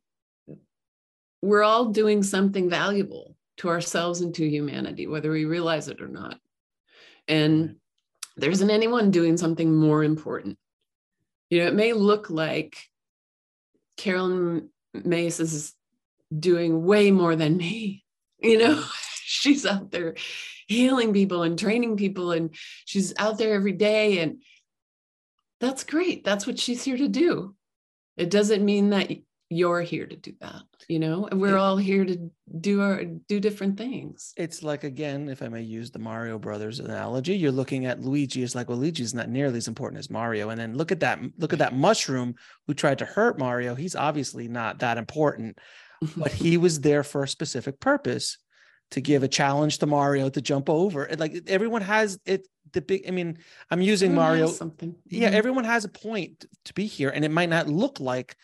we're 1.42 1.62
all 1.62 1.86
doing 1.86 2.22
something 2.22 2.70
valuable 2.70 3.36
to 3.58 3.68
ourselves 3.68 4.22
and 4.22 4.34
to 4.34 4.48
humanity 4.48 5.06
whether 5.06 5.30
we 5.30 5.44
realize 5.44 5.88
it 5.88 6.00
or 6.00 6.08
not. 6.08 6.38
And 7.28 7.76
there 8.36 8.50
isn't 8.50 8.70
anyone 8.70 9.10
doing 9.10 9.36
something 9.36 9.74
more 9.74 10.02
important. 10.02 10.58
You 11.50 11.60
know 11.60 11.68
it 11.68 11.74
may 11.74 11.92
look 11.92 12.30
like 12.30 12.76
Caroline 13.96 14.70
Myss 14.92 15.38
is 15.38 15.74
doing 16.36 16.84
way 16.84 17.10
more 17.10 17.36
than 17.36 17.56
me 17.56 18.04
you 18.44 18.58
know? 18.58 18.82
She's 19.26 19.66
out 19.66 19.90
there 19.90 20.14
healing 20.68 21.12
people 21.12 21.42
and 21.42 21.58
training 21.58 21.96
people 21.96 22.32
and 22.32 22.54
she's 22.86 23.12
out 23.18 23.36
there 23.36 23.52
every 23.52 23.72
day 23.72 24.20
and 24.20 24.40
that's 25.60 25.84
great. 25.84 26.24
That's 26.24 26.46
what 26.46 26.58
she's 26.58 26.82
here 26.82 26.96
to 26.96 27.08
do. 27.08 27.54
It 28.16 28.30
doesn't 28.30 28.64
mean 28.64 28.90
that 28.90 29.10
you're 29.50 29.82
here 29.82 30.06
to 30.06 30.16
do 30.16 30.32
that 30.40 30.62
you 30.88 30.98
know? 30.98 31.26
And 31.26 31.40
we're 31.40 31.56
all 31.56 31.76
here 31.76 32.04
to 32.04 32.30
do 32.60 32.82
our 32.82 33.04
do 33.04 33.40
different 33.40 33.76
things. 33.76 34.32
It's 34.36 34.62
like 34.62 34.84
again 34.84 35.28
if 35.28 35.42
i 35.42 35.48
may 35.48 35.62
use 35.62 35.90
the 35.90 35.98
mario 35.98 36.38
brothers 36.38 36.78
analogy 36.80 37.36
you're 37.36 37.52
looking 37.52 37.86
at 37.86 38.00
luigi 38.00 38.42
it's 38.42 38.54
like 38.54 38.68
well 38.68 38.78
luigi's 38.78 39.14
not 39.14 39.28
nearly 39.28 39.56
as 39.56 39.68
important 39.68 39.98
as 39.98 40.10
mario 40.10 40.50
and 40.50 40.60
then 40.60 40.76
look 40.76 40.92
at 40.92 41.00
that 41.00 41.20
look 41.38 41.52
at 41.52 41.58
that 41.58 41.74
mushroom 41.74 42.34
who 42.66 42.74
tried 42.74 42.98
to 42.98 43.04
hurt 43.04 43.38
mario. 43.38 43.74
He's 43.74 43.96
obviously 43.96 44.48
not 44.48 44.78
that 44.80 44.98
important 44.98 45.58
but 46.16 46.32
he 46.32 46.56
was 46.56 46.80
there 46.80 47.02
for 47.02 47.22
a 47.22 47.28
specific 47.28 47.80
purpose 47.80 48.38
to 48.90 49.00
give 49.00 49.22
a 49.22 49.28
challenge 49.28 49.78
to 49.78 49.86
Mario 49.86 50.28
to 50.28 50.40
jump 50.40 50.68
over. 50.70 51.04
And 51.04 51.18
like 51.20 51.42
everyone 51.46 51.82
has 51.82 52.18
it 52.26 52.46
the 52.72 52.80
big 52.80 53.04
I 53.08 53.10
mean, 53.10 53.38
I'm 53.70 53.80
using 53.80 54.10
Everyone 54.12 54.26
Mario. 54.28 54.46
something. 54.48 54.94
Yeah, 55.08 55.30
Mhm. 55.30 55.34
everyone 55.34 55.64
has 55.64 55.84
a 55.84 55.88
point 55.88 56.44
to 56.66 56.74
be 56.74 56.86
here. 56.86 57.10
And 57.10 57.24
it 57.24 57.30
might 57.30 57.48
not 57.48 57.68
look 57.68 58.00
like 58.00 58.36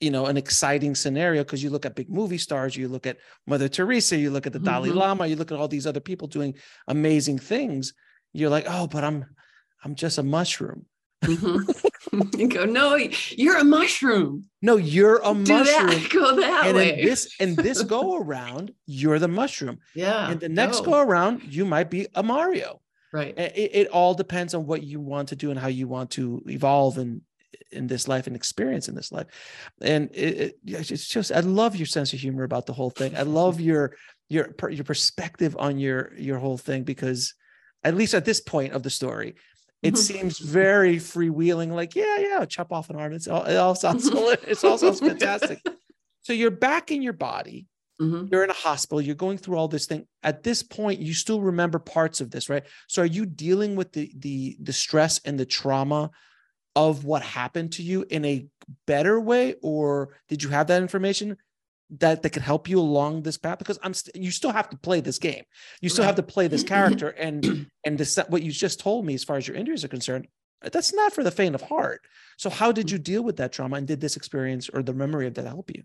you 0.00 0.10
know 0.10 0.26
an 0.26 0.36
exciting 0.36 0.94
scenario 0.94 1.42
because 1.42 1.62
you 1.62 1.70
look 1.70 1.86
at 1.86 1.94
big 1.94 2.10
movie 2.10 2.36
stars 2.36 2.76
you 2.76 2.86
look 2.86 3.06
at 3.06 3.16
mother 3.46 3.66
teresa 3.66 4.14
you 4.14 4.30
look 4.30 4.46
at 4.46 4.52
the 4.52 4.58
dalai 4.58 4.90
Mhm. 4.90 4.94
lama 4.96 5.26
you 5.26 5.36
look 5.36 5.50
at 5.50 5.56
all 5.58 5.68
these 5.68 5.86
other 5.86 6.00
people 6.00 6.28
doing 6.28 6.52
amazing 6.86 7.38
things 7.38 7.94
you're 8.34 8.50
like 8.50 8.66
oh 8.68 8.86
but 8.86 9.02
i'm 9.04 9.24
i'm 9.82 9.94
just 9.94 10.18
a 10.18 10.22
mushroom 10.22 10.84
Mhm. 11.26 12.38
you 12.38 12.48
go, 12.48 12.64
no, 12.64 12.94
you're 13.30 13.58
a 13.58 13.64
mushroom. 13.64 14.44
no 14.62 14.76
you're 14.76 15.20
a 15.24 15.34
Do 15.34 15.52
mushroom 15.52 15.86
that. 15.88 16.08
Go 16.12 16.36
that 16.36 16.66
and 16.66 16.76
way. 16.76 17.00
in 17.00 17.06
this 17.06 17.34
in 17.40 17.54
this 17.66 17.82
go 17.82 18.16
around 18.16 18.72
you're 18.86 19.18
the 19.18 19.28
mushroom 19.28 19.78
yeah. 19.94 20.30
and 20.30 20.40
the 20.40 20.48
next 20.48 20.80
go. 20.80 20.92
go 20.92 21.00
around 21.00 21.42
you 21.44 21.64
might 21.64 21.90
be 21.90 22.06
a 22.14 22.22
mario 22.22 22.80
Right. 23.12 23.38
it, 23.38 23.70
it 23.80 23.88
all 23.88 24.14
depends 24.14 24.52
on 24.54 24.66
what 24.66 24.82
you 24.82 25.00
want 25.00 25.28
to 25.28 25.36
do 25.36 25.50
and 25.50 25.58
how 25.58 25.68
you 25.68 25.88
want 25.88 26.10
to 26.12 26.42
evolve 26.46 26.98
in 26.98 27.22
in 27.72 27.86
this 27.86 28.06
life 28.08 28.26
and 28.26 28.36
experience 28.36 28.88
in 28.88 28.94
this 28.94 29.10
life 29.10 29.26
and 29.80 30.10
it, 30.14 30.54
it- 30.66 30.90
it's 30.90 31.08
just 31.08 31.32
i 31.32 31.40
love 31.40 31.74
your 31.76 31.86
sense 31.86 32.12
of 32.12 32.18
humor 32.20 32.44
about 32.44 32.66
the 32.66 32.72
whole 32.72 32.90
thing 32.90 33.16
i 33.16 33.22
love 33.22 33.60
your 33.60 33.96
your 34.28 34.54
your 34.70 34.84
perspective 34.84 35.56
on 35.58 35.78
your 35.78 36.12
your 36.18 36.38
whole 36.38 36.58
thing 36.58 36.82
because 36.84 37.34
at 37.84 37.94
least 37.94 38.12
at 38.14 38.24
this 38.24 38.40
point 38.40 38.72
of 38.74 38.82
the 38.82 38.90
story 38.90 39.34
it 39.82 39.96
seems 40.08 40.38
very 40.38 40.96
freewheeling 40.96 41.72
like 41.72 41.94
yeah 41.94 42.18
yeah 42.18 42.44
chop 42.44 42.72
off 42.72 42.90
an 42.90 42.96
arm. 42.96 43.12
It's 43.12 43.28
all 43.28 43.44
it 43.44 43.56
all 43.56 43.74
sounds 43.74 44.06
it 44.12 44.64
all 44.64 44.78
sounds 44.78 45.00
fantastic. 45.00 45.60
So 46.22 46.32
you're 46.32 46.50
back 46.50 46.90
in 46.90 47.02
your 47.02 47.12
body. 47.12 47.66
Mhm. 48.00 48.30
you're 48.30 48.44
in 48.44 48.50
a 48.50 48.52
hospital. 48.52 49.00
You're 49.00 49.14
going 49.14 49.38
through 49.38 49.56
all 49.56 49.68
this 49.68 49.86
thing. 49.86 50.06
At 50.22 50.42
this 50.42 50.62
point 50.62 51.00
you 51.00 51.14
still 51.14 51.40
remember 51.40 51.78
parts 51.78 52.20
of 52.20 52.30
this 52.30 52.48
right? 52.50 52.64
So 52.88 53.02
are 53.02 53.06
you 53.06 53.24
dealing 53.26 53.74
with 53.76 53.92
the 53.92 54.12
the 54.16 54.56
the 54.60 54.72
stress 54.72 55.20
and 55.24 55.38
the 55.40 55.46
trauma 55.46 56.10
of 56.74 57.04
what 57.04 57.22
happened 57.22 57.72
to 57.72 57.82
you 57.82 58.04
in 58.10 58.24
a 58.26 58.46
better 58.86 59.18
way 59.18 59.54
or 59.62 60.10
did 60.28 60.42
you 60.42 60.50
have 60.50 60.66
that 60.66 60.82
information 60.82 61.38
that 61.90 62.22
that 62.22 62.30
could 62.30 62.42
help 62.42 62.68
you 62.68 62.78
along 62.78 63.22
this 63.22 63.38
path 63.38 63.58
because 63.58 63.78
i'm 63.82 63.94
st- 63.94 64.16
you 64.16 64.30
still 64.30 64.52
have 64.52 64.68
to 64.68 64.76
play 64.76 65.00
this 65.00 65.18
game 65.18 65.44
you 65.80 65.88
still 65.88 66.04
have 66.04 66.16
to 66.16 66.22
play 66.22 66.48
this 66.48 66.62
character 66.74 67.08
and 67.10 67.68
and 67.84 67.98
this 67.98 68.18
what 68.28 68.42
you 68.42 68.50
just 68.50 68.80
told 68.80 69.04
me 69.04 69.14
as 69.14 69.24
far 69.24 69.36
as 69.36 69.46
your 69.46 69.56
injuries 69.56 69.84
are 69.84 69.88
concerned 69.88 70.26
that's 70.72 70.92
not 70.92 71.12
for 71.12 71.22
the 71.22 71.30
faint 71.30 71.54
of 71.54 71.62
heart 71.62 72.00
so 72.36 72.50
how 72.50 72.72
did 72.72 72.90
you 72.90 72.98
deal 72.98 73.22
with 73.22 73.36
that 73.36 73.52
trauma 73.52 73.76
and 73.76 73.86
did 73.86 74.00
this 74.00 74.16
experience 74.16 74.68
or 74.68 74.82
the 74.82 74.94
memory 74.94 75.26
of 75.26 75.34
that 75.34 75.46
help 75.46 75.70
you 75.70 75.82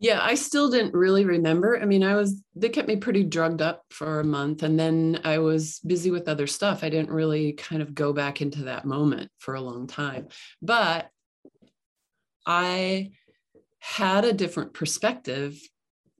Yeah, 0.00 0.18
I 0.20 0.34
still 0.34 0.68
didn't 0.68 0.94
really 0.94 1.24
remember. 1.24 1.80
I 1.80 1.84
mean, 1.84 2.02
I 2.02 2.16
was, 2.16 2.42
they 2.56 2.70
kept 2.70 2.88
me 2.88 2.96
pretty 2.96 3.22
drugged 3.22 3.62
up 3.62 3.84
for 3.90 4.18
a 4.18 4.24
month 4.24 4.64
and 4.64 4.76
then 4.76 5.20
I 5.22 5.38
was 5.38 5.78
busy 5.86 6.10
with 6.10 6.26
other 6.26 6.48
stuff. 6.48 6.82
I 6.82 6.88
didn't 6.88 7.14
really 7.14 7.52
kind 7.52 7.82
of 7.82 7.94
go 7.94 8.12
back 8.12 8.42
into 8.42 8.64
that 8.64 8.84
moment 8.84 9.30
for 9.38 9.54
a 9.54 9.60
long 9.60 9.86
time. 9.86 10.26
But 10.60 11.08
I 12.44 13.12
had 13.82 14.24
a 14.24 14.32
different 14.32 14.72
perspective 14.72 15.58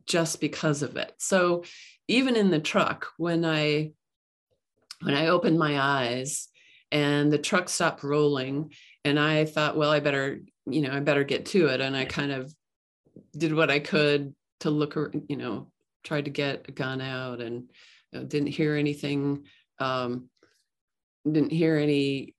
just 0.04 0.40
because 0.40 0.82
of 0.82 0.96
it. 0.96 1.14
So 1.18 1.62
even 2.08 2.34
in 2.34 2.50
the 2.50 2.58
truck, 2.58 3.06
when 3.18 3.44
I 3.44 3.92
when 5.00 5.14
I 5.14 5.28
opened 5.28 5.58
my 5.58 5.80
eyes 5.80 6.48
and 6.90 7.32
the 7.32 7.38
truck 7.38 7.68
stopped 7.68 8.02
rolling, 8.02 8.72
and 9.04 9.18
I 9.18 9.44
thought, 9.44 9.76
well, 9.76 9.90
I 9.90 10.00
better, 10.00 10.40
you 10.66 10.82
know, 10.82 10.90
I 10.90 11.00
better 11.00 11.22
get 11.22 11.46
to 11.46 11.66
it. 11.66 11.80
And 11.80 11.96
I 11.96 12.04
kind 12.04 12.32
of 12.32 12.52
did 13.36 13.54
what 13.54 13.70
I 13.70 13.78
could 13.78 14.34
to 14.60 14.70
look, 14.70 14.96
you 15.28 15.36
know, 15.36 15.70
tried 16.02 16.24
to 16.24 16.30
get 16.32 16.66
a 16.68 16.72
gun 16.72 17.00
out 17.00 17.40
and 17.40 17.70
you 18.10 18.18
know, 18.18 18.24
didn't 18.24 18.48
hear 18.48 18.74
anything. 18.74 19.44
Um, 19.78 20.28
didn't 21.24 21.52
hear 21.52 21.76
any 21.76 22.34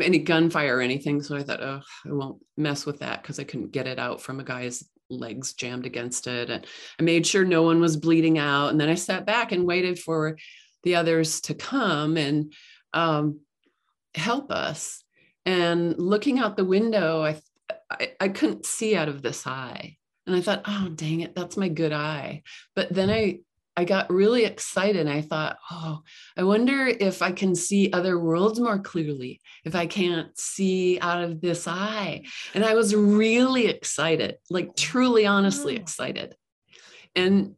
any 0.00 0.18
gunfire 0.18 0.76
or 0.76 0.80
anything. 0.80 1.22
So 1.22 1.36
I 1.36 1.42
thought, 1.42 1.62
oh, 1.62 1.80
I 2.06 2.12
won't 2.12 2.42
mess 2.56 2.86
with 2.86 3.00
that 3.00 3.22
because 3.22 3.38
I 3.38 3.44
couldn't 3.44 3.72
get 3.72 3.86
it 3.86 3.98
out 3.98 4.20
from 4.20 4.40
a 4.40 4.44
guy's 4.44 4.84
legs 5.10 5.54
jammed 5.54 5.86
against 5.86 6.26
it. 6.26 6.50
And 6.50 6.66
I 6.98 7.02
made 7.02 7.26
sure 7.26 7.44
no 7.44 7.62
one 7.62 7.80
was 7.80 7.96
bleeding 7.96 8.38
out. 8.38 8.68
And 8.68 8.80
then 8.80 8.88
I 8.88 8.94
sat 8.94 9.26
back 9.26 9.52
and 9.52 9.66
waited 9.66 9.98
for 9.98 10.36
the 10.82 10.96
others 10.96 11.40
to 11.42 11.54
come 11.54 12.16
and 12.16 12.52
um, 12.92 13.40
help 14.14 14.50
us. 14.50 15.02
And 15.44 15.98
looking 15.98 16.38
out 16.38 16.56
the 16.56 16.64
window, 16.64 17.22
I, 17.22 17.40
I 17.90 18.12
I 18.20 18.28
couldn't 18.28 18.66
see 18.66 18.94
out 18.94 19.08
of 19.08 19.22
this 19.22 19.46
eye. 19.46 19.96
And 20.26 20.36
I 20.36 20.42
thought, 20.42 20.62
oh 20.66 20.90
dang 20.94 21.20
it, 21.20 21.34
that's 21.34 21.56
my 21.56 21.68
good 21.68 21.92
eye. 21.92 22.42
But 22.76 22.92
then 22.92 23.08
I 23.08 23.40
I 23.78 23.84
got 23.84 24.10
really 24.10 24.44
excited. 24.44 25.06
I 25.06 25.20
thought, 25.20 25.56
oh, 25.70 26.00
I 26.36 26.42
wonder 26.42 26.88
if 26.88 27.22
I 27.22 27.30
can 27.30 27.54
see 27.54 27.92
other 27.92 28.18
worlds 28.18 28.58
more 28.58 28.80
clearly, 28.80 29.40
if 29.64 29.76
I 29.76 29.86
can't 29.86 30.36
see 30.36 30.98
out 30.98 31.22
of 31.22 31.40
this 31.40 31.68
eye. 31.68 32.24
And 32.54 32.64
I 32.64 32.74
was 32.74 32.92
really 32.92 33.68
excited, 33.68 34.38
like 34.50 34.74
truly, 34.74 35.26
honestly 35.26 35.76
Wow. 35.76 35.82
excited. 35.82 36.34
And 37.14 37.54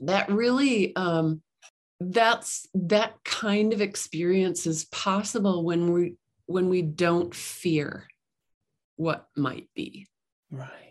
that 0.00 0.28
really, 0.32 0.96
um, 0.96 1.42
that's 2.00 2.66
that 2.74 3.14
kind 3.24 3.72
of 3.72 3.80
experience 3.80 4.66
is 4.66 4.86
possible 4.86 5.64
when 5.64 5.92
we 5.92 6.16
when 6.46 6.68
we 6.68 6.82
don't 6.82 7.32
fear 7.32 8.08
what 8.96 9.28
might 9.36 9.68
be 9.74 10.08
right 10.50 10.85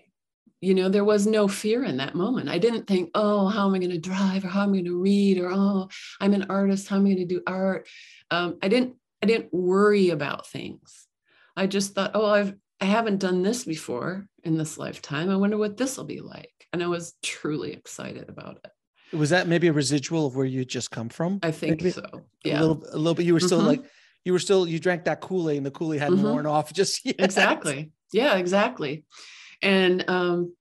you 0.61 0.73
know 0.73 0.89
there 0.89 1.03
was 1.03 1.27
no 1.27 1.47
fear 1.47 1.83
in 1.83 1.97
that 1.97 2.15
moment. 2.15 2.49
I 2.49 2.57
didn't 2.57 2.87
think 2.87 3.11
oh 3.13 3.47
how 3.47 3.67
am 3.67 3.73
i 3.75 3.79
going 3.79 3.91
to 3.91 3.97
drive 3.99 4.43
or 4.45 4.47
how 4.47 4.63
am 4.63 4.69
i 4.69 4.73
going 4.73 4.85
to 4.85 4.97
read 5.01 5.37
or 5.37 5.49
oh 5.51 5.89
i'm 6.21 6.33
an 6.33 6.45
artist 6.49 6.87
how 6.87 6.95
am 6.97 7.05
i 7.05 7.09
going 7.13 7.17
to 7.17 7.25
do 7.25 7.41
art? 7.45 7.87
Um, 8.31 8.57
i 8.61 8.67
didn't 8.67 8.95
i 9.21 9.25
didn't 9.27 9.53
worry 9.53 10.09
about 10.09 10.47
things. 10.47 11.07
I 11.57 11.67
just 11.67 11.93
thought 11.93 12.11
oh 12.13 12.29
i've 12.29 12.53
i 12.81 12.85
haven't 12.85 13.19
done 13.19 13.41
this 13.43 13.63
before 13.65 14.27
in 14.43 14.57
this 14.57 14.77
lifetime. 14.77 15.29
I 15.29 15.35
wonder 15.35 15.57
what 15.57 15.77
this 15.77 15.97
will 15.97 16.05
be 16.05 16.21
like. 16.21 16.51
And 16.73 16.81
i 16.83 16.87
was 16.87 17.13
truly 17.23 17.71
excited 17.73 18.29
about 18.29 18.59
it. 18.63 18.71
Was 19.15 19.29
that 19.29 19.47
maybe 19.47 19.67
a 19.67 19.73
residual 19.73 20.25
of 20.25 20.35
where 20.35 20.45
you 20.47 20.65
just 20.65 20.89
come 20.91 21.09
from? 21.09 21.39
I 21.43 21.51
think 21.51 21.79
Maybe 21.81 21.91
so. 21.91 22.01
a 22.03 22.21
yeah. 22.49 22.59
little 22.59 22.83
a 22.91 22.97
little 22.97 23.13
bit 23.13 23.25
you 23.25 23.33
were 23.33 23.39
still 23.39 23.61
Mhm. 23.61 23.67
like 23.67 23.83
you 24.25 24.33
were 24.33 24.39
still 24.39 24.67
you 24.67 24.79
drank 24.79 25.03
that 25.05 25.21
kool-aid 25.21 25.57
and 25.57 25.65
the 25.65 25.71
kool-aid 25.71 26.01
hadn't 26.01 26.19
Mhm. 26.19 26.31
worn 26.31 26.45
off 26.47 26.73
just 26.81 27.05
yet. 27.05 27.15
exactly. 27.19 27.91
Yeah 28.11 28.35
exactly 28.37 29.05
and 29.61 30.07
um 30.09 30.53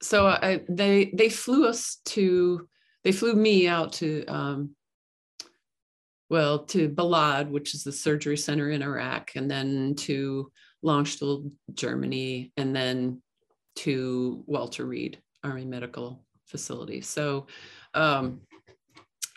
so 0.00 0.26
I, 0.26 0.62
they 0.68 1.12
they 1.14 1.28
flew 1.28 1.66
us 1.66 1.98
to 2.06 2.68
they 3.04 3.12
flew 3.12 3.34
me 3.34 3.68
out 3.68 3.92
to 3.94 4.24
um 4.26 4.70
well 6.28 6.64
to 6.66 6.88
balad 6.88 7.50
which 7.50 7.74
is 7.74 7.84
the 7.84 7.92
surgery 7.92 8.36
center 8.36 8.70
in 8.70 8.82
iraq 8.82 9.32
and 9.36 9.50
then 9.50 9.94
to 9.96 10.50
Landstuhl, 10.84 11.52
germany 11.72 12.52
and 12.56 12.74
then 12.74 13.22
to 13.76 14.42
walter 14.46 14.84
reed 14.84 15.20
army 15.44 15.64
medical 15.64 16.24
facility 16.46 17.00
so 17.00 17.46
um 17.94 18.40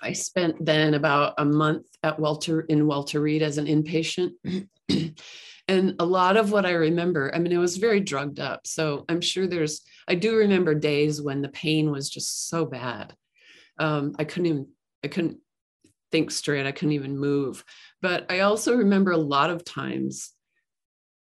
I 0.02 0.14
spent 0.14 0.64
then 0.64 0.94
about 0.94 1.34
a 1.38 1.46
month 1.46 1.88
at 2.04 2.20
Walter 2.20 2.62
in 2.62 2.86
Walter 2.86 3.22
Reed 3.22 3.42
as 3.42 3.58
an 3.58 3.66
inpatient. 3.66 4.34
and 5.68 5.96
a 6.00 6.06
lot 6.06 6.38
of 6.38 6.52
what 6.52 6.66
I 6.66 6.72
remember, 6.72 7.34
I 7.34 7.40
mean, 7.40 7.52
it 7.52 7.58
was 7.58 7.78
very 7.78 8.00
drugged 8.00 8.40
up. 8.40 8.68
So 8.68 9.06
I'm 9.10 9.22
sure 9.22 9.48
there's, 9.48 9.82
I 10.08 10.16
do 10.16 10.36
remember 10.36 10.76
days 10.76 11.22
when 11.22 11.42
the 11.42 11.50
pain 11.50 11.92
was 11.92 12.10
just 12.10 12.50
so 12.50 12.66
bad. 12.66 13.14
Um, 13.80 14.16
I 14.20 14.26
couldn't 14.26 14.46
even, 14.46 14.68
I 15.04 15.08
couldn't 15.08 15.40
think 16.12 16.32
straight. 16.32 16.68
I 16.68 16.72
couldn't 16.72 16.94
even 16.94 17.18
move. 17.18 17.64
But 18.02 18.32
I 18.32 18.42
also 18.42 18.76
remember 18.76 19.12
a 19.12 19.18
lot 19.18 19.50
of 19.50 19.66
times 19.66 20.32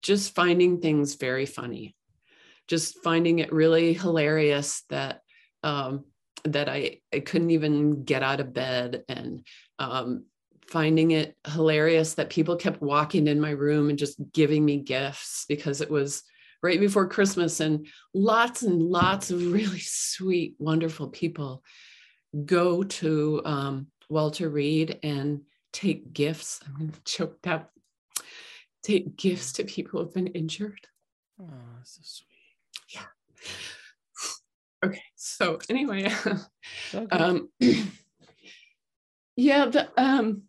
just 0.03 0.35
finding 0.35 0.81
things 0.81 1.15
very 1.15 1.47
funny, 1.47 1.97
just 2.69 3.03
finding 3.03 3.39
it 3.39 3.53
really 3.53 3.95
hilarious 3.95 4.83
that 4.91 5.21
um, 5.63 6.05
that 6.45 6.69
I, 6.69 7.01
I 7.11 7.21
couldn't 7.21 7.51
even 7.51 8.05
get 8.05 8.23
out 8.23 8.41
of 8.41 8.53
bed 8.53 9.05
and 9.09 9.47
um, 9.79 10.27
finding 10.69 11.13
it 11.13 11.37
hilarious 11.47 12.15
that 12.15 12.31
people 12.31 12.57
kept 12.57 12.83
walking 12.83 13.27
in 13.27 13.41
my 13.41 13.51
room 13.51 13.91
and 13.91 13.99
just 13.99 14.19
giving 14.33 14.65
me 14.65 14.79
gifts 14.79 15.45
because 15.49 15.81
it 15.81 15.91
was 15.91 16.23
right 16.63 16.81
before 16.81 17.07
Christmas 17.09 17.61
and 17.61 17.87
lots 18.15 18.63
and 18.63 18.83
lots 18.83 19.31
of 19.31 19.53
really 19.53 19.81
sweet, 19.81 20.55
wonderful 20.59 21.09
people 21.09 21.63
go 22.45 22.83
to 22.83 23.43
um, 23.45 23.87
Walter 24.09 24.49
Reed 24.49 24.99
and 25.03 25.43
take 25.73 26.13
gifts. 26.13 26.61
I'm 26.67 26.77
going 26.77 26.91
to 26.91 27.05
choke 27.05 27.47
up. 27.47 27.71
Take 28.83 29.17
gifts 29.17 29.53
to 29.55 29.65
people 29.65 30.03
who've 30.03 30.13
been 30.13 30.27
injured. 30.29 30.81
oh, 31.41 31.47
so 31.85 32.01
sweet 32.03 32.29
Yeah. 32.91 33.07
Okay, 34.85 35.03
so 35.17 35.59
anyway, 35.71 36.13
So 36.91 37.07
um, 37.11 37.49
yeah, 39.37 39.67
the 39.67 39.89
um, 39.97 40.43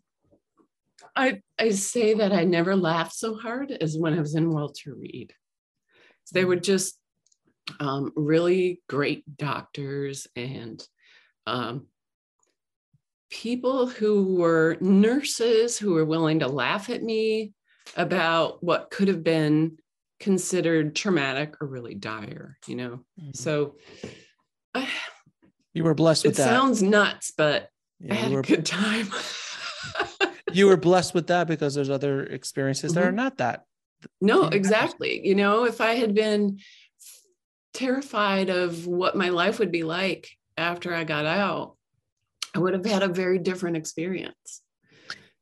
I 1.16 1.40
I 1.58 1.70
say 1.70 2.14
that 2.14 2.32
I 2.32 2.44
never 2.44 2.76
laughed 2.76 3.14
so 3.14 3.34
hard 3.36 3.70
as 3.72 3.96
when 3.96 4.14
I 4.14 4.20
was 4.20 4.34
in 4.34 4.50
Walter 4.50 4.94
Reed. 4.94 5.32
They 6.32 6.44
were 6.44 6.56
just 6.56 6.98
um, 7.80 8.12
really 8.14 8.82
great 8.88 9.24
doctors, 9.36 10.26
and 10.36 10.86
um, 11.46 11.86
people 13.30 13.86
who 13.86 14.36
were 14.36 14.76
nurses 14.80 15.78
who 15.78 15.94
were 15.94 16.04
willing 16.04 16.40
to 16.40 16.48
laugh 16.48 16.90
at 16.90 17.02
me 17.02 17.52
about 17.96 18.62
what 18.62 18.90
could 18.90 19.08
have 19.08 19.24
been 19.24 19.78
considered 20.20 20.94
traumatic 20.94 21.54
or 21.60 21.66
really 21.66 21.94
dire, 21.94 22.58
you 22.66 22.76
know. 22.76 23.00
Mm-hmm. 23.20 23.30
So 23.34 23.76
I, 24.74 24.88
you 25.72 25.84
were 25.84 25.94
blessed 25.94 26.24
with 26.24 26.34
it 26.34 26.36
that. 26.38 26.48
Sounds 26.48 26.82
nuts, 26.82 27.32
but 27.36 27.70
yeah, 28.00 28.14
I 28.14 28.16
had 28.16 28.32
were, 28.32 28.40
a 28.40 28.42
good 28.42 28.66
time. 28.66 29.08
you 30.52 30.66
were 30.66 30.76
blessed 30.76 31.14
with 31.14 31.26
that 31.28 31.46
because 31.46 31.74
there's 31.74 31.90
other 31.90 32.24
experiences 32.24 32.92
mm-hmm. 32.92 33.00
that 33.00 33.06
are 33.06 33.10
mm-hmm. 33.10 33.16
not 33.16 33.36
that. 33.38 33.64
No, 34.20 34.44
exactly. 34.44 35.26
You 35.26 35.34
know, 35.34 35.64
if 35.64 35.80
I 35.80 35.94
had 35.94 36.14
been 36.14 36.58
terrified 37.74 38.48
of 38.48 38.86
what 38.86 39.16
my 39.16 39.30
life 39.30 39.58
would 39.58 39.72
be 39.72 39.82
like 39.82 40.28
after 40.56 40.94
I 40.94 41.04
got 41.04 41.26
out, 41.26 41.76
I 42.54 42.58
would 42.58 42.74
have 42.74 42.84
had 42.84 43.02
a 43.02 43.08
very 43.08 43.38
different 43.38 43.76
experience. 43.76 44.62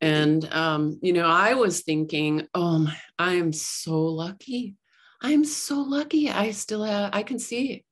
And, 0.00 0.52
um, 0.52 0.98
you 1.02 1.12
know, 1.12 1.26
I 1.26 1.54
was 1.54 1.80
thinking, 1.80 2.46
oh, 2.54 2.80
my, 2.80 2.96
I 3.18 3.34
am 3.34 3.52
so 3.52 4.02
lucky. 4.02 4.76
I'm 5.22 5.44
so 5.44 5.80
lucky. 5.80 6.28
I 6.28 6.50
still 6.50 6.84
have, 6.84 7.10
I 7.14 7.22
can 7.22 7.38
see, 7.38 7.84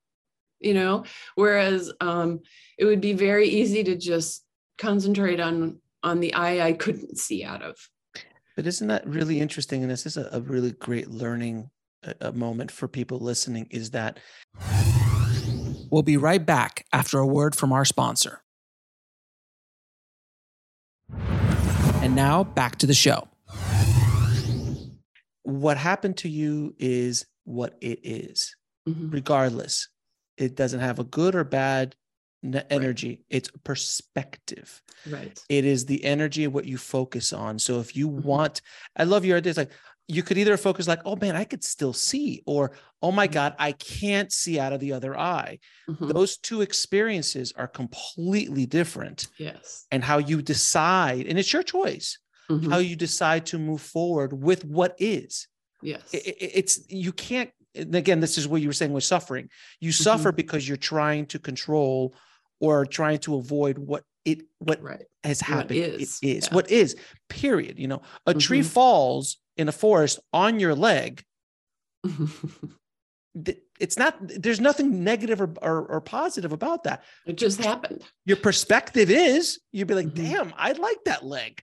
you 0.61 0.75
know, 0.75 1.05
whereas 1.35 1.93
um, 2.01 2.41
it 2.79 2.85
would 2.85 3.01
be 3.01 3.15
very 3.15 3.49
easy 3.49 3.85
to 3.85 3.97
just 3.97 4.45
concentrate 4.77 5.41
on 5.41 5.79
on 6.03 6.21
the 6.21 6.35
eye 6.35 6.67
I 6.67 6.73
couldn't 6.73 7.19
see 7.19 7.45
out 7.45 7.63
of. 7.63 7.77
But 8.57 8.67
isn't 8.67 8.89
that 8.89 9.07
really 9.07 9.41
interesting? 9.41 9.83
And 9.83 9.91
this 9.91 10.05
is 10.05 10.17
a, 10.17 10.29
a 10.33 10.41
really 10.41 10.73
great 10.73 11.09
learning 11.09 11.71
a, 12.03 12.15
a 12.21 12.33
moment 12.33 12.71
for 12.71 12.89
people 12.89 13.19
listening. 13.19 13.67
Is 13.71 13.91
that 13.93 14.19
we'll 15.91 16.03
be 16.03 16.17
right 16.17 16.45
back 16.45 16.87
after 16.93 17.19
a 17.19 17.27
word 17.27 17.55
from 17.55 17.73
our 17.73 17.85
sponsor. 17.85 18.43
And 22.03 22.17
now 22.17 22.43
back 22.43 22.77
to 22.79 22.87
the 22.87 22.95
show. 22.95 23.29
What 25.45 25.77
happened 25.77 26.17
to 26.19 26.29
you 26.29 26.75
is 26.79 27.27
what 27.45 27.77
it 27.81 28.01
is, 28.03 28.57
mm-hmm. 28.89 29.11
regardless. 29.11 29.89
It 30.37 30.57
doesn't 30.57 30.81
have 30.81 30.99
a 30.99 31.05
good 31.05 31.35
or 31.35 31.45
bad 31.45 31.95
energy, 32.71 33.09
right. 33.09 33.25
it's 33.31 33.51
perspective. 33.65 34.83
Right. 35.09 35.41
It 35.49 35.65
is 35.65 35.87
the 35.87 36.05
energy 36.05 36.45
of 36.45 36.55
what 36.55 36.65
you 36.65 36.79
focus 36.79 37.33
on. 37.33 37.59
So 37.59 37.81
if 37.81 37.97
you 37.97 38.09
mm-hmm. 38.09 38.27
want, 38.27 38.63
I 38.97 39.05
love 39.05 39.25
your 39.25 39.37
ideas 39.39 39.57
like, 39.57 39.71
you 40.09 40.23
could 40.23 40.37
either 40.37 40.57
focus 40.57 40.89
like, 40.89 41.01
oh 41.05 41.17
man, 41.17 41.37
I 41.37 41.45
could 41.45 41.63
still 41.63 41.93
see, 41.93 42.43
or 42.45 42.73
oh 43.01 43.13
my 43.13 43.27
mm-hmm. 43.27 43.35
God, 43.35 43.55
I 43.59 43.73
can't 43.73 44.33
see 44.33 44.59
out 44.59 44.73
of 44.73 44.81
the 44.81 44.93
other 44.93 45.17
eye. 45.19 45.61
Mm-hmm. 45.89 46.09
Those 46.09 46.37
two 46.37 46.61
experiences 46.61 47.53
are 47.57 47.69
completely 47.69 48.67
different. 48.67 49.29
Yes. 49.39 49.87
And 49.91 50.03
how 50.03 50.19
you 50.19 50.43
decide, 50.43 51.27
and 51.27 51.39
it's 51.39 51.53
your 51.53 51.63
choice, 51.63 52.19
mm-hmm. 52.51 52.71
how 52.71 52.79
you 52.79 52.97
decide 52.97 53.47
to 53.47 53.59
move 53.59 53.81
forward 53.81 54.33
with 54.33 54.65
what 54.65 54.97
is. 54.99 55.47
Yes. 55.81 56.03
It, 56.13 56.27
it, 56.27 56.51
it's, 56.55 56.81
you 56.91 57.13
can't, 57.13 57.51
again, 57.75 58.21
this 58.21 58.37
is 58.37 58.47
what 58.47 58.61
you 58.61 58.69
were 58.69 58.75
saying 58.75 58.93
with 58.93 59.05
suffering. 59.05 59.49
You 59.81 59.93
mm-hmm. 59.93 60.03
suffer 60.03 60.33
because 60.33 60.69
you're 60.69 60.77
trying 60.77 61.27
to 61.27 61.39
control 61.39 62.15
or 62.63 62.87
trying 62.87 63.19
to 63.19 63.35
avoid 63.35 63.77
what 63.77 64.05
it 64.25 64.43
what 64.61 64.81
right. 64.83 65.05
has 65.25 65.41
happened 65.41 65.81
what 65.81 66.01
is. 66.01 66.21
it 66.23 66.27
is 66.29 66.47
yeah. 66.47 66.55
what 66.55 66.71
is 66.71 66.97
period 67.29 67.79
you 67.79 67.89
know 67.89 68.01
a 68.27 68.31
mm-hmm. 68.31 68.39
tree 68.39 68.63
falls 68.63 69.39
in 69.57 69.69
a 69.69 69.73
forest 69.73 70.21
on 70.33 70.61
your 70.61 70.75
leg 70.75 71.25
it's 73.81 73.99
not 73.99 74.17
there's 74.21 74.61
nothing 74.61 75.03
negative 75.03 75.41
or, 75.41 75.53
or, 75.61 75.87
or, 75.87 76.01
positive 76.01 76.53
about 76.53 76.85
that 76.85 77.03
it 77.27 77.37
just 77.37 77.63
happened 77.63 78.03
your 78.25 78.37
perspective 78.37 79.11
is 79.11 79.59
you'd 79.73 79.89
be 79.89 79.95
like 79.95 80.07
mm-hmm. 80.07 80.25
damn 80.25 80.55
i 80.57 80.73
like 80.73 80.99
that 81.05 81.25
leg 81.25 81.61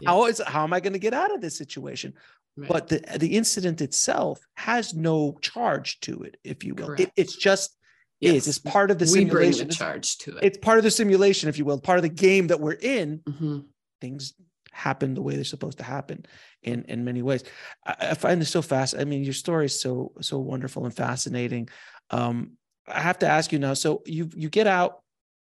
yeah. 0.00 0.10
how 0.10 0.26
is 0.26 0.40
how 0.46 0.62
am 0.62 0.72
i 0.72 0.80
going 0.80 0.92
to 0.92 0.98
get 0.98 1.14
out 1.14 1.34
of 1.34 1.40
this 1.40 1.58
situation 1.58 2.12
right. 2.56 2.68
but 2.68 2.88
the 2.88 3.02
the 3.18 3.36
incident 3.36 3.80
itself 3.80 4.40
has 4.54 4.94
no 4.94 5.36
charge 5.40 5.98
to 6.00 6.22
it 6.22 6.36
if 6.44 6.62
you 6.62 6.74
will 6.74 6.92
it, 6.92 7.10
it's 7.16 7.34
just 7.34 7.75
yes. 8.20 8.34
is. 8.34 8.48
It's 8.48 8.58
part 8.58 8.90
of 8.90 8.98
the 8.98 9.04
we 9.04 9.10
simulation. 9.10 9.58
bring 9.58 9.68
the 9.68 9.74
charge 9.74 10.18
to 10.18 10.36
it. 10.36 10.44
It's 10.44 10.58
part 10.58 10.78
of 10.78 10.84
the 10.84 10.90
simulation, 10.90 11.48
if 11.48 11.58
you 11.58 11.64
will, 11.64 11.80
part 11.80 11.98
of 11.98 12.02
the 12.02 12.08
game 12.08 12.48
that 12.48 12.60
we're 12.60 12.72
in. 12.72 13.18
Mm-hmm. 13.20 13.58
Things 14.00 14.34
happen 14.72 15.14
the 15.14 15.22
way 15.22 15.34
they're 15.34 15.44
supposed 15.44 15.78
to 15.78 15.84
happen 15.84 16.26
in 16.62 16.84
in 16.84 17.04
many 17.04 17.22
ways. 17.22 17.44
I, 17.86 17.96
I, 18.00 18.14
find 18.14 18.40
this 18.40 18.50
so 18.50 18.62
fast. 18.62 18.94
I 18.98 19.04
mean, 19.04 19.24
your 19.24 19.32
story 19.32 19.66
is 19.66 19.80
so 19.80 20.12
so 20.20 20.38
wonderful 20.38 20.84
and 20.84 20.94
fascinating. 20.94 21.68
Um, 22.10 22.52
I 22.86 23.00
have 23.00 23.18
to 23.20 23.28
ask 23.28 23.52
you 23.52 23.58
now. 23.58 23.74
So 23.74 24.02
you 24.06 24.30
you 24.34 24.50
get 24.50 24.66
out, 24.66 25.02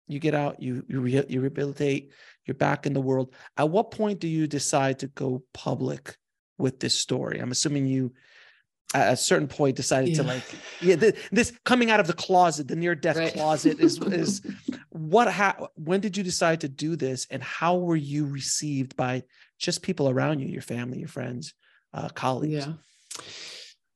you 0.06 0.18
get 0.18 0.34
out, 0.34 0.62
you 0.62 0.84
you, 0.88 1.00
re, 1.00 1.24
you 1.28 1.40
rehabilitate, 1.40 2.12
you're 2.46 2.54
back 2.54 2.86
in 2.86 2.94
the 2.94 3.00
world. 3.00 3.34
At 3.56 3.68
what 3.68 3.90
point 3.90 4.20
do 4.20 4.28
you 4.28 4.46
decide 4.46 5.00
to 5.00 5.08
go 5.08 5.42
public 5.52 6.16
with 6.56 6.80
this 6.80 6.94
story? 6.94 7.38
I'm 7.38 7.52
assuming 7.52 7.86
you 7.86 8.12
at 8.94 9.12
a 9.12 9.16
certain 9.16 9.48
point 9.48 9.76
decided 9.76 10.10
yeah. 10.10 10.16
to 10.16 10.22
like 10.22 10.42
yeah 10.80 10.96
the, 10.96 11.16
this 11.30 11.52
coming 11.64 11.90
out 11.90 12.00
of 12.00 12.06
the 12.06 12.12
closet 12.14 12.68
the 12.68 12.76
near 12.76 12.94
death 12.94 13.16
right. 13.16 13.32
closet 13.34 13.78
is 13.80 13.98
is 14.06 14.40
what 14.90 15.30
how 15.30 15.68
when 15.74 16.00
did 16.00 16.16
you 16.16 16.22
decide 16.22 16.60
to 16.60 16.68
do 16.68 16.96
this 16.96 17.26
and 17.30 17.42
how 17.42 17.76
were 17.76 17.96
you 17.96 18.24
received 18.24 18.96
by 18.96 19.22
just 19.58 19.82
people 19.82 20.08
around 20.08 20.40
you 20.40 20.46
your 20.46 20.62
family 20.62 20.98
your 20.98 21.08
friends 21.08 21.54
uh, 21.92 22.08
colleagues 22.08 22.66
yeah 22.66 22.72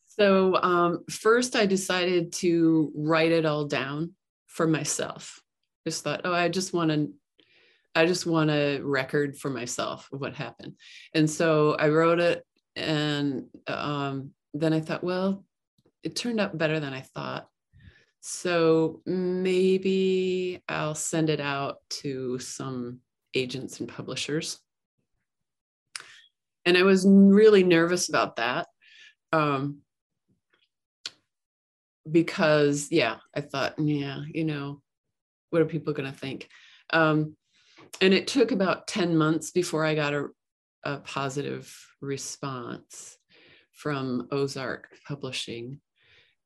so 0.08 0.56
um, 0.62 1.04
first 1.08 1.56
i 1.56 1.64
decided 1.64 2.32
to 2.32 2.92
write 2.94 3.32
it 3.32 3.46
all 3.46 3.64
down 3.64 4.12
for 4.46 4.66
myself 4.66 5.40
just 5.86 6.04
thought 6.04 6.20
oh 6.24 6.34
i 6.34 6.50
just 6.50 6.74
want 6.74 6.90
to 6.90 7.10
i 7.94 8.04
just 8.04 8.26
want 8.26 8.50
a 8.50 8.78
record 8.80 9.38
for 9.38 9.48
myself 9.48 10.10
of 10.12 10.20
what 10.20 10.34
happened 10.34 10.74
and 11.14 11.30
so 11.30 11.74
i 11.78 11.88
wrote 11.88 12.20
it 12.20 12.44
and 12.76 13.46
um, 13.66 14.30
then 14.54 14.72
I 14.72 14.80
thought, 14.80 15.04
well, 15.04 15.44
it 16.02 16.16
turned 16.16 16.40
out 16.40 16.58
better 16.58 16.80
than 16.80 16.92
I 16.92 17.00
thought. 17.00 17.48
So 18.20 19.00
maybe 19.04 20.62
I'll 20.68 20.94
send 20.94 21.30
it 21.30 21.40
out 21.40 21.78
to 22.02 22.38
some 22.38 23.00
agents 23.34 23.80
and 23.80 23.88
publishers. 23.88 24.58
And 26.64 26.76
I 26.76 26.82
was 26.82 27.04
really 27.08 27.64
nervous 27.64 28.08
about 28.08 28.36
that. 28.36 28.68
Um, 29.32 29.78
because, 32.10 32.88
yeah, 32.90 33.16
I 33.34 33.40
thought, 33.40 33.74
yeah, 33.78 34.22
you 34.32 34.44
know, 34.44 34.82
what 35.50 35.62
are 35.62 35.66
people 35.66 35.92
going 35.92 36.10
to 36.10 36.16
think? 36.16 36.48
Um, 36.92 37.36
and 38.00 38.12
it 38.12 38.26
took 38.26 38.52
about 38.52 38.86
10 38.86 39.16
months 39.16 39.50
before 39.50 39.84
I 39.84 39.94
got 39.94 40.14
a, 40.14 40.28
a 40.84 40.98
positive 40.98 41.74
response 42.00 43.16
from 43.82 44.28
Ozark 44.30 44.88
Publishing, 45.08 45.80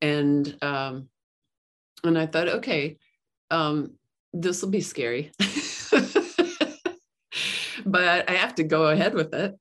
and 0.00 0.56
um, 0.62 1.10
and 2.02 2.16
I 2.18 2.24
thought, 2.24 2.48
okay, 2.48 2.96
um, 3.50 3.92
this 4.32 4.62
will 4.62 4.70
be 4.70 4.80
scary, 4.80 5.32
but 7.84 8.30
I 8.30 8.32
have 8.32 8.54
to 8.54 8.64
go 8.64 8.86
ahead 8.86 9.12
with 9.12 9.34
it. 9.34 9.54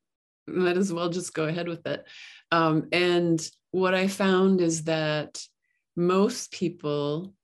Might 0.46 0.78
as 0.78 0.90
well 0.90 1.10
just 1.10 1.34
go 1.34 1.44
ahead 1.44 1.68
with 1.68 1.86
it. 1.86 2.06
Um, 2.50 2.88
and 2.92 3.46
what 3.72 3.94
I 3.94 4.08
found 4.08 4.62
is 4.62 4.84
that 4.84 5.38
most 5.96 6.52
people 6.52 7.34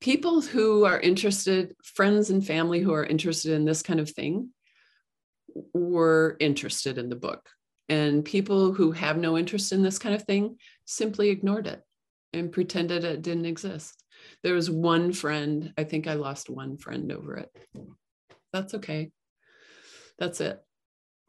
people 0.00 0.40
who 0.40 0.84
are 0.84 1.00
interested 1.00 1.74
friends 1.82 2.30
and 2.30 2.46
family 2.46 2.80
who 2.80 2.94
are 2.94 3.04
interested 3.04 3.52
in 3.52 3.64
this 3.66 3.82
kind 3.82 4.00
of 4.00 4.10
thing 4.10 4.50
were 5.74 6.36
interested 6.38 6.98
in 6.98 7.08
the 7.08 7.16
book 7.16 7.48
and 7.88 8.24
people 8.24 8.72
who 8.72 8.92
have 8.92 9.16
no 9.16 9.38
interest 9.38 9.72
in 9.72 9.82
this 9.82 9.98
kind 9.98 10.14
of 10.14 10.22
thing 10.24 10.56
simply 10.84 11.30
ignored 11.30 11.66
it 11.66 11.82
and 12.32 12.52
pretended 12.52 13.04
it 13.04 13.22
didn't 13.22 13.46
exist. 13.46 14.02
There 14.42 14.54
was 14.54 14.70
one 14.70 15.12
friend, 15.12 15.72
I 15.78 15.84
think 15.84 16.06
I 16.06 16.14
lost 16.14 16.50
one 16.50 16.76
friend 16.78 17.12
over 17.12 17.36
it. 17.36 17.50
That's 18.52 18.74
okay. 18.74 19.10
That's 20.18 20.40
it. 20.40 20.60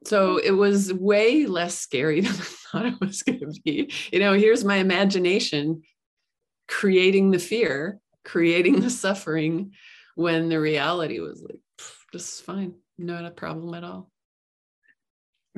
So 0.06 0.38
it 0.38 0.52
was 0.52 0.94
way 0.94 1.46
less 1.46 1.78
scary 1.78 2.22
than 2.22 2.32
I 2.32 2.36
thought 2.36 2.86
it 2.86 3.00
was 3.00 3.24
going 3.24 3.40
to 3.40 3.62
be. 3.64 3.92
You 4.12 4.20
know, 4.20 4.34
here's 4.34 4.64
my 4.64 4.78
imagination 4.78 5.84
creating 6.68 7.32
the 7.32 7.40
fear, 7.40 8.00
creating 8.26 8.82
the 8.82 8.90
suffering, 8.90 9.72
when 10.16 10.50
the 10.50 10.60
reality 10.60 11.20
was 11.20 11.42
like, 11.42 11.60
just 12.12 12.44
fine, 12.44 12.74
not 12.98 13.24
a 13.24 13.32
problem 13.32 13.74
at 13.76 13.84
all. 13.84 14.10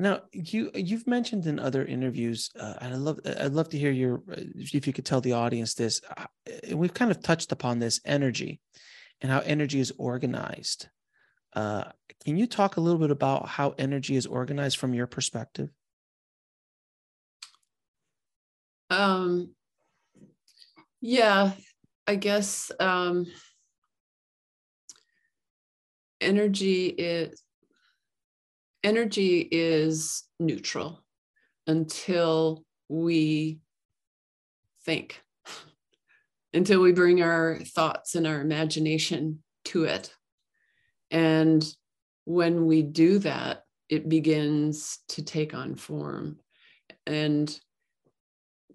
Now 0.00 0.22
you 0.32 0.70
you've 0.74 1.06
mentioned 1.06 1.46
in 1.46 1.58
other 1.58 1.84
interviews, 1.84 2.50
uh, 2.58 2.74
and 2.80 2.94
I 2.94 2.96
love 2.96 3.20
I'd 3.26 3.52
love 3.52 3.68
to 3.68 3.78
hear 3.78 3.90
your 3.90 4.22
if 4.28 4.86
you 4.86 4.94
could 4.94 5.04
tell 5.04 5.20
the 5.20 5.34
audience 5.34 5.74
this. 5.74 6.00
Uh, 6.16 6.24
we've 6.74 6.94
kind 6.94 7.10
of 7.10 7.22
touched 7.22 7.52
upon 7.52 7.78
this 7.78 8.00
energy, 8.06 8.60
and 9.20 9.30
how 9.30 9.40
energy 9.40 9.78
is 9.78 9.92
organized. 9.98 10.88
Uh, 11.52 11.84
can 12.24 12.38
you 12.38 12.46
talk 12.46 12.78
a 12.78 12.80
little 12.80 12.98
bit 12.98 13.10
about 13.10 13.46
how 13.46 13.74
energy 13.76 14.16
is 14.16 14.24
organized 14.24 14.78
from 14.78 14.94
your 14.94 15.06
perspective? 15.06 15.68
Um, 18.88 19.50
yeah, 21.02 21.52
I 22.06 22.14
guess 22.14 22.72
um, 22.80 23.26
energy 26.22 26.86
is 26.86 27.42
energy 28.82 29.48
is 29.50 30.24
neutral 30.38 31.02
until 31.66 32.64
we 32.88 33.60
think 34.84 35.22
until 36.54 36.80
we 36.80 36.92
bring 36.92 37.22
our 37.22 37.58
thoughts 37.58 38.14
and 38.14 38.26
our 38.26 38.40
imagination 38.40 39.42
to 39.66 39.84
it. 39.84 40.14
And 41.10 41.64
when 42.24 42.66
we 42.66 42.82
do 42.82 43.18
that 43.20 43.64
it 43.88 44.08
begins 44.08 45.00
to 45.08 45.22
take 45.22 45.52
on 45.52 45.74
form. 45.74 46.38
And 47.06 47.60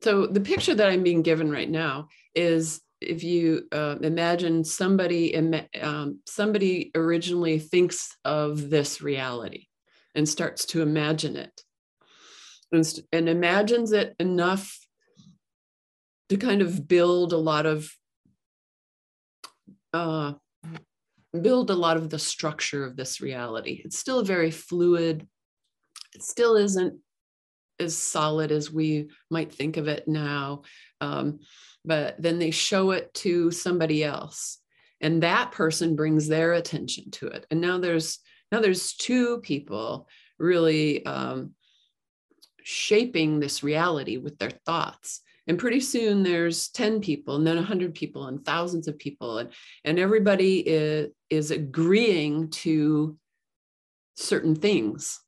so 0.03 0.27
the 0.27 0.41
picture 0.41 0.75
that 0.75 0.89
i'm 0.89 1.03
being 1.03 1.21
given 1.23 1.49
right 1.49 1.69
now 1.69 2.09
is 2.35 2.81
if 3.01 3.23
you 3.23 3.63
uh, 3.71 3.95
imagine 4.01 4.63
somebody 4.63 5.35
um, 5.81 6.19
somebody 6.27 6.91
originally 6.95 7.59
thinks 7.59 8.15
of 8.23 8.69
this 8.69 9.01
reality 9.01 9.67
and 10.15 10.27
starts 10.27 10.65
to 10.65 10.81
imagine 10.81 11.35
it. 11.35 11.61
And, 12.71 12.99
and 13.11 13.29
imagines 13.29 13.91
it 13.91 14.15
enough 14.19 14.79
to 16.29 16.37
kind 16.37 16.61
of 16.61 16.87
build 16.87 17.33
a 17.33 17.37
lot 17.37 17.65
of 17.65 17.89
uh, 19.93 20.33
build 21.41 21.69
a 21.69 21.75
lot 21.75 21.95
of 21.97 22.09
the 22.09 22.19
structure 22.19 22.83
of 22.83 22.97
this 22.97 23.21
reality. 23.21 23.81
It's 23.85 23.97
still 23.97 24.23
very 24.23 24.51
fluid. 24.51 25.27
It 26.13 26.23
still 26.23 26.55
isn't 26.55 26.99
as 27.79 27.97
solid 27.97 28.51
as 28.51 28.71
we 28.71 29.09
might 29.29 29.53
think 29.53 29.77
of 29.77 29.87
it 29.87 30.07
now 30.07 30.63
um, 31.01 31.39
but 31.83 32.15
then 32.21 32.39
they 32.39 32.51
show 32.51 32.91
it 32.91 33.13
to 33.13 33.51
somebody 33.51 34.03
else 34.03 34.59
and 35.01 35.23
that 35.23 35.51
person 35.51 35.95
brings 35.95 36.27
their 36.27 36.53
attention 36.53 37.11
to 37.11 37.27
it. 37.27 37.45
And 37.51 37.61
now 37.61 37.77
there's 37.77 38.19
now 38.51 38.59
there's 38.59 38.93
two 38.93 39.39
people 39.39 40.07
really 40.39 41.05
um, 41.05 41.51
shaping 42.63 43.39
this 43.39 43.63
reality 43.63 44.17
with 44.17 44.37
their 44.37 44.51
thoughts 44.65 45.21
and 45.47 45.59
pretty 45.59 45.79
soon 45.79 46.23
there's 46.23 46.69
10 46.69 47.01
people 47.01 47.35
and 47.35 47.45
then 47.45 47.55
100 47.55 47.93
people 47.93 48.27
and 48.27 48.43
thousands 48.43 48.87
of 48.87 48.97
people 48.97 49.37
and, 49.37 49.49
and 49.83 49.99
everybody 49.99 50.59
is, 50.59 51.09
is 51.29 51.51
agreeing 51.51 52.49
to 52.49 53.17
certain 54.15 54.55
things 54.55 55.19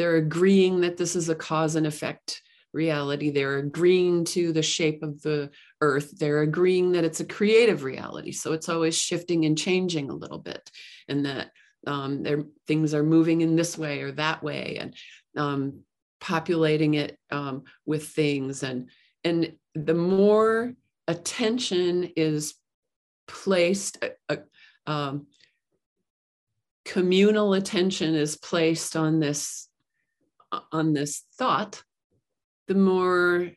they're 0.00 0.16
agreeing 0.16 0.80
that 0.80 0.96
this 0.96 1.14
is 1.14 1.28
a 1.28 1.34
cause 1.34 1.76
and 1.76 1.86
effect 1.86 2.40
reality. 2.72 3.30
They're 3.30 3.58
agreeing 3.58 4.24
to 4.26 4.50
the 4.50 4.62
shape 4.62 5.02
of 5.02 5.20
the 5.20 5.50
earth. 5.82 6.18
They're 6.18 6.40
agreeing 6.40 6.92
that 6.92 7.04
it's 7.04 7.20
a 7.20 7.24
creative 7.26 7.84
reality. 7.84 8.32
So 8.32 8.52
it's 8.52 8.70
always 8.70 8.96
shifting 8.96 9.44
and 9.44 9.58
changing 9.58 10.08
a 10.08 10.14
little 10.14 10.38
bit, 10.38 10.70
and 11.08 11.26
that 11.26 11.50
um, 11.86 12.24
things 12.66 12.94
are 12.94 13.02
moving 13.02 13.40
in 13.40 13.56
this 13.56 13.78
way 13.78 14.02
or 14.02 14.12
that 14.12 14.42
way, 14.42 14.78
and 14.80 14.94
um, 15.36 15.80
populating 16.20 16.94
it 16.94 17.18
um, 17.30 17.64
with 17.86 18.08
things. 18.08 18.62
And 18.62 18.90
and 19.24 19.52
the 19.74 19.94
more 19.94 20.74
attention 21.08 22.12
is 22.16 22.54
placed, 23.26 24.04
uh, 24.04 24.08
uh 24.28 24.90
um, 24.90 25.26
communal 26.84 27.54
attention 27.54 28.14
is 28.14 28.36
placed 28.36 28.96
on 28.96 29.20
this 29.20 29.68
on 30.72 30.92
this 30.92 31.22
thought 31.38 31.82
the 32.66 32.74
more 32.74 33.50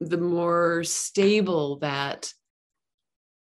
the 0.00 0.16
more 0.16 0.84
stable 0.84 1.78
that 1.80 2.32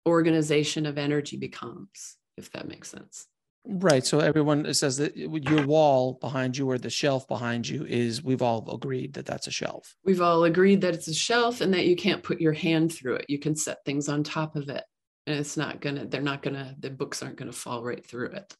organization 0.07 0.85
of 0.85 0.97
energy 0.97 1.37
becomes 1.37 2.17
if 2.37 2.51
that 2.51 2.67
makes 2.67 2.89
sense 2.89 3.27
right 3.65 4.05
so 4.05 4.19
everyone 4.19 4.73
says 4.73 4.97
that 4.97 5.15
your 5.15 5.65
wall 5.65 6.17
behind 6.21 6.57
you 6.57 6.69
or 6.69 6.77
the 6.77 6.89
shelf 6.89 7.27
behind 7.27 7.67
you 7.67 7.85
is 7.85 8.23
we've 8.23 8.41
all 8.41 8.73
agreed 8.73 9.13
that 9.13 9.25
that's 9.25 9.47
a 9.47 9.51
shelf. 9.51 9.95
We've 10.03 10.21
all 10.21 10.43
agreed 10.45 10.81
that 10.81 10.93
it's 10.93 11.07
a 11.07 11.13
shelf 11.13 11.61
and 11.61 11.73
that 11.73 11.85
you 11.85 11.95
can't 11.95 12.23
put 12.23 12.41
your 12.41 12.53
hand 12.53 12.93
through 12.93 13.15
it. 13.15 13.25
You 13.27 13.39
can 13.39 13.55
set 13.55 13.83
things 13.85 14.09
on 14.09 14.23
top 14.23 14.55
of 14.55 14.69
it 14.69 14.83
and 15.27 15.37
it's 15.37 15.57
not 15.57 15.81
gonna 15.81 16.05
they're 16.05 16.21
not 16.21 16.41
gonna 16.41 16.75
the 16.79 16.89
books 16.89 17.21
aren't 17.21 17.35
gonna 17.35 17.51
fall 17.51 17.83
right 17.83 18.05
through 18.05 18.31
it. 18.31 18.55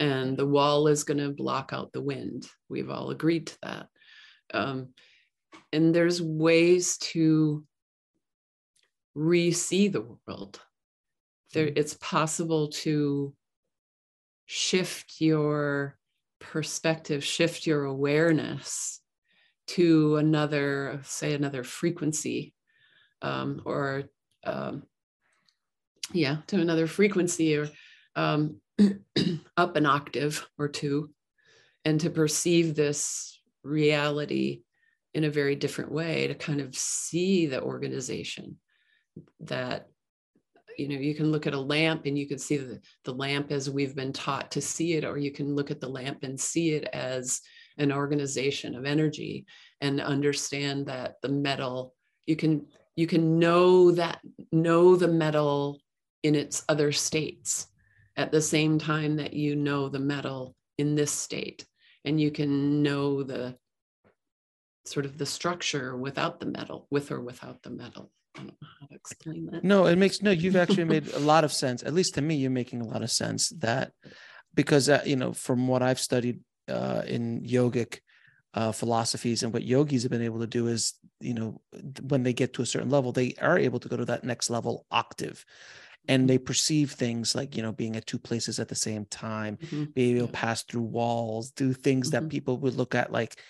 And 0.00 0.36
the 0.36 0.46
wall 0.46 0.86
is 0.86 1.04
going 1.04 1.18
to 1.18 1.30
block 1.30 1.72
out 1.72 1.92
the 1.92 2.00
wind. 2.00 2.46
We've 2.68 2.90
all 2.90 3.10
agreed 3.10 3.48
to 3.48 3.58
that. 3.62 3.86
Um, 4.54 4.90
and 5.72 5.94
there's 5.94 6.22
ways 6.22 6.98
to 6.98 7.64
re-see 9.14 9.88
the 9.88 10.06
world. 10.26 10.60
There 11.52 11.66
mm-hmm. 11.66 11.78
it's 11.78 11.94
possible 11.94 12.68
to 12.68 13.34
shift 14.50 15.20
your 15.20 15.94
perspective 16.40 17.22
shift 17.22 17.66
your 17.66 17.84
awareness 17.84 19.00
to 19.66 20.16
another 20.16 21.00
say 21.04 21.34
another 21.34 21.62
frequency 21.62 22.54
um, 23.20 23.60
or 23.66 24.04
um, 24.44 24.84
yeah 26.14 26.38
to 26.46 26.58
another 26.58 26.86
frequency 26.86 27.56
or 27.56 27.68
um, 28.16 28.56
up 29.58 29.76
an 29.76 29.84
octave 29.84 30.48
or 30.56 30.66
two 30.66 31.10
and 31.84 32.00
to 32.00 32.08
perceive 32.08 32.74
this 32.74 33.38
reality 33.62 34.62
in 35.12 35.24
a 35.24 35.30
very 35.30 35.56
different 35.56 35.92
way 35.92 36.26
to 36.26 36.34
kind 36.34 36.62
of 36.62 36.74
see 36.74 37.44
the 37.44 37.60
organization 37.60 38.56
that 39.40 39.88
you 40.78 40.88
know 40.88 40.96
you 40.96 41.14
can 41.14 41.30
look 41.30 41.46
at 41.46 41.54
a 41.54 41.60
lamp 41.60 42.06
and 42.06 42.18
you 42.18 42.26
can 42.26 42.38
see 42.38 42.56
the, 42.56 42.80
the 43.04 43.12
lamp 43.12 43.50
as 43.50 43.70
we've 43.70 43.94
been 43.94 44.12
taught 44.12 44.50
to 44.50 44.60
see 44.60 44.94
it 44.94 45.04
or 45.04 45.18
you 45.18 45.30
can 45.30 45.54
look 45.54 45.70
at 45.70 45.80
the 45.80 45.88
lamp 45.88 46.22
and 46.22 46.38
see 46.38 46.70
it 46.70 46.84
as 46.92 47.40
an 47.78 47.92
organization 47.92 48.74
of 48.74 48.84
energy 48.84 49.46
and 49.80 50.00
understand 50.00 50.86
that 50.86 51.16
the 51.22 51.28
metal 51.28 51.94
you 52.26 52.36
can 52.36 52.66
you 52.96 53.06
can 53.06 53.38
know 53.38 53.90
that 53.90 54.20
know 54.52 54.96
the 54.96 55.08
metal 55.08 55.80
in 56.22 56.34
its 56.34 56.64
other 56.68 56.92
states 56.92 57.68
at 58.16 58.32
the 58.32 58.42
same 58.42 58.78
time 58.78 59.16
that 59.16 59.32
you 59.32 59.54
know 59.54 59.88
the 59.88 60.00
metal 60.00 60.54
in 60.78 60.94
this 60.94 61.12
state 61.12 61.64
and 62.04 62.20
you 62.20 62.30
can 62.30 62.82
know 62.82 63.22
the 63.22 63.56
sort 64.88 65.04
of 65.04 65.18
the 65.18 65.26
structure 65.26 65.96
without 65.96 66.40
the 66.40 66.46
metal, 66.46 66.86
with 66.90 67.10
or 67.10 67.20
without 67.20 67.62
the 67.62 67.70
metal. 67.70 68.10
I 68.38 68.42
don't 68.42 68.60
know 68.62 68.68
how 68.80 68.86
to 68.86 68.94
explain 68.94 69.46
that. 69.52 69.64
No, 69.64 69.86
it 69.86 69.96
makes 69.96 70.22
no. 70.22 70.30
You've 70.30 70.56
actually 70.56 70.84
made 70.84 71.08
a 71.08 71.18
lot 71.18 71.44
of 71.44 71.52
sense. 71.52 71.82
At 71.82 71.94
least 71.94 72.14
to 72.14 72.22
me, 72.22 72.36
you're 72.36 72.50
making 72.50 72.80
a 72.80 72.86
lot 72.86 73.02
of 73.02 73.10
sense. 73.10 73.50
That 73.58 73.92
because 74.54 74.88
uh, 74.88 75.02
you 75.04 75.16
know, 75.16 75.32
from 75.32 75.68
what 75.68 75.82
I've 75.82 76.00
studied 76.00 76.40
uh, 76.68 77.02
in 77.06 77.42
yogic 77.42 78.00
uh, 78.54 78.72
philosophies 78.72 79.42
and 79.42 79.52
what 79.52 79.64
yogis 79.64 80.02
have 80.02 80.12
been 80.12 80.22
able 80.22 80.40
to 80.40 80.46
do 80.46 80.68
is, 80.68 80.94
you 81.20 81.34
know, 81.34 81.60
when 82.02 82.22
they 82.22 82.32
get 82.32 82.54
to 82.54 82.62
a 82.62 82.66
certain 82.66 82.90
level, 82.90 83.12
they 83.12 83.34
are 83.40 83.58
able 83.58 83.80
to 83.80 83.88
go 83.88 83.96
to 83.96 84.04
that 84.06 84.24
next 84.24 84.50
level 84.50 84.86
octave 84.90 85.44
and 86.08 86.28
they 86.28 86.38
perceive 86.38 86.92
things 86.92 87.34
like 87.34 87.54
you 87.54 87.62
know 87.62 87.72
being 87.72 87.94
at 87.94 88.06
two 88.06 88.18
places 88.18 88.58
at 88.58 88.68
the 88.68 88.74
same 88.74 89.04
time 89.04 89.58
mm-hmm. 89.58 89.84
being 89.94 90.16
able 90.16 90.26
to 90.26 90.32
pass 90.32 90.62
through 90.62 90.82
walls 90.82 91.50
do 91.50 91.72
things 91.72 92.10
mm-hmm. 92.10 92.24
that 92.24 92.30
people 92.30 92.56
would 92.56 92.74
look 92.74 92.94
at 92.94 93.12
like 93.12 93.40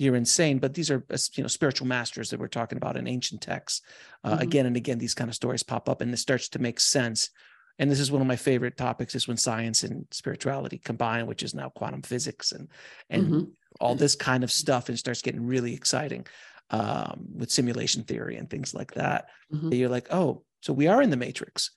you're 0.00 0.16
insane 0.16 0.58
but 0.58 0.74
these 0.74 0.90
are 0.90 1.04
uh, 1.10 1.18
you 1.34 1.42
know 1.42 1.48
spiritual 1.48 1.86
masters 1.86 2.30
that 2.30 2.40
we're 2.40 2.48
talking 2.48 2.76
about 2.76 2.96
in 2.96 3.06
ancient 3.06 3.40
texts 3.40 3.82
uh, 4.24 4.32
mm-hmm. 4.32 4.42
again 4.42 4.66
and 4.66 4.76
again 4.76 4.98
these 4.98 5.14
kind 5.14 5.28
of 5.28 5.34
stories 5.34 5.62
pop 5.62 5.88
up 5.88 6.00
and 6.00 6.12
it 6.12 6.16
starts 6.16 6.48
to 6.48 6.58
make 6.58 6.80
sense 6.80 7.30
and 7.78 7.90
this 7.90 8.00
is 8.00 8.12
one 8.12 8.20
of 8.20 8.28
my 8.28 8.36
favorite 8.36 8.76
topics 8.76 9.14
is 9.14 9.26
when 9.26 9.36
science 9.36 9.82
and 9.82 10.06
spirituality 10.10 10.78
combine 10.78 11.26
which 11.26 11.42
is 11.42 11.54
now 11.54 11.68
quantum 11.68 12.02
physics 12.02 12.52
and 12.52 12.68
and 13.10 13.24
mm-hmm. 13.24 13.44
all 13.80 13.94
this 13.94 14.14
kind 14.14 14.44
of 14.44 14.50
stuff 14.50 14.88
and 14.88 14.98
starts 14.98 15.22
getting 15.22 15.46
really 15.46 15.74
exciting 15.74 16.26
um, 16.70 17.26
with 17.34 17.50
simulation 17.50 18.04
theory 18.04 18.36
and 18.36 18.48
things 18.48 18.74
like 18.74 18.92
that 18.94 19.28
mm-hmm. 19.52 19.72
you're 19.72 19.88
like 19.88 20.08
oh 20.12 20.42
so 20.62 20.72
we 20.72 20.88
are 20.88 21.02
in 21.02 21.10
the 21.10 21.16
matrix 21.16 21.70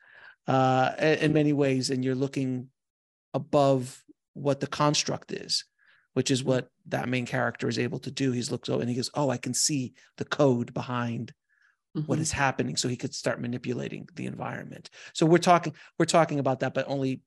uh, 0.47 0.91
in 0.99 1.33
many 1.33 1.53
ways, 1.53 1.89
and 1.89 2.03
you're 2.03 2.15
looking 2.15 2.67
above 3.33 4.03
what 4.33 4.59
the 4.59 4.67
construct 4.67 5.31
is, 5.31 5.65
which 6.13 6.31
is 6.31 6.43
what 6.43 6.69
that 6.87 7.09
main 7.09 7.25
character 7.25 7.67
is 7.67 7.79
able 7.79 7.99
to 7.99 8.11
do. 8.11 8.31
He's 8.31 8.51
looked 8.51 8.69
over 8.69 8.81
and 8.81 8.89
he 8.89 8.95
goes, 8.95 9.11
"Oh, 9.13 9.29
I 9.29 9.37
can 9.37 9.53
see 9.53 9.93
the 10.17 10.25
code 10.25 10.73
behind." 10.73 11.33
Mm-hmm. 11.95 12.07
What 12.07 12.17
is 12.17 12.31
happening 12.31 12.75
so 12.75 12.87
he 12.87 12.97
could 12.97 13.13
start 13.13 13.39
manipulating 13.39 14.09
the 14.15 14.25
environment 14.25 14.89
so 15.13 15.27
we're 15.27 15.37
talking 15.37 15.75
we're 15.99 16.05
talking 16.05 16.39
about 16.39 16.61
that 16.61 16.73
but 16.73 16.85
only 16.87 17.21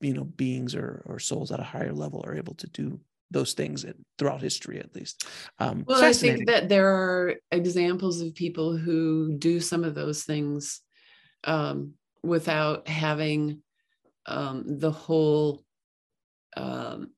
you 0.00 0.14
know 0.14 0.24
beings 0.24 0.74
or, 0.74 1.02
or 1.06 1.18
souls 1.18 1.50
at 1.50 1.60
a 1.60 1.64
higher 1.64 1.92
level 1.92 2.22
are 2.24 2.36
able 2.36 2.54
to 2.54 2.68
do 2.68 3.00
those 3.30 3.54
things 3.54 3.84
throughout 4.18 4.40
history 4.40 4.78
at 4.78 4.94
least 4.94 5.26
um, 5.58 5.84
well 5.88 6.04
i 6.04 6.12
think 6.12 6.46
that 6.46 6.68
there 6.68 6.88
are 6.88 7.34
examples 7.50 8.20
of 8.20 8.34
people 8.34 8.76
who 8.76 9.36
do 9.38 9.60
some 9.60 9.82
of 9.82 9.94
those 9.94 10.22
things 10.22 10.80
um, 11.44 11.94
without 12.22 12.86
having 12.88 13.60
um, 14.26 14.62
the 14.66 14.90
whole 14.92 15.64
um, 16.56 17.10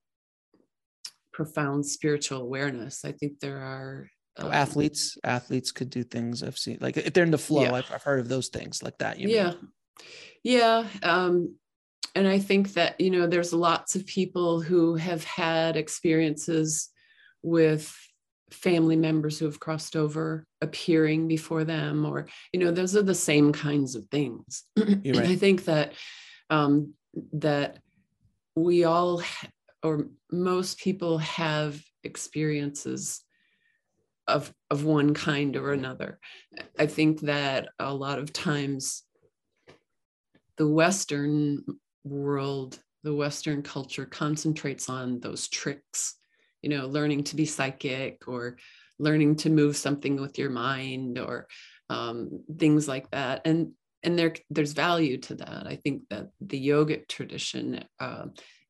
profound 1.37 1.85
spiritual 1.85 2.41
awareness. 2.41 3.05
I 3.05 3.13
think 3.13 3.41
there 3.41 3.59
are 3.59 4.09
oh, 4.39 4.47
um, 4.47 4.53
athletes. 4.53 5.19
Athletes 5.23 5.71
could 5.71 5.91
do 5.91 6.03
things 6.03 6.43
I've 6.43 6.57
seen, 6.57 6.79
like 6.81 6.97
if 6.97 7.13
they're 7.13 7.25
in 7.25 7.31
the 7.31 7.37
flow. 7.37 7.63
Yeah. 7.63 7.75
I've, 7.75 7.93
I've, 7.93 8.03
heard 8.03 8.21
of 8.21 8.29
those 8.29 8.49
things 8.49 8.83
like 8.83 8.97
that. 8.99 9.21
yeah, 9.21 9.51
mean. 9.51 9.69
yeah. 10.43 10.87
Um, 11.03 11.57
and 12.15 12.27
I 12.27 12.39
think 12.39 12.73
that, 12.73 12.99
you 12.99 13.11
know, 13.11 13.27
there's 13.27 13.53
lots 13.53 13.95
of 13.95 14.07
people 14.07 14.63
who 14.63 14.95
have 14.95 15.25
had 15.25 15.77
experiences 15.77 16.89
with 17.43 17.95
family 18.51 18.97
members 18.97 19.39
who 19.39 19.45
have 19.45 19.61
crossed 19.61 19.95
over 19.95 20.47
appearing 20.63 21.29
before 21.29 21.65
them, 21.65 22.07
or, 22.07 22.29
you 22.51 22.61
know, 22.61 22.71
those 22.71 22.97
are 22.97 23.03
the 23.03 23.15
same 23.15 23.53
kinds 23.53 23.95
of 23.95 24.07
things. 24.11 24.65
Right. 24.79 25.19
I 25.19 25.37
think 25.37 25.67
that, 25.67 25.93
um, 26.49 26.95
that 27.35 27.79
we 28.55 28.85
all, 28.85 29.23
or 29.87 30.09
most 30.33 30.79
people 30.79 31.19
have 31.19 31.81
experiences 32.03 33.23
of, 34.27 34.53
of 34.71 34.85
one 34.85 35.15
kind 35.15 35.57
or 35.57 35.73
another. 35.73 36.19
I 36.77 36.87
think 36.87 37.21
that 37.21 37.69
a 37.79 37.95
lot 37.95 38.19
of 38.19 38.33
times 38.33 39.05
the 40.57 40.69
Western 40.69 41.65
world, 42.03 42.81
the 43.05 43.15
Western 43.15 43.63
culture 43.63 44.07
concentrates 44.07 44.89
on 44.89 45.21
those 45.21 45.47
tricks, 45.47 46.17
you 46.63 46.71
know, 46.71 46.89
learning 46.89 47.23
to 47.25 47.37
be 47.37 47.47
psychic 47.47 48.27
or 48.27 48.59
learning 48.99 49.37
to 49.37 49.51
move 49.51 49.77
something 49.77 50.21
with 50.21 50.37
your 50.39 50.51
mind 50.51 51.19
or 51.19 51.47
um, 51.91 52.43
things 52.59 52.89
like 52.89 53.09
that. 53.11 53.43
And 53.45 53.73
and 54.03 54.19
there 54.19 54.35
there's 54.51 54.73
value 54.73 55.19
to 55.19 55.35
that. 55.37 55.67
I 55.67 55.77
think 55.77 56.03
that 56.11 56.29
the 56.41 56.69
yogic 56.69 57.09
tradition 57.09 57.85
uh, 58.01 58.27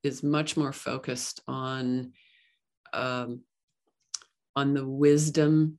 is 0.06 0.22
much 0.22 0.56
more 0.56 0.72
focused 0.72 1.40
on 1.46 2.12
um, 2.92 3.42
on 4.54 4.72
the 4.72 4.86
wisdom. 4.86 5.78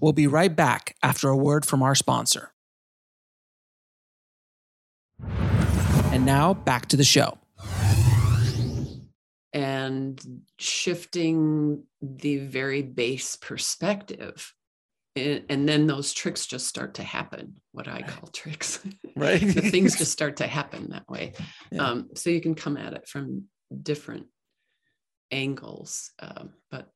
We'll 0.00 0.12
be 0.12 0.26
right 0.26 0.54
back 0.54 0.96
after 1.02 1.28
a 1.28 1.36
word 1.36 1.64
from 1.64 1.82
our 1.82 1.94
sponsor. 1.94 2.52
And 6.10 6.24
now 6.24 6.54
back 6.54 6.86
to 6.86 6.96
the 6.96 7.04
show. 7.04 7.38
And 9.52 10.20
shifting 10.58 11.84
the 12.00 12.38
very 12.38 12.82
base 12.82 13.36
perspective. 13.36 14.54
And 15.48 15.68
then 15.68 15.86
those 15.86 16.12
tricks 16.12 16.46
just 16.46 16.66
start 16.66 16.94
to 16.94 17.02
happen, 17.02 17.60
what 17.72 17.88
I 17.88 18.02
call 18.02 18.28
tricks. 18.28 18.80
Right. 19.16 19.40
the 19.40 19.62
things 19.62 19.98
just 19.98 20.12
start 20.18 20.36
to 20.36 20.46
happen 20.46 20.90
that 20.90 21.08
way. 21.08 21.32
Yeah. 21.72 21.82
Um, 21.82 22.10
so 22.14 22.30
you 22.30 22.40
can 22.40 22.54
come 22.54 22.76
at 22.76 22.92
it 22.92 23.08
from 23.08 23.46
different 23.82 24.26
angles. 25.32 26.12
Um, 26.20 26.50
but 26.70 26.88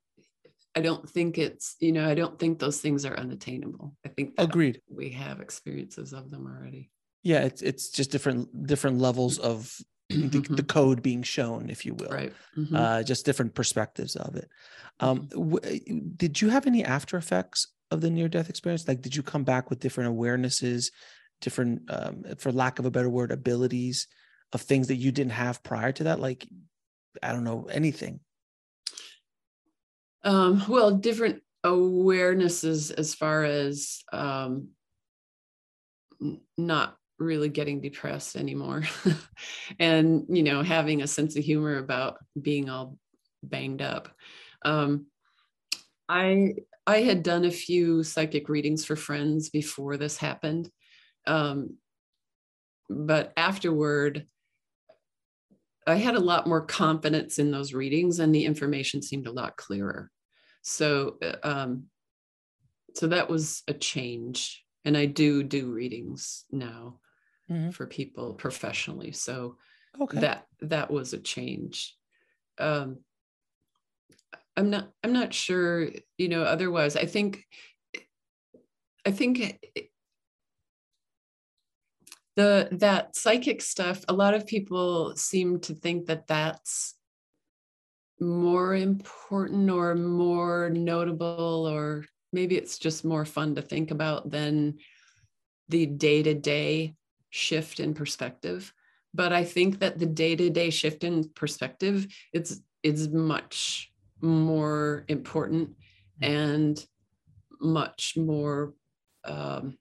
I 0.76 0.82
don't 0.82 1.08
think 1.08 1.36
it's, 1.36 1.74
you 1.80 1.90
know, 1.90 2.08
I 2.08 2.14
don't 2.14 2.38
think 2.38 2.60
those 2.60 2.80
things 2.80 3.04
are 3.04 3.16
unattainable. 3.16 3.96
I 4.06 4.08
think 4.08 4.34
agreed. 4.38 4.80
We 4.88 5.10
have 5.10 5.40
experiences 5.40 6.12
of 6.12 6.30
them 6.30 6.46
already 6.46 6.92
yeah 7.22 7.40
it's 7.40 7.62
it's 7.62 7.88
just 7.88 8.10
different 8.10 8.66
different 8.66 8.98
levels 8.98 9.38
of 9.38 9.76
the, 10.08 10.16
mm-hmm. 10.16 10.54
the 10.54 10.62
code 10.62 11.02
being 11.02 11.22
shown 11.22 11.70
if 11.70 11.86
you 11.86 11.94
will 11.94 12.10
right 12.10 12.32
mm-hmm. 12.56 12.74
uh, 12.74 13.02
just 13.02 13.24
different 13.24 13.54
perspectives 13.54 14.16
of 14.16 14.36
it 14.36 14.48
um, 15.00 15.28
mm-hmm. 15.28 15.54
w- 15.54 16.10
did 16.16 16.40
you 16.40 16.48
have 16.50 16.66
any 16.66 16.84
after 16.84 17.16
effects 17.16 17.68
of 17.92 18.00
the 18.00 18.10
near 18.10 18.28
death 18.28 18.48
experience? 18.48 18.88
Like 18.88 19.02
did 19.02 19.14
you 19.14 19.22
come 19.22 19.44
back 19.44 19.70
with 19.70 19.80
different 19.80 20.14
awarenesses 20.14 20.90
different 21.40 21.82
um, 21.90 22.24
for 22.38 22.52
lack 22.52 22.78
of 22.78 22.86
a 22.86 22.90
better 22.90 23.10
word 23.10 23.32
abilities 23.32 24.06
of 24.52 24.60
things 24.60 24.88
that 24.88 24.96
you 24.96 25.12
didn't 25.12 25.32
have 25.32 25.62
prior 25.62 25.92
to 25.92 26.04
that? 26.04 26.20
Like 26.20 26.46
i 27.22 27.32
don't 27.32 27.44
know 27.44 27.68
anything. 27.70 28.20
Um, 30.24 30.64
well 30.68 30.92
different 30.92 31.42
awarenesses 31.64 32.92
as 32.92 33.14
far 33.14 33.44
as 33.44 34.02
um, 34.12 34.68
not 36.56 36.96
really 37.18 37.48
getting 37.48 37.80
depressed 37.80 38.36
anymore. 38.36 38.84
And 39.78 40.26
you 40.28 40.42
know 40.42 40.62
having 40.62 41.02
a 41.02 41.06
sense 41.06 41.36
of 41.36 41.44
humor 41.44 41.78
about 41.78 42.18
being 42.40 42.68
all 42.70 42.98
banged 43.42 43.82
up. 43.82 44.08
Um, 44.64 45.06
i 46.12 46.54
i 46.86 47.00
had 47.00 47.22
done 47.22 47.44
a 47.44 47.50
few 47.50 48.02
psychic 48.02 48.48
readings 48.48 48.84
for 48.84 48.96
friends 48.96 49.50
before 49.50 49.96
this 49.96 50.16
happened 50.16 50.70
um, 51.26 51.76
but 52.88 53.32
afterward 53.36 54.26
i 55.86 55.94
had 55.94 56.14
a 56.14 56.20
lot 56.20 56.46
more 56.46 56.64
confidence 56.64 57.38
in 57.38 57.50
those 57.50 57.72
readings 57.72 58.18
and 58.18 58.34
the 58.34 58.44
information 58.44 59.02
seemed 59.02 59.26
a 59.26 59.32
lot 59.32 59.56
clearer 59.56 60.10
so 60.62 61.16
uh, 61.22 61.36
um, 61.42 61.84
so 62.94 63.06
that 63.06 63.28
was 63.28 63.62
a 63.68 63.74
change 63.74 64.64
and 64.84 64.96
i 64.96 65.06
do 65.06 65.42
do 65.42 65.72
readings 65.72 66.44
now 66.50 66.98
mm-hmm. 67.52 67.70
for 67.70 67.86
people 67.86 68.34
professionally. 68.34 69.12
So 69.12 69.56
okay. 70.00 70.20
that 70.20 70.46
that 70.60 70.90
was 70.90 71.12
a 71.12 71.18
change. 71.18 71.96
Um, 72.58 72.98
I'm 74.56 74.70
not 74.70 74.90
I'm 75.02 75.12
not 75.12 75.32
sure, 75.32 75.88
you 76.18 76.28
know, 76.28 76.42
otherwise. 76.42 76.96
I 76.96 77.06
think 77.06 77.44
I 79.06 79.10
think 79.10 79.58
the 82.36 82.68
that 82.72 83.16
psychic 83.16 83.60
stuff 83.62 84.04
a 84.08 84.12
lot 84.12 84.34
of 84.34 84.46
people 84.46 85.14
seem 85.16 85.60
to 85.60 85.74
think 85.74 86.06
that 86.06 86.26
that's 86.26 86.94
more 88.20 88.74
important 88.74 89.68
or 89.70 89.94
more 89.94 90.70
notable 90.70 91.66
or 91.68 92.04
maybe 92.32 92.56
it's 92.56 92.78
just 92.78 93.04
more 93.04 93.24
fun 93.24 93.54
to 93.54 93.62
think 93.62 93.90
about 93.90 94.30
than 94.30 94.78
the 95.68 95.86
day-to-day 95.86 96.94
shift 97.30 97.80
in 97.80 97.94
perspective. 97.94 98.72
But 99.14 99.32
i 99.32 99.44
think 99.44 99.80
that 99.80 99.98
the 99.98 100.06
day-to-day 100.06 100.70
shift 100.70 101.04
in 101.04 101.28
perspective 101.34 102.06
it's 102.32 102.60
it's 102.82 103.08
much 103.08 103.91
more 104.22 105.04
important 105.08 105.70
and 106.20 106.84
much 107.60 108.14
more 108.16 108.74
um, 109.24 109.76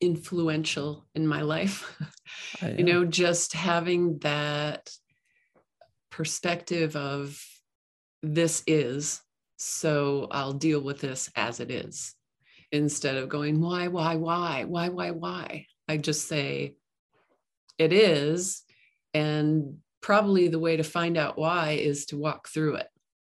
influential 0.00 1.06
in 1.14 1.26
my 1.26 1.42
life 1.42 2.00
you 2.76 2.84
know 2.84 3.04
just 3.04 3.52
having 3.52 4.18
that 4.18 4.88
perspective 6.10 6.94
of 6.94 7.42
this 8.22 8.62
is 8.66 9.20
so 9.56 10.28
i'll 10.30 10.52
deal 10.52 10.80
with 10.80 11.00
this 11.00 11.30
as 11.34 11.58
it 11.58 11.70
is 11.70 12.14
instead 12.70 13.16
of 13.16 13.28
going 13.28 13.60
why 13.60 13.88
why 13.88 14.14
why 14.14 14.64
why 14.64 14.88
why 14.88 15.10
why 15.10 15.66
i 15.88 15.96
just 15.96 16.28
say 16.28 16.76
it 17.78 17.92
is. 17.92 18.62
And 19.14 19.78
probably 20.00 20.48
the 20.48 20.58
way 20.58 20.76
to 20.76 20.82
find 20.82 21.16
out 21.16 21.38
why 21.38 21.70
is 21.72 22.06
to 22.06 22.18
walk 22.18 22.48
through 22.48 22.76
it. 22.76 22.88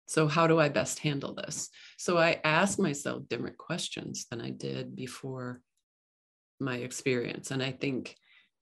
So, 0.08 0.28
how 0.28 0.47
do 0.47 0.60
I 0.60 0.70
best 0.70 0.99
handle 0.99 1.34
this? 1.36 1.70
So, 1.97 2.18
I 2.18 2.39
ask 2.43 2.80
myself 2.80 3.28
different 3.30 3.58
questions 3.58 4.26
than 4.30 4.41
I 4.41 4.49
did 4.49 4.95
before 4.95 5.62
my 6.60 6.78
experience. 6.78 7.51
And 7.51 7.62
I 7.62 7.72
think 7.72 8.16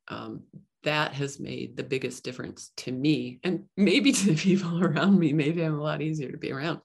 um, 0.07 0.43
that 0.83 1.13
has 1.13 1.39
made 1.39 1.77
the 1.77 1.83
biggest 1.83 2.23
difference 2.23 2.71
to 2.77 2.91
me 2.91 3.39
and 3.43 3.65
maybe 3.77 4.11
to 4.11 4.33
the 4.33 4.35
people 4.35 4.83
around 4.83 5.17
me. 5.17 5.33
Maybe 5.33 5.63
I'm 5.63 5.79
a 5.79 5.83
lot 5.83 6.01
easier 6.01 6.31
to 6.31 6.37
be 6.37 6.51
around. 6.51 6.79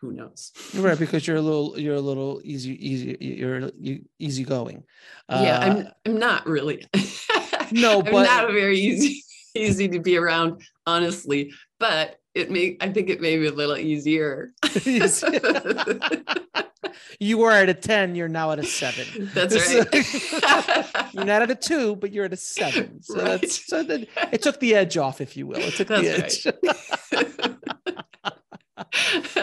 Who 0.00 0.12
knows? 0.12 0.52
right, 0.74 0.98
because 0.98 1.26
you're 1.26 1.36
a 1.36 1.42
little, 1.42 1.78
you're 1.78 1.94
a 1.94 2.00
little 2.00 2.40
easy, 2.44 2.72
easy, 2.72 3.16
you're 3.20 3.70
you, 3.78 4.04
easygoing. 4.18 4.84
Uh, 5.28 5.42
yeah, 5.44 5.58
I'm, 5.58 5.88
I'm 6.06 6.18
not 6.18 6.46
really. 6.46 6.86
no, 7.72 8.02
but 8.02 8.14
I'm 8.14 8.46
not 8.46 8.52
very 8.52 8.78
easy 8.78 9.22
easy 9.54 9.88
to 9.88 10.00
be 10.00 10.16
around, 10.16 10.62
honestly. 10.86 11.52
But 11.78 12.16
it 12.34 12.50
may 12.50 12.76
I 12.80 12.90
think 12.90 13.10
it 13.10 13.20
may 13.20 13.38
be 13.38 13.46
a 13.46 13.52
little 13.52 13.76
easier. 13.76 14.52
you 17.20 17.38
were 17.38 17.50
at 17.52 17.68
a 17.68 17.74
10, 17.74 18.14
you're 18.14 18.28
now 18.28 18.50
at 18.50 18.58
a 18.58 18.64
seven. 18.64 19.30
That's 19.34 19.54
right. 19.74 21.12
you're 21.14 21.24
not 21.24 21.42
at 21.42 21.50
a 21.50 21.54
two, 21.54 21.96
but 21.96 22.12
you're 22.12 22.24
at 22.24 22.32
a 22.32 22.36
seven. 22.36 23.02
So 23.02 23.16
right. 23.16 23.40
that's 23.40 23.66
so 23.66 23.82
that 23.84 24.08
it 24.32 24.42
took 24.42 24.60
the 24.60 24.74
edge 24.74 24.96
off, 24.96 25.20
if 25.20 25.36
you 25.36 25.46
will. 25.46 25.60
It 25.60 25.74
took 25.74 25.88
that's 25.88 26.42
the 26.42 26.54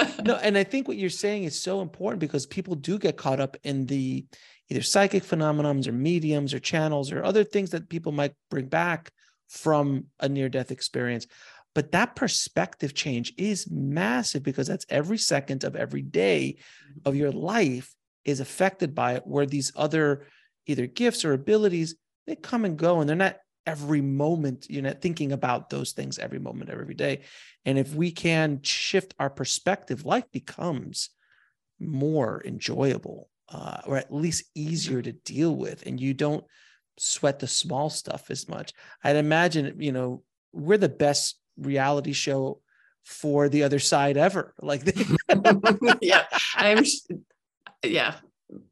edge. 0.01 0.25
no, 0.25 0.35
and 0.35 0.57
I 0.57 0.63
think 0.63 0.87
what 0.87 0.97
you're 0.97 1.09
saying 1.09 1.45
is 1.45 1.59
so 1.59 1.81
important 1.81 2.19
because 2.19 2.45
people 2.45 2.75
do 2.75 2.99
get 2.99 3.17
caught 3.17 3.39
up 3.39 3.57
in 3.63 3.85
the 3.85 4.25
either 4.69 4.81
psychic 4.81 5.23
phenomenons 5.23 5.87
or 5.87 5.91
mediums 5.91 6.53
or 6.53 6.59
channels 6.59 7.11
or 7.11 7.23
other 7.23 7.43
things 7.43 7.71
that 7.71 7.89
people 7.89 8.11
might 8.11 8.33
bring 8.49 8.67
back 8.67 9.11
from 9.49 10.05
a 10.19 10.29
near 10.29 10.47
death 10.47 10.71
experience. 10.71 11.27
But 11.73 11.91
that 11.93 12.15
perspective 12.15 12.93
change 12.93 13.33
is 13.37 13.69
massive 13.69 14.43
because 14.43 14.67
that's 14.67 14.85
every 14.89 15.17
second 15.17 15.63
of 15.63 15.75
every 15.75 16.01
day 16.01 16.57
mm-hmm. 16.57 17.07
of 17.07 17.15
your 17.15 17.31
life 17.31 17.93
is 18.25 18.39
affected 18.39 18.93
by 18.93 19.13
it, 19.13 19.25
where 19.25 19.45
these 19.45 19.71
other 19.75 20.27
either 20.67 20.85
gifts 20.87 21.25
or 21.25 21.33
abilities 21.33 21.95
they 22.27 22.35
come 22.35 22.65
and 22.65 22.77
go 22.77 22.99
and 22.99 23.09
they're 23.09 23.15
not 23.15 23.37
every 23.65 24.01
moment 24.01 24.67
you're 24.69 24.83
not 24.83 25.01
thinking 25.01 25.31
about 25.31 25.69
those 25.69 25.91
things 25.91 26.19
every 26.19 26.39
moment 26.39 26.69
of 26.69 26.79
every 26.79 26.93
day 26.93 27.21
and 27.65 27.79
if 27.79 27.95
we 27.95 28.11
can 28.11 28.61
shift 28.61 29.15
our 29.19 29.29
perspective 29.29 30.05
life 30.05 30.23
becomes 30.31 31.09
more 31.79 32.43
enjoyable 32.45 33.27
uh, 33.49 33.81
or 33.85 33.97
at 33.97 34.13
least 34.13 34.45
easier 34.55 35.01
to 35.01 35.11
deal 35.11 35.55
with 35.55 35.83
and 35.85 35.99
you 35.99 36.13
don't 36.13 36.45
sweat 36.97 37.39
the 37.39 37.47
small 37.47 37.89
stuff 37.89 38.29
as 38.29 38.47
much. 38.47 38.73
I'd 39.03 39.15
imagine, 39.15 39.75
you 39.79 39.91
know, 39.91 40.23
we're 40.53 40.77
the 40.77 40.89
best 40.89 41.39
reality 41.57 42.13
show 42.13 42.59
for 43.03 43.49
the 43.49 43.63
other 43.63 43.79
side 43.79 44.17
ever. 44.17 44.53
Like, 44.61 44.83
yeah, 46.01 46.25
I'm, 46.55 46.83
yeah, 47.83 48.15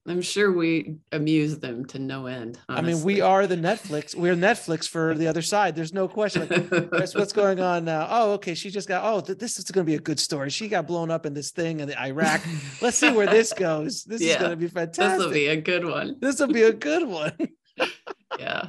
I'm 0.08 0.22
sure 0.22 0.52
we 0.52 0.98
amuse 1.12 1.60
them 1.60 1.86
to 1.86 2.00
no 2.00 2.26
end. 2.26 2.60
Honestly. 2.68 2.92
I 2.92 2.96
mean, 2.96 3.04
we 3.04 3.22
are 3.22 3.48
the 3.48 3.56
Netflix. 3.56 4.16
We're 4.16 4.36
Netflix 4.36 4.88
for 4.88 5.16
the 5.16 5.28
other 5.28 5.42
side. 5.42 5.76
There's 5.76 5.94
no 5.94 6.08
question. 6.08 6.48
Like, 6.50 7.14
what's 7.14 7.34
going 7.34 7.60
on 7.60 7.86
now? 7.86 8.08
Oh, 8.10 8.32
okay. 8.34 8.56
She 8.56 8.70
just 8.70 8.88
got. 8.88 9.04
Oh, 9.04 9.22
th- 9.22 9.38
this 9.38 9.60
is 9.60 9.66
going 9.66 9.86
to 9.86 9.90
be 9.90 9.96
a 9.96 10.02
good 10.02 10.20
story. 10.20 10.50
She 10.50 10.68
got 10.68 10.88
blown 10.88 11.12
up 11.12 11.26
in 11.26 11.34
this 11.34 11.52
thing 11.52 11.80
in 11.80 11.88
the 11.88 12.00
Iraq. 12.00 12.42
Let's 12.82 12.98
see 12.98 13.12
where 13.12 13.28
this 13.28 13.54
goes. 13.54 14.04
This 14.04 14.22
yeah, 14.22 14.34
is 14.34 14.38
going 14.38 14.52
to 14.52 14.58
be 14.58 14.68
fantastic. 14.68 15.18
This 15.18 15.26
will 15.26 15.34
be 15.34 15.48
a 15.48 15.62
good 15.62 15.86
one. 15.86 16.16
This 16.20 16.40
will 16.40 16.48
be 16.48 16.64
a 16.64 16.74
good 16.74 17.08
one. 17.08 17.34
yeah 18.40 18.68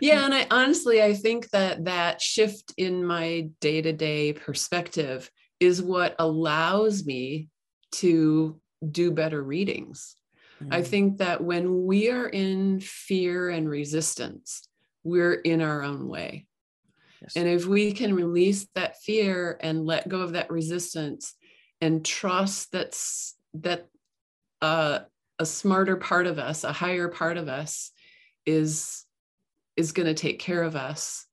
yeah 0.00 0.24
and 0.24 0.34
i 0.34 0.46
honestly 0.50 1.02
i 1.02 1.14
think 1.14 1.48
that 1.50 1.84
that 1.84 2.20
shift 2.20 2.72
in 2.76 3.04
my 3.04 3.48
day-to-day 3.60 4.32
perspective 4.32 5.30
is 5.60 5.82
what 5.82 6.14
allows 6.18 7.04
me 7.04 7.48
to 7.92 8.60
do 8.90 9.10
better 9.10 9.42
readings 9.42 10.16
mm-hmm. 10.62 10.72
i 10.72 10.82
think 10.82 11.18
that 11.18 11.42
when 11.42 11.84
we 11.84 12.10
are 12.10 12.28
in 12.28 12.80
fear 12.80 13.48
and 13.48 13.68
resistance 13.68 14.68
we're 15.04 15.34
in 15.34 15.62
our 15.62 15.82
own 15.82 16.08
way 16.08 16.46
yes. 17.22 17.32
and 17.36 17.48
if 17.48 17.66
we 17.66 17.92
can 17.92 18.14
release 18.14 18.66
that 18.74 18.96
fear 18.98 19.58
and 19.60 19.86
let 19.86 20.08
go 20.08 20.20
of 20.20 20.32
that 20.32 20.50
resistance 20.50 21.34
and 21.80 22.04
trust 22.04 22.70
that's 22.72 23.36
that 23.54 23.86
uh, 24.60 25.00
a 25.38 25.46
smarter 25.46 25.96
part 25.96 26.26
of 26.26 26.38
us 26.38 26.64
a 26.64 26.72
higher 26.72 27.08
part 27.08 27.36
of 27.36 27.48
us 27.48 27.92
is 28.48 29.04
is 29.76 29.92
going 29.92 30.06
to 30.06 30.14
take 30.14 30.38
care 30.38 30.62
of 30.62 30.74
us 30.74 31.26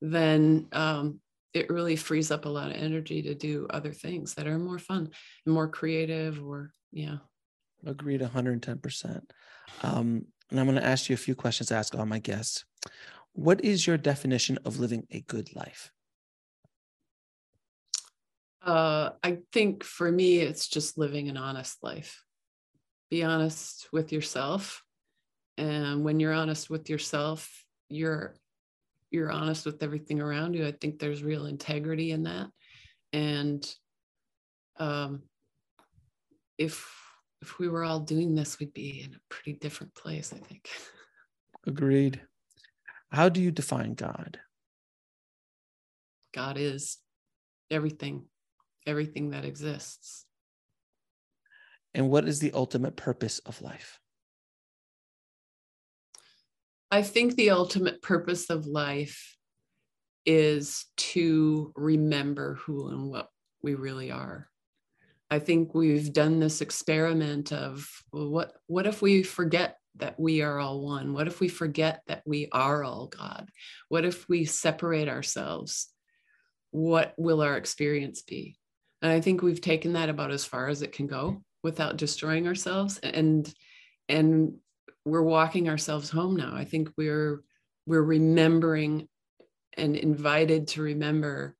then 0.00 0.68
um, 0.72 1.20
it 1.52 1.70
really 1.70 1.96
frees 1.96 2.30
up 2.30 2.44
a 2.44 2.48
lot 2.48 2.70
of 2.70 2.76
energy 2.76 3.22
to 3.22 3.34
do 3.34 3.66
other 3.70 3.92
things 3.92 4.34
that 4.34 4.46
are 4.46 4.58
more 4.58 4.78
fun 4.78 5.10
and 5.44 5.54
more 5.54 5.68
creative 5.68 6.42
or 6.42 6.70
yeah. 6.92 7.16
Agreed 7.84 8.20
110% 8.20 9.22
um, 9.82 10.24
and 10.50 10.60
i'm 10.60 10.66
going 10.66 10.76
to 10.76 10.84
ask 10.84 11.08
you 11.08 11.14
a 11.14 11.18
few 11.18 11.34
questions 11.34 11.68
to 11.68 11.74
ask 11.74 11.94
all 11.94 12.06
my 12.06 12.20
guests. 12.20 12.64
What 13.32 13.64
is 13.64 13.86
your 13.86 13.98
definition 13.98 14.58
of 14.64 14.78
living 14.78 15.06
a 15.10 15.20
good 15.22 15.54
life? 15.56 15.90
Uh, 18.62 19.10
i 19.22 19.38
think 19.52 19.82
for 19.82 20.10
me 20.10 20.38
it's 20.38 20.68
just 20.68 20.96
living 20.96 21.28
an 21.28 21.36
honest 21.36 21.82
life. 21.82 22.22
Be 23.10 23.24
honest 23.24 23.88
with 23.92 24.12
yourself 24.12 24.85
and 25.58 26.04
when 26.04 26.20
you're 26.20 26.32
honest 26.32 26.68
with 26.68 26.90
yourself 26.90 27.64
you're 27.88 28.34
you're 29.10 29.30
honest 29.30 29.64
with 29.64 29.82
everything 29.82 30.20
around 30.20 30.54
you 30.54 30.66
i 30.66 30.72
think 30.72 30.98
there's 30.98 31.22
real 31.22 31.46
integrity 31.46 32.10
in 32.10 32.24
that. 32.24 32.48
And 33.12 33.66
um 34.78 35.22
if 36.58 36.86
if 37.42 37.58
we 37.58 37.68
were 37.68 37.84
all 37.84 38.00
doing 38.00 38.34
this 38.34 38.58
we'd 38.58 38.74
be 38.74 39.02
in 39.02 39.14
a 39.14 39.20
pretty 39.28 39.58
different 39.58 39.94
place 39.94 40.32
i 40.34 40.38
think. 40.38 40.68
Agreed. 41.66 42.20
How 43.10 43.28
do 43.28 43.40
you 43.40 43.50
define 43.50 43.94
god? 43.94 44.38
God 46.34 46.58
is 46.58 46.98
everything 47.70 48.24
everything 48.86 49.30
that 49.30 49.44
exists. 49.44 50.26
And 51.94 52.10
what 52.10 52.28
is 52.28 52.38
the 52.38 52.52
ultimate 52.52 52.96
purpose 52.96 53.38
of 53.40 53.62
life 53.62 53.98
I 56.90 57.02
think 57.02 57.34
the 57.34 57.50
ultimate 57.50 58.00
purpose 58.00 58.50
of 58.50 58.66
life 58.66 59.36
is 60.24 60.86
to 60.96 61.72
remember 61.76 62.54
who 62.54 62.88
and 62.88 63.10
what 63.10 63.28
we 63.62 63.74
really 63.74 64.10
are. 64.10 64.48
I 65.30 65.40
think 65.40 65.74
we've 65.74 66.12
done 66.12 66.38
this 66.38 66.60
experiment 66.60 67.52
of 67.52 67.88
well, 68.12 68.28
what 68.28 68.52
what 68.66 68.86
if 68.86 69.02
we 69.02 69.22
forget 69.24 69.78
that 69.96 70.18
we 70.20 70.42
are 70.42 70.58
all 70.58 70.80
one? 70.80 71.12
What 71.12 71.26
if 71.26 71.40
we 71.40 71.48
forget 71.48 72.02
that 72.06 72.22
we 72.24 72.48
are 72.52 72.84
all 72.84 73.08
God? 73.08 73.50
What 73.88 74.04
if 74.04 74.28
we 74.28 74.44
separate 74.44 75.08
ourselves? 75.08 75.88
What 76.70 77.14
will 77.16 77.42
our 77.42 77.56
experience 77.56 78.22
be? 78.22 78.56
And 79.02 79.10
I 79.10 79.20
think 79.20 79.42
we've 79.42 79.60
taken 79.60 79.94
that 79.94 80.08
about 80.08 80.30
as 80.30 80.44
far 80.44 80.68
as 80.68 80.82
it 80.82 80.92
can 80.92 81.06
go 81.06 81.42
without 81.62 81.96
destroying 81.96 82.46
ourselves 82.46 82.98
and 82.98 83.52
and 84.08 84.54
we're 85.06 85.22
walking 85.22 85.68
ourselves 85.68 86.10
home 86.10 86.36
now. 86.36 86.52
I 86.54 86.64
think 86.64 86.90
we're 86.98 87.42
we're 87.86 88.02
remembering 88.02 89.08
and 89.74 89.96
invited 89.96 90.66
to 90.66 90.82
remember 90.82 91.56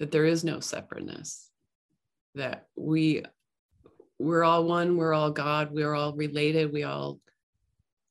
that 0.00 0.10
there 0.10 0.24
is 0.24 0.42
no 0.42 0.58
separateness. 0.58 1.48
That 2.34 2.66
we 2.76 3.22
we're 4.18 4.42
all 4.42 4.64
one, 4.64 4.96
we're 4.96 5.14
all 5.14 5.30
God, 5.30 5.70
we're 5.72 5.94
all 5.94 6.14
related, 6.14 6.72
we 6.72 6.82
all 6.82 7.20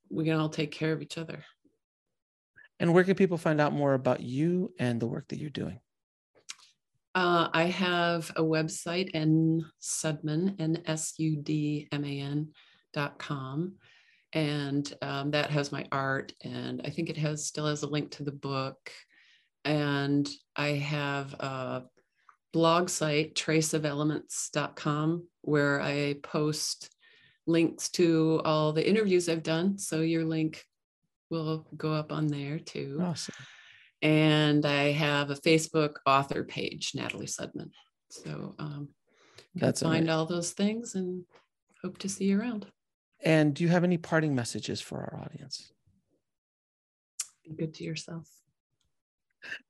we 0.09 0.23
can 0.23 0.39
all 0.39 0.49
take 0.49 0.71
care 0.71 0.93
of 0.93 1.01
each 1.01 1.17
other. 1.17 1.43
And 2.79 2.93
where 2.93 3.03
can 3.03 3.15
people 3.15 3.37
find 3.37 3.59
out 3.59 3.73
more 3.73 3.93
about 3.93 4.21
you 4.21 4.73
and 4.79 5.01
the 5.01 5.07
work 5.07 5.27
that 5.27 5.39
you're 5.39 5.49
doing? 5.49 5.81
Uh, 7.13 7.49
I 7.51 7.63
have 7.63 8.31
a 8.37 8.41
website, 8.41 9.09
N 9.13 9.65
Sudman, 9.81 10.55
N 10.57 10.83
S 10.85 11.15
U 11.17 11.35
D 11.35 11.89
M 11.91 12.05
A 12.05 12.19
N 12.21 12.53
dot 12.93 13.19
com 13.19 13.73
and 14.33 14.93
um, 15.01 15.31
that 15.31 15.49
has 15.49 15.71
my 15.71 15.85
art 15.91 16.33
and 16.43 16.81
i 16.85 16.89
think 16.89 17.09
it 17.09 17.17
has 17.17 17.45
still 17.45 17.65
has 17.65 17.83
a 17.83 17.87
link 17.87 18.11
to 18.11 18.23
the 18.23 18.31
book 18.31 18.91
and 19.65 20.29
i 20.55 20.69
have 20.69 21.33
a 21.35 21.83
blog 22.53 22.89
site 22.89 23.35
traceofelements.com 23.35 25.25
where 25.41 25.81
i 25.81 26.15
post 26.23 26.93
links 27.47 27.89
to 27.89 28.41
all 28.45 28.71
the 28.71 28.87
interviews 28.87 29.27
i've 29.27 29.43
done 29.43 29.77
so 29.77 30.01
your 30.01 30.25
link 30.25 30.63
will 31.31 31.67
go 31.77 31.93
up 31.93 32.11
on 32.11 32.25
there 32.25 32.57
too. 32.57 32.99
Awesome. 33.01 33.35
And 34.01 34.65
i 34.65 34.91
have 34.91 35.29
a 35.29 35.35
facebook 35.35 35.95
author 36.05 36.43
page 36.43 36.91
natalie 36.95 37.25
sudman 37.25 37.71
so 38.09 38.55
um, 38.59 38.89
that's 39.55 39.81
find 39.81 40.05
amazing. 40.05 40.09
all 40.09 40.25
those 40.25 40.51
things 40.51 40.95
and 40.95 41.25
hope 41.83 41.97
to 41.99 42.09
see 42.09 42.25
you 42.25 42.39
around 42.39 42.65
and 43.23 43.53
do 43.53 43.63
you 43.63 43.69
have 43.69 43.83
any 43.83 43.97
parting 43.97 44.35
messages 44.35 44.81
for 44.81 44.97
our 44.97 45.21
audience? 45.21 45.71
Be 47.43 47.53
good 47.55 47.73
to 47.75 47.83
yourself. 47.83 48.29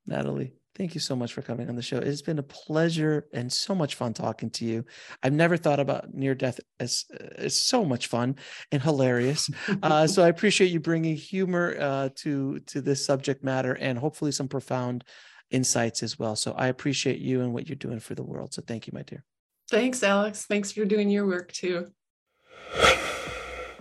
Natalie, 0.05 0.53
thank 0.75 0.93
you 0.93 0.99
so 0.99 1.15
much 1.15 1.33
for 1.33 1.41
coming 1.41 1.69
on 1.69 1.75
the 1.75 1.81
show. 1.81 1.97
It's 1.97 2.21
been 2.21 2.39
a 2.39 2.43
pleasure 2.43 3.27
and 3.33 3.51
so 3.51 3.75
much 3.75 3.95
fun 3.95 4.13
talking 4.13 4.49
to 4.51 4.65
you. 4.65 4.85
I've 5.21 5.33
never 5.33 5.57
thought 5.57 5.79
about 5.79 6.13
near 6.13 6.35
death 6.35 6.59
as, 6.79 7.05
as 7.35 7.59
so 7.59 7.85
much 7.85 8.07
fun 8.07 8.35
and 8.71 8.81
hilarious. 8.81 9.49
Uh, 9.81 10.05
so 10.05 10.23
I 10.23 10.27
appreciate 10.27 10.71
you 10.71 10.79
bringing 10.79 11.15
humor 11.15 11.75
uh, 11.79 12.09
to 12.15 12.59
to 12.59 12.81
this 12.81 13.05
subject 13.05 13.43
matter 13.43 13.73
and 13.73 13.97
hopefully 13.97 14.31
some 14.31 14.47
profound 14.47 15.03
insights 15.51 16.03
as 16.03 16.19
well. 16.19 16.35
So 16.35 16.51
I 16.53 16.67
appreciate 16.67 17.19
you 17.19 17.41
and 17.41 17.53
what 17.53 17.67
you're 17.67 17.75
doing 17.75 17.99
for 17.99 18.13
the 18.13 18.23
world. 18.23 18.53
So 18.53 18.61
thank 18.65 18.87
you, 18.87 18.93
my 18.93 19.03
dear. 19.03 19.23
Thanks, 19.69 20.03
Alex. 20.03 20.45
Thanks 20.45 20.71
for 20.71 20.85
doing 20.85 21.09
your 21.09 21.27
work 21.27 21.51
too. 21.51 21.91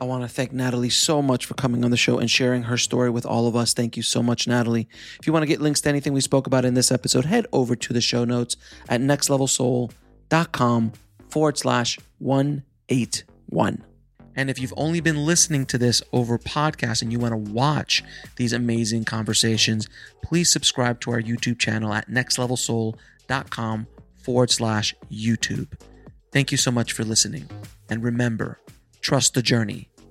I 0.01 0.05
want 0.05 0.23
to 0.23 0.29
thank 0.29 0.53
Natalie 0.53 0.91
so 0.91 1.21
much 1.21 1.45
for 1.45 1.55
coming 1.55 1.85
on 1.85 1.91
the 1.91 1.97
show 1.97 2.19
and 2.19 2.31
sharing 2.31 2.63
her 2.65 2.79
story 2.79 3.11
with 3.11 3.27
all 3.27 3.49
of 3.49 3.57
us. 3.57 3.75
Thank 3.75 3.97
you 3.97 4.03
so 4.05 4.23
much, 4.23 4.47
Natalie. 4.47 4.89
If 5.19 5.27
you 5.27 5.33
want 5.33 5.43
to 5.43 5.49
get 5.49 5.61
links 5.61 5.81
to 5.83 5.89
anything 5.89 6.13
we 6.13 6.21
spoke 6.21 6.47
about 6.47 6.65
in 6.65 6.75
this 6.75 6.93
episode, 6.93 7.25
head 7.25 7.47
over 7.53 7.75
to 7.75 7.93
the 7.93 8.01
show 8.01 8.25
notes 8.25 8.57
at 8.89 9.01
nextlevelsoul.com 9.01 10.93
forward 11.29 11.59
slash 11.59 11.99
181. 12.19 13.85
And 14.37 14.49
if 14.49 14.61
you've 14.61 14.75
only 14.77 15.01
been 15.01 15.27
listening 15.27 15.67
to 15.67 15.79
this 15.79 16.01
over 16.13 16.39
podcast 16.39 17.03
and 17.03 17.11
you 17.11 17.19
want 17.19 17.33
to 17.33 17.53
watch 17.53 18.05
these 18.37 18.53
amazing 18.53 19.05
conversations, 19.05 19.89
please 20.23 20.53
subscribe 20.53 21.01
to 21.01 21.11
our 21.11 21.21
YouTube 21.21 21.59
channel 21.59 21.93
at 21.93 22.09
nextlevelsoul.com 22.09 23.89
forward 24.15 24.51
slash 24.53 24.95
YouTube. 25.11 25.73
Thank 26.31 26.53
you 26.53 26.59
so 26.59 26.71
much 26.71 26.93
for 26.93 27.03
listening. 27.03 27.51
And 27.91 28.05
remember, 28.05 28.61
Trust 29.01 29.35
the 29.35 29.43
journey, 29.43 29.88